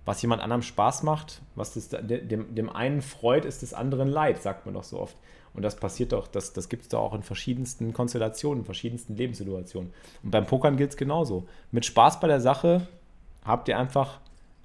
Was 0.06 0.22
jemand 0.22 0.42
anderem 0.42 0.62
Spaß 0.62 1.04
macht, 1.04 1.42
was 1.56 1.74
das, 1.74 1.90
dem, 1.90 2.56
dem 2.56 2.70
einen 2.70 3.02
freut, 3.02 3.46
ist 3.46 3.62
des 3.62 3.74
anderen 3.74 4.08
leid, 4.08 4.42
sagt 4.42 4.66
man 4.66 4.74
doch 4.76 4.84
so 4.84 5.00
oft. 5.00 5.18
Und 5.54 5.64
das 5.64 5.76
passiert 5.76 6.12
doch, 6.12 6.28
das, 6.28 6.54
das 6.54 6.70
gibt 6.70 6.84
es 6.84 6.90
doch 6.90 7.00
auch 7.00 7.14
in 7.14 7.24
verschiedensten 7.24 7.92
Konstellationen, 7.92 8.60
in 8.60 8.66
verschiedensten 8.66 9.16
Lebenssituationen. 9.16 9.92
Und 10.24 10.32
beim 10.32 10.46
Pokern 10.46 10.78
gilt 10.78 10.92
es 10.92 10.98
genauso. 10.98 11.48
Mit 11.72 11.86
Spaß 11.86 12.20
bei 12.20 12.28
der 12.28 12.40
Sache 12.42 12.88
habt 13.44 13.68
ihr 13.68 13.78
einfach 13.78 14.20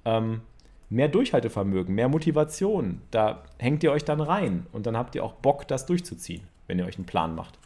ähm, 0.05 0.41
mehr 0.89 1.07
Durchhaltevermögen, 1.07 1.95
mehr 1.95 2.09
Motivation. 2.09 3.01
Da 3.11 3.43
hängt 3.57 3.83
ihr 3.83 3.91
euch 3.91 4.05
dann 4.05 4.21
rein 4.21 4.67
und 4.71 4.85
dann 4.85 4.95
habt 4.95 5.15
ihr 5.15 5.23
auch 5.23 5.33
Bock, 5.33 5.67
das 5.67 5.85
durchzuziehen, 5.87 6.43
wenn 6.67 6.77
ihr 6.79 6.85
euch 6.85 6.97
einen 6.97 7.05
Plan 7.05 7.35
macht. 7.35 7.57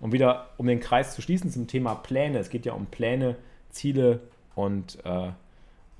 Und 0.00 0.12
wieder, 0.12 0.50
um 0.56 0.66
den 0.66 0.80
Kreis 0.80 1.14
zu 1.14 1.22
schließen 1.22 1.50
zum 1.50 1.66
Thema 1.66 1.96
Pläne, 1.96 2.38
es 2.38 2.50
geht 2.50 2.64
ja 2.64 2.72
um 2.72 2.86
Pläne, 2.86 3.36
Ziele 3.70 4.20
und, 4.54 4.98
äh, 5.04 5.30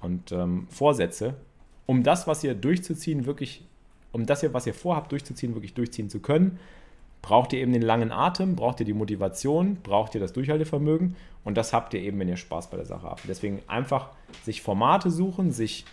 und 0.01 0.33
ähm, 0.33 0.67
Vorsätze, 0.71 1.35
um 1.87 2.03
das, 2.03 2.27
was 2.27 2.45
ihr 2.45 2.55
durchzuziehen, 2.55 3.27
wirklich, 3.27 3.65
um 4.13 4.27
das, 4.27 4.45
was 4.53 4.67
ihr 4.67 4.75
vorhabt, 4.75 5.13
durchzuziehen, 5.13 5.55
wirklich 5.55 5.75
durchziehen 5.75 6.11
zu 6.11 6.21
können, 6.21 6.59
braucht 7.23 7.53
ihr 7.53 7.61
eben 7.61 7.73
den 7.73 7.83
langen 7.83 8.13
Atem, 8.13 8.57
braucht 8.57 8.81
ihr 8.81 8.87
die 8.87 8.93
Motivation, 8.93 9.79
braucht 9.83 10.15
ihr 10.15 10.21
das 10.21 10.33
Durchhaltevermögen 10.33 11.17
und 11.45 11.57
das 11.57 11.73
habt 11.73 11.95
ihr 11.95 12.01
eben, 12.01 12.19
wenn 12.19 12.29
ihr 12.29 12.37
Spaß 12.37 12.71
bei 12.71 12.77
der 12.77 12.87
Sache 12.87 13.07
habt. 13.09 13.23
Deswegen 13.29 13.61
einfach 13.67 14.11
sich 14.45 14.63
Formate 14.63 15.11
suchen, 15.11 15.51
sich 15.51 15.85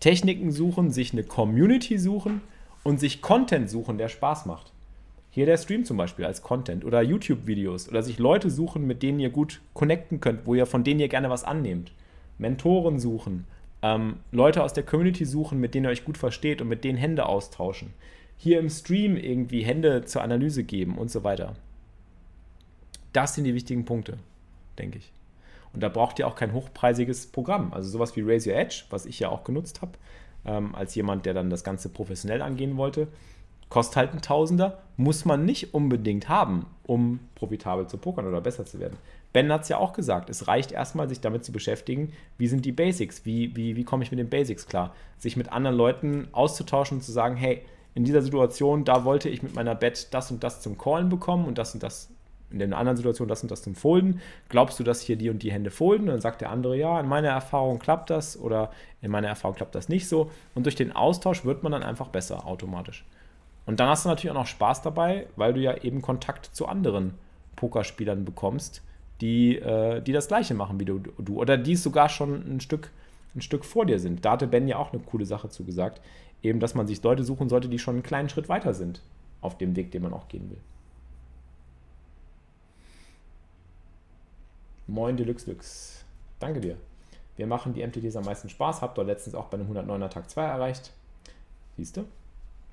Techniken 0.00 0.52
suchen, 0.52 0.90
sich 0.90 1.12
eine 1.12 1.24
Community 1.24 1.98
suchen 1.98 2.40
und 2.84 3.00
sich 3.00 3.22
Content 3.22 3.70
suchen, 3.70 3.98
der 3.98 4.08
Spaß 4.08 4.46
macht. 4.46 4.72
Hier 5.38 5.46
der 5.46 5.56
Stream 5.56 5.84
zum 5.84 5.96
Beispiel 5.96 6.24
als 6.24 6.42
Content 6.42 6.84
oder 6.84 7.00
YouTube-Videos 7.00 7.88
oder 7.88 8.02
sich 8.02 8.18
Leute 8.18 8.50
suchen, 8.50 8.88
mit 8.88 9.04
denen 9.04 9.20
ihr 9.20 9.30
gut 9.30 9.60
connecten 9.72 10.18
könnt, 10.18 10.46
wo 10.46 10.56
ihr 10.56 10.66
von 10.66 10.82
denen 10.82 10.98
ihr 10.98 11.06
gerne 11.06 11.30
was 11.30 11.44
annehmt. 11.44 11.92
Mentoren 12.38 12.98
suchen, 12.98 13.46
ähm, 13.80 14.16
Leute 14.32 14.64
aus 14.64 14.72
der 14.72 14.82
Community 14.82 15.24
suchen, 15.24 15.60
mit 15.60 15.76
denen 15.76 15.86
ihr 15.86 15.90
euch 15.90 16.04
gut 16.04 16.18
versteht 16.18 16.60
und 16.60 16.66
mit 16.66 16.82
denen 16.82 16.98
Hände 16.98 17.26
austauschen. 17.26 17.94
Hier 18.36 18.58
im 18.58 18.68
Stream 18.68 19.16
irgendwie 19.16 19.62
Hände 19.62 20.04
zur 20.04 20.22
Analyse 20.22 20.64
geben 20.64 20.98
und 20.98 21.08
so 21.08 21.22
weiter. 21.22 21.54
Das 23.12 23.36
sind 23.36 23.44
die 23.44 23.54
wichtigen 23.54 23.84
Punkte, 23.84 24.18
denke 24.76 24.98
ich. 24.98 25.12
Und 25.72 25.84
da 25.84 25.88
braucht 25.88 26.18
ihr 26.18 26.26
auch 26.26 26.34
kein 26.34 26.52
hochpreisiges 26.52 27.28
Programm. 27.28 27.72
Also 27.72 27.88
sowas 27.90 28.16
wie 28.16 28.22
Raise 28.22 28.50
Your 28.50 28.56
Edge, 28.56 28.86
was 28.90 29.06
ich 29.06 29.20
ja 29.20 29.28
auch 29.28 29.44
genutzt 29.44 29.82
habe, 29.82 29.92
ähm, 30.44 30.74
als 30.74 30.96
jemand, 30.96 31.26
der 31.26 31.34
dann 31.34 31.48
das 31.48 31.62
Ganze 31.62 31.90
professionell 31.90 32.42
angehen 32.42 32.76
wollte. 32.76 33.06
Kostet 33.68 33.96
halt 33.96 34.12
ein 34.14 34.22
Tausender, 34.22 34.78
muss 34.96 35.24
man 35.24 35.44
nicht 35.44 35.74
unbedingt 35.74 36.28
haben, 36.28 36.66
um 36.84 37.20
profitabel 37.34 37.86
zu 37.86 37.98
pokern 37.98 38.26
oder 38.26 38.40
besser 38.40 38.64
zu 38.64 38.80
werden. 38.80 38.96
Ben 39.32 39.52
hat 39.52 39.62
es 39.62 39.68
ja 39.68 39.76
auch 39.76 39.92
gesagt, 39.92 40.30
es 40.30 40.48
reicht 40.48 40.72
erstmal, 40.72 41.08
sich 41.08 41.20
damit 41.20 41.44
zu 41.44 41.52
beschäftigen, 41.52 42.12
wie 42.38 42.48
sind 42.48 42.64
die 42.64 42.72
Basics, 42.72 43.24
wie, 43.24 43.54
wie, 43.54 43.76
wie 43.76 43.84
komme 43.84 44.02
ich 44.02 44.10
mit 44.10 44.18
den 44.18 44.30
Basics 44.30 44.66
klar. 44.66 44.94
Sich 45.18 45.36
mit 45.36 45.52
anderen 45.52 45.76
Leuten 45.76 46.28
auszutauschen 46.32 46.98
und 46.98 47.02
zu 47.02 47.12
sagen, 47.12 47.36
hey, 47.36 47.62
in 47.94 48.04
dieser 48.04 48.22
Situation, 48.22 48.84
da 48.84 49.04
wollte 49.04 49.28
ich 49.28 49.42
mit 49.42 49.54
meiner 49.54 49.74
Bet 49.74 50.14
das 50.14 50.30
und 50.30 50.42
das 50.42 50.62
zum 50.62 50.78
Callen 50.78 51.08
bekommen 51.08 51.46
und 51.46 51.58
das 51.58 51.74
und 51.74 51.82
das 51.82 52.10
in 52.50 52.58
der 52.58 52.78
anderen 52.78 52.96
Situation 52.96 53.28
das 53.28 53.42
und 53.42 53.50
das 53.50 53.62
zum 53.62 53.74
Folden. 53.74 54.20
Glaubst 54.48 54.78
du, 54.80 54.84
dass 54.84 55.02
hier 55.02 55.16
die 55.16 55.30
und 55.30 55.42
die 55.42 55.52
Hände 55.52 55.70
folden? 55.70 56.04
Und 56.04 56.14
dann 56.14 56.20
sagt 56.20 56.40
der 56.40 56.50
andere, 56.50 56.76
ja, 56.76 56.98
in 56.98 57.06
meiner 57.06 57.28
Erfahrung 57.28 57.78
klappt 57.78 58.10
das 58.10 58.38
oder 58.38 58.70
in 59.02 59.10
meiner 59.10 59.28
Erfahrung 59.28 59.56
klappt 59.56 59.74
das 59.74 59.88
nicht 59.88 60.08
so. 60.08 60.30
Und 60.54 60.64
durch 60.64 60.76
den 60.76 60.92
Austausch 60.92 61.44
wird 61.44 61.62
man 61.62 61.72
dann 61.72 61.82
einfach 61.82 62.08
besser 62.08 62.46
automatisch. 62.46 63.04
Und 63.68 63.80
dann 63.80 63.90
hast 63.90 64.06
du 64.06 64.08
natürlich 64.08 64.30
auch 64.30 64.40
noch 64.40 64.46
Spaß 64.46 64.80
dabei, 64.80 65.26
weil 65.36 65.52
du 65.52 65.60
ja 65.60 65.76
eben 65.76 66.00
Kontakt 66.00 66.46
zu 66.46 66.66
anderen 66.68 67.12
Pokerspielern 67.54 68.24
bekommst, 68.24 68.80
die, 69.20 69.58
äh, 69.58 70.00
die 70.00 70.12
das 70.12 70.28
Gleiche 70.28 70.54
machen 70.54 70.80
wie 70.80 70.86
du, 70.86 71.00
du 71.00 71.38
oder 71.38 71.58
die 71.58 71.76
sogar 71.76 72.08
schon 72.08 72.50
ein 72.50 72.60
Stück, 72.60 72.90
ein 73.36 73.42
Stück 73.42 73.66
vor 73.66 73.84
dir 73.84 73.98
sind. 73.98 74.24
Da 74.24 74.32
hatte 74.32 74.46
Ben 74.46 74.68
ja 74.68 74.78
auch 74.78 74.94
eine 74.94 75.02
coole 75.02 75.26
Sache 75.26 75.50
zugesagt, 75.50 76.00
eben, 76.42 76.60
dass 76.60 76.74
man 76.74 76.86
sich 76.86 77.02
Leute 77.02 77.24
suchen 77.24 77.50
sollte, 77.50 77.68
die 77.68 77.78
schon 77.78 77.96
einen 77.96 78.02
kleinen 78.02 78.30
Schritt 78.30 78.48
weiter 78.48 78.72
sind 78.72 79.02
auf 79.42 79.58
dem 79.58 79.76
Weg, 79.76 79.90
den 79.90 80.00
man 80.00 80.14
auch 80.14 80.28
gehen 80.28 80.48
will. 80.48 80.60
Moin 84.86 85.18
Deluxe 85.18 85.50
Lux. 85.50 86.06
Danke 86.38 86.60
dir. 86.60 86.78
Wir 87.36 87.46
machen 87.46 87.74
die 87.74 87.86
MTTs 87.86 88.16
am 88.16 88.24
meisten 88.24 88.48
Spaß. 88.48 88.80
Habt 88.80 88.98
ihr 88.98 89.04
letztens 89.04 89.34
auch 89.34 89.48
bei 89.48 89.58
einem 89.58 89.70
109er 89.70 90.08
Tag 90.08 90.30
2 90.30 90.42
erreicht. 90.42 90.90
Siehst 91.76 91.98
du? 91.98 92.06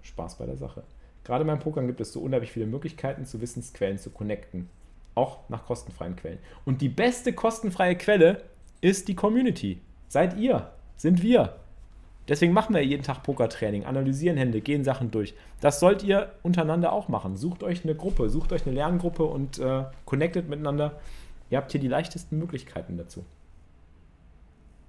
Spaß 0.06 0.38
bei 0.38 0.46
der 0.46 0.58
Sache. 0.58 0.84
Gerade 1.24 1.44
beim 1.44 1.60
Pokern 1.60 1.88
gibt 1.88 2.00
es 2.02 2.14
so 2.14 2.22
unheimlich 2.22 2.52
viele 2.52 2.68
Möglichkeiten, 2.68 3.26
zu 3.26 3.42
Wissensquellen 3.42 3.98
zu 3.98 4.12
connecten. 4.12 4.70
Auch 5.16 5.50
nach 5.50 5.66
kostenfreien 5.66 6.16
Quellen. 6.16 6.40
Und 6.66 6.82
die 6.82 6.90
beste 6.90 7.34
kostenfreie 7.34 7.96
Quelle 7.96 8.44
ist 8.82 9.08
die 9.08 9.16
Community. 9.16 9.82
Seid 10.08 10.38
ihr, 10.38 10.72
sind 10.98 11.24
wir. 11.24 11.56
Deswegen 12.28 12.54
machen 12.54 12.74
wir 12.74 12.84
jeden 12.84 13.04
Tag 13.04 13.24
Pokertraining, 13.24 13.86
analysieren 13.86 14.38
Hände, 14.38 14.62
gehen 14.62 14.84
Sachen 14.84 15.12
durch. 15.12 15.36
Das 15.62 15.80
sollt 15.80 16.04
ihr 16.04 16.32
untereinander 16.44 16.92
auch 16.92 17.08
machen. 17.08 17.38
Sucht 17.38 17.64
euch 17.64 17.84
eine 17.84 17.96
Gruppe, 17.96 18.30
sucht 18.30 18.52
euch 18.52 18.66
eine 18.66 18.76
Lerngruppe 18.76 19.24
und 19.24 19.60
äh, 19.60 19.86
connectet 20.06 20.50
miteinander. 20.50 21.00
Ihr 21.50 21.58
habt 21.58 21.72
hier 21.72 21.82
die 21.82 21.88
leichtesten 21.88 22.40
Möglichkeiten 22.40 22.98
dazu. 22.98 23.24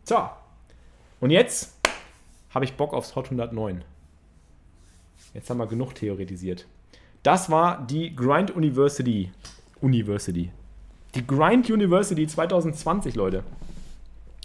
So, 0.04 0.16
und 1.20 1.30
jetzt 1.30 1.74
habe 2.50 2.64
ich 2.64 2.74
Bock 2.74 2.94
aufs 2.94 3.16
Hot 3.16 3.26
109. 3.26 3.84
Jetzt 5.36 5.50
haben 5.50 5.58
wir 5.58 5.66
genug 5.66 5.94
theoretisiert. 5.94 6.66
Das 7.22 7.50
war 7.50 7.86
die 7.86 8.16
Grind 8.16 8.56
University. 8.56 9.30
University. 9.82 10.50
Die 11.14 11.26
Grind 11.26 11.68
University 11.68 12.26
2020, 12.26 13.14
Leute. 13.16 13.44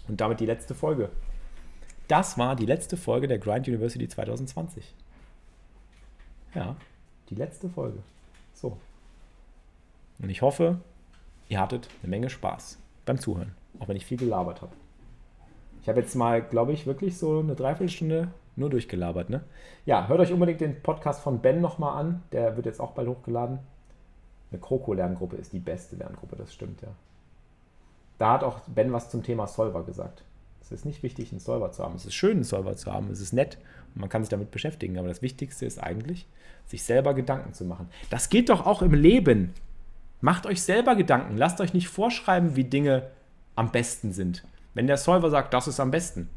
Und 0.09 0.19
damit 0.19 0.41
die 0.41 0.45
letzte 0.45 0.75
Folge. 0.75 1.09
Das 2.09 2.37
war 2.37 2.57
die 2.57 2.65
letzte 2.65 2.97
Folge 2.97 3.29
der 3.29 3.39
Grind 3.39 3.69
University 3.69 4.05
2020. 4.05 4.93
Ja, 6.55 6.75
die 7.29 7.35
letzte 7.35 7.69
Folge. 7.69 7.99
So. 8.53 8.75
Und 10.19 10.29
ich 10.29 10.41
hoffe, 10.41 10.81
ihr 11.47 11.61
hattet 11.61 11.87
eine 12.03 12.09
Menge 12.09 12.29
Spaß 12.29 12.77
beim 13.05 13.17
Zuhören, 13.17 13.55
auch 13.79 13.87
wenn 13.87 13.95
ich 13.95 14.05
viel 14.05 14.17
gelabert 14.17 14.61
habe. 14.61 14.73
Ich 15.81 15.87
habe 15.87 16.01
jetzt 16.01 16.15
mal, 16.15 16.41
glaube 16.41 16.73
ich, 16.73 16.85
wirklich 16.85 17.17
so 17.17 17.39
eine 17.39 17.55
Dreiviertelstunde 17.55 18.27
nur 18.55 18.69
durchgelabert. 18.69 19.29
Ne? 19.29 19.41
Ja, 19.85 20.07
hört 20.07 20.19
euch 20.19 20.31
unbedingt 20.31 20.61
den 20.61 20.81
Podcast 20.81 21.21
von 21.21 21.39
Ben 21.39 21.61
nochmal 21.61 21.99
an. 21.99 22.23
Der 22.31 22.55
wird 22.55 22.65
jetzt 22.65 22.79
auch 22.79 22.91
bald 22.91 23.07
hochgeladen. 23.07 23.59
Eine 24.51 24.59
Kroko-Lerngruppe 24.59 25.37
ist 25.37 25.53
die 25.53 25.59
beste 25.59 25.95
Lerngruppe, 25.95 26.35
das 26.35 26.53
stimmt, 26.53 26.81
ja. 26.81 26.89
Da 28.17 28.33
hat 28.33 28.43
auch 28.43 28.59
Ben 28.67 28.91
was 28.91 29.09
zum 29.09 29.23
Thema 29.23 29.47
Solver 29.47 29.83
gesagt. 29.83 30.23
Es 30.61 30.71
ist 30.71 30.85
nicht 30.85 31.01
wichtig, 31.03 31.31
einen 31.31 31.39
Solver 31.39 31.71
zu 31.71 31.83
haben. 31.83 31.95
Es 31.95 32.05
ist 32.05 32.13
schön, 32.13 32.31
einen 32.33 32.43
Solver 32.43 32.75
zu 32.75 32.93
haben. 32.93 33.09
Es 33.09 33.19
ist 33.19 33.33
nett 33.33 33.57
und 33.95 34.01
man 34.01 34.09
kann 34.09 34.23
sich 34.23 34.29
damit 34.29 34.51
beschäftigen. 34.51 34.97
Aber 34.99 35.07
das 35.07 35.21
Wichtigste 35.21 35.65
ist 35.65 35.81
eigentlich, 35.81 36.27
sich 36.67 36.83
selber 36.83 37.13
Gedanken 37.13 37.53
zu 37.53 37.65
machen. 37.65 37.89
Das 38.09 38.29
geht 38.29 38.49
doch 38.49 38.65
auch 38.65 38.81
im 38.81 38.93
Leben. 38.93 39.53
Macht 40.21 40.45
euch 40.45 40.61
selber 40.61 40.95
Gedanken. 40.95 41.35
Lasst 41.35 41.59
euch 41.61 41.73
nicht 41.73 41.87
vorschreiben, 41.87 42.55
wie 42.55 42.63
Dinge 42.63 43.07
am 43.55 43.71
besten 43.71 44.13
sind. 44.13 44.43
Wenn 44.73 44.87
der 44.87 44.97
Solver 44.97 45.29
sagt, 45.29 45.53
das 45.53 45.67
ist 45.67 45.79
am 45.79 45.91
besten, 45.91 46.29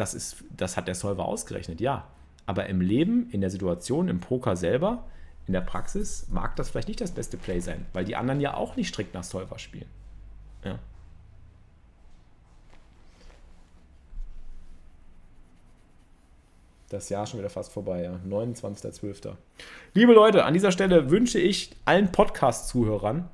das, 0.00 0.14
ist, 0.14 0.42
das 0.56 0.78
hat 0.78 0.88
der 0.88 0.94
Solver 0.94 1.26
ausgerechnet, 1.26 1.80
ja. 1.80 2.08
Aber 2.46 2.66
im 2.66 2.80
Leben, 2.80 3.28
in 3.30 3.42
der 3.42 3.50
Situation, 3.50 4.08
im 4.08 4.18
Poker 4.18 4.56
selber, 4.56 5.04
in 5.46 5.52
der 5.52 5.60
Praxis, 5.60 6.26
mag 6.30 6.56
das 6.56 6.70
vielleicht 6.70 6.88
nicht 6.88 7.02
das 7.02 7.10
beste 7.10 7.36
Play 7.36 7.60
sein, 7.60 7.84
weil 7.92 8.06
die 8.06 8.16
anderen 8.16 8.40
ja 8.40 8.54
auch 8.54 8.76
nicht 8.76 8.88
strikt 8.88 9.12
nach 9.12 9.24
Solver 9.24 9.58
spielen. 9.58 9.88
Ja. 10.64 10.78
Das 16.88 17.10
Jahr 17.10 17.26
schon 17.26 17.38
wieder 17.38 17.50
fast 17.50 17.70
vorbei, 17.70 18.02
ja. 18.02 18.18
29.12. 18.26 19.34
Liebe 19.92 20.14
Leute, 20.14 20.44
an 20.44 20.54
dieser 20.54 20.72
Stelle 20.72 21.10
wünsche 21.10 21.38
ich 21.38 21.76
allen 21.84 22.10
Podcast-Zuhörern 22.10 23.28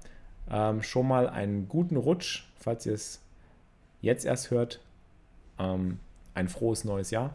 ähm, 0.50 0.82
schon 0.82 1.06
mal 1.06 1.28
einen 1.28 1.68
guten 1.68 1.96
Rutsch, 1.96 2.44
falls 2.58 2.84
ihr 2.86 2.94
es 2.94 3.22
jetzt 4.00 4.26
erst 4.26 4.50
hört. 4.50 4.80
Ähm, 5.58 6.00
ein 6.36 6.48
frohes 6.48 6.84
neues 6.84 7.10
Jahr. 7.10 7.34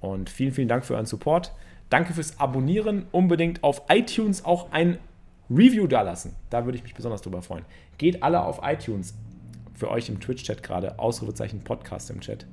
Und 0.00 0.30
vielen, 0.30 0.52
vielen 0.52 0.68
Dank 0.68 0.84
für 0.84 0.94
euren 0.94 1.06
Support. 1.06 1.52
Danke 1.90 2.14
fürs 2.14 2.38
Abonnieren. 2.38 3.06
Unbedingt 3.12 3.64
auf 3.64 3.82
iTunes 3.88 4.44
auch 4.44 4.72
ein 4.72 4.98
Review 5.50 5.86
dalassen. 5.86 6.34
Da 6.50 6.64
würde 6.64 6.78
ich 6.78 6.84
mich 6.84 6.94
besonders 6.94 7.22
drüber 7.22 7.42
freuen. 7.42 7.64
Geht 7.98 8.22
alle 8.22 8.42
auf 8.42 8.60
iTunes. 8.62 9.14
Für 9.74 9.90
euch 9.90 10.08
im 10.08 10.20
Twitch-Chat 10.20 10.62
gerade. 10.62 10.98
Ausrufezeichen 10.98 11.60
Podcast 11.64 12.10
im 12.10 12.20
Chat. 12.20 12.46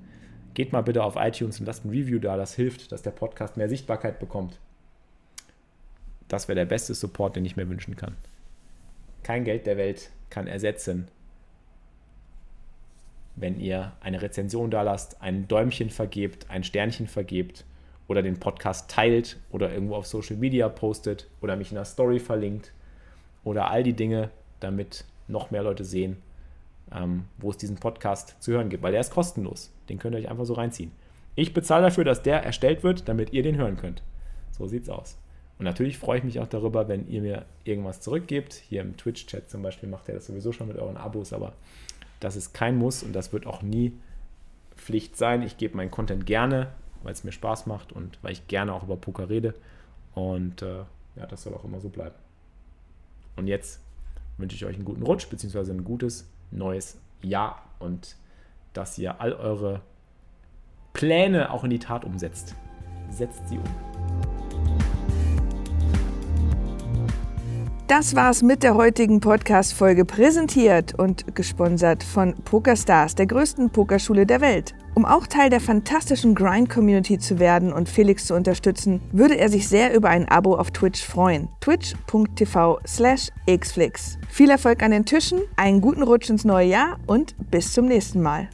Geht 0.53 0.71
mal 0.71 0.81
bitte 0.81 1.03
auf 1.03 1.15
iTunes 1.17 1.59
und 1.59 1.65
lasst 1.65 1.85
ein 1.85 1.89
Review 1.89 2.19
da. 2.19 2.37
Das 2.37 2.55
hilft, 2.55 2.91
dass 2.91 3.01
der 3.01 3.11
Podcast 3.11 3.57
mehr 3.57 3.69
Sichtbarkeit 3.69 4.19
bekommt. 4.19 4.59
Das 6.27 6.47
wäre 6.47 6.55
der 6.55 6.65
beste 6.65 6.93
Support, 6.95 7.35
den 7.35 7.45
ich 7.45 7.55
mir 7.55 7.69
wünschen 7.69 7.95
kann. 7.95 8.15
Kein 9.21 9.43
Geld 9.43 9.67
der 9.67 9.77
Welt 9.77 10.11
kann 10.29 10.47
ersetzen, 10.47 11.07
wenn 13.35 13.59
ihr 13.59 13.93
eine 14.01 14.21
Rezension 14.21 14.71
da 14.71 14.81
lasst, 14.81 15.21
ein 15.21 15.47
Däumchen 15.47 15.89
vergebt, 15.89 16.49
ein 16.49 16.63
Sternchen 16.63 17.07
vergebt 17.07 17.65
oder 18.07 18.21
den 18.21 18.39
Podcast 18.39 18.89
teilt 18.89 19.37
oder 19.51 19.71
irgendwo 19.73 19.95
auf 19.95 20.07
Social 20.07 20.37
Media 20.37 20.69
postet 20.69 21.27
oder 21.41 21.55
mich 21.55 21.71
in 21.71 21.77
einer 21.77 21.85
Story 21.85 22.19
verlinkt 22.19 22.71
oder 23.43 23.69
all 23.69 23.83
die 23.83 23.93
Dinge, 23.93 24.29
damit 24.59 25.05
noch 25.27 25.51
mehr 25.51 25.63
Leute 25.63 25.83
sehen, 25.83 26.17
ähm, 26.93 27.25
wo 27.37 27.49
es 27.49 27.57
diesen 27.57 27.77
Podcast 27.77 28.41
zu 28.41 28.51
hören 28.51 28.69
gibt, 28.69 28.83
weil 28.83 28.91
der 28.91 29.01
ist 29.01 29.11
kostenlos. 29.11 29.71
Den 29.89 29.99
könnt 29.99 30.15
ihr 30.15 30.19
euch 30.19 30.29
einfach 30.29 30.45
so 30.45 30.53
reinziehen. 30.53 30.91
Ich 31.35 31.53
bezahle 31.53 31.83
dafür, 31.83 32.05
dass 32.05 32.23
der 32.23 32.43
erstellt 32.43 32.83
wird, 32.83 33.09
damit 33.09 33.33
ihr 33.33 33.43
den 33.43 33.57
hören 33.57 33.75
könnt. 33.75 34.01
So 34.51 34.67
sieht's 34.67 34.89
aus. 34.89 35.17
Und 35.57 35.65
natürlich 35.65 35.97
freue 35.97 36.17
ich 36.19 36.23
mich 36.23 36.39
auch 36.39 36.47
darüber, 36.47 36.87
wenn 36.87 37.07
ihr 37.07 37.21
mir 37.21 37.45
irgendwas 37.63 38.01
zurückgebt. 38.01 38.53
Hier 38.53 38.81
im 38.81 38.97
Twitch-Chat 38.97 39.49
zum 39.49 39.61
Beispiel 39.61 39.89
macht 39.89 40.07
ihr 40.07 40.15
das 40.15 40.27
sowieso 40.27 40.51
schon 40.51 40.67
mit 40.67 40.77
euren 40.77 40.97
Abos, 40.97 41.33
aber 41.33 41.53
das 42.19 42.35
ist 42.35 42.53
kein 42.53 42.77
Muss 42.77 43.03
und 43.03 43.13
das 43.13 43.33
wird 43.33 43.45
auch 43.45 43.61
nie 43.61 43.93
Pflicht 44.75 45.17
sein. 45.17 45.41
Ich 45.41 45.57
gebe 45.57 45.77
meinen 45.77 45.91
Content 45.91 46.25
gerne, 46.25 46.71
weil 47.03 47.13
es 47.13 47.23
mir 47.23 47.31
Spaß 47.31 47.65
macht 47.65 47.91
und 47.91 48.19
weil 48.21 48.31
ich 48.31 48.47
gerne 48.47 48.73
auch 48.73 48.83
über 48.83 48.97
Poker 48.97 49.29
rede. 49.29 49.53
Und 50.13 50.61
äh, 50.61 50.83
ja, 51.15 51.25
das 51.27 51.43
soll 51.43 51.53
auch 51.53 51.63
immer 51.63 51.79
so 51.79 51.89
bleiben. 51.89 52.15
Und 53.35 53.47
jetzt 53.47 53.81
wünsche 54.37 54.55
ich 54.55 54.65
euch 54.65 54.75
einen 54.75 54.85
guten 54.85 55.03
Rutsch, 55.03 55.29
beziehungsweise 55.29 55.71
ein 55.71 55.83
gutes 55.83 56.29
neues 56.51 56.97
Jahr 57.21 57.63
und 57.79 58.15
dass 58.73 58.97
ihr 58.97 59.21
all 59.21 59.33
eure 59.33 59.81
Pläne 60.93 61.51
auch 61.51 61.63
in 61.63 61.69
die 61.69 61.79
Tat 61.79 62.05
umsetzt. 62.05 62.55
Setzt 63.09 63.47
sie 63.47 63.57
um. 63.57 64.34
Das 67.87 68.15
war's 68.15 68.41
mit 68.41 68.63
der 68.63 68.73
heutigen 68.73 69.19
Podcast-Folge, 69.19 70.05
präsentiert 70.05 70.97
und 70.97 71.35
gesponsert 71.35 72.03
von 72.03 72.33
PokerStars, 72.33 73.13
der 73.13 73.27
größten 73.27 73.69
Pokerschule 73.69 74.25
der 74.25 74.41
Welt. 74.41 74.73
Um 74.95 75.05
auch 75.05 75.27
Teil 75.27 75.51
der 75.51 75.61
fantastischen 75.61 76.33
Grind-Community 76.33 77.19
zu 77.19 77.37
werden 77.37 77.71
und 77.71 77.87
Felix 77.87 78.25
zu 78.25 78.33
unterstützen, 78.33 79.01
würde 79.11 79.37
er 79.37 79.49
sich 79.49 79.67
sehr 79.67 79.93
über 79.93 80.09
ein 80.09 80.27
Abo 80.27 80.55
auf 80.55 80.71
Twitch 80.71 81.03
freuen. 81.03 81.47
twitch.tv 81.61 82.79
slash 82.87 83.29
xflix. 83.47 84.17
Viel 84.29 84.49
Erfolg 84.49 84.81
an 84.81 84.89
den 84.89 85.05
Tischen, 85.05 85.41
einen 85.55 85.79
guten 85.79 86.01
Rutsch 86.01 86.31
ins 86.31 86.43
neue 86.43 86.67
Jahr 86.67 86.97
und 87.05 87.35
bis 87.51 87.71
zum 87.71 87.85
nächsten 87.85 88.19
Mal. 88.19 88.49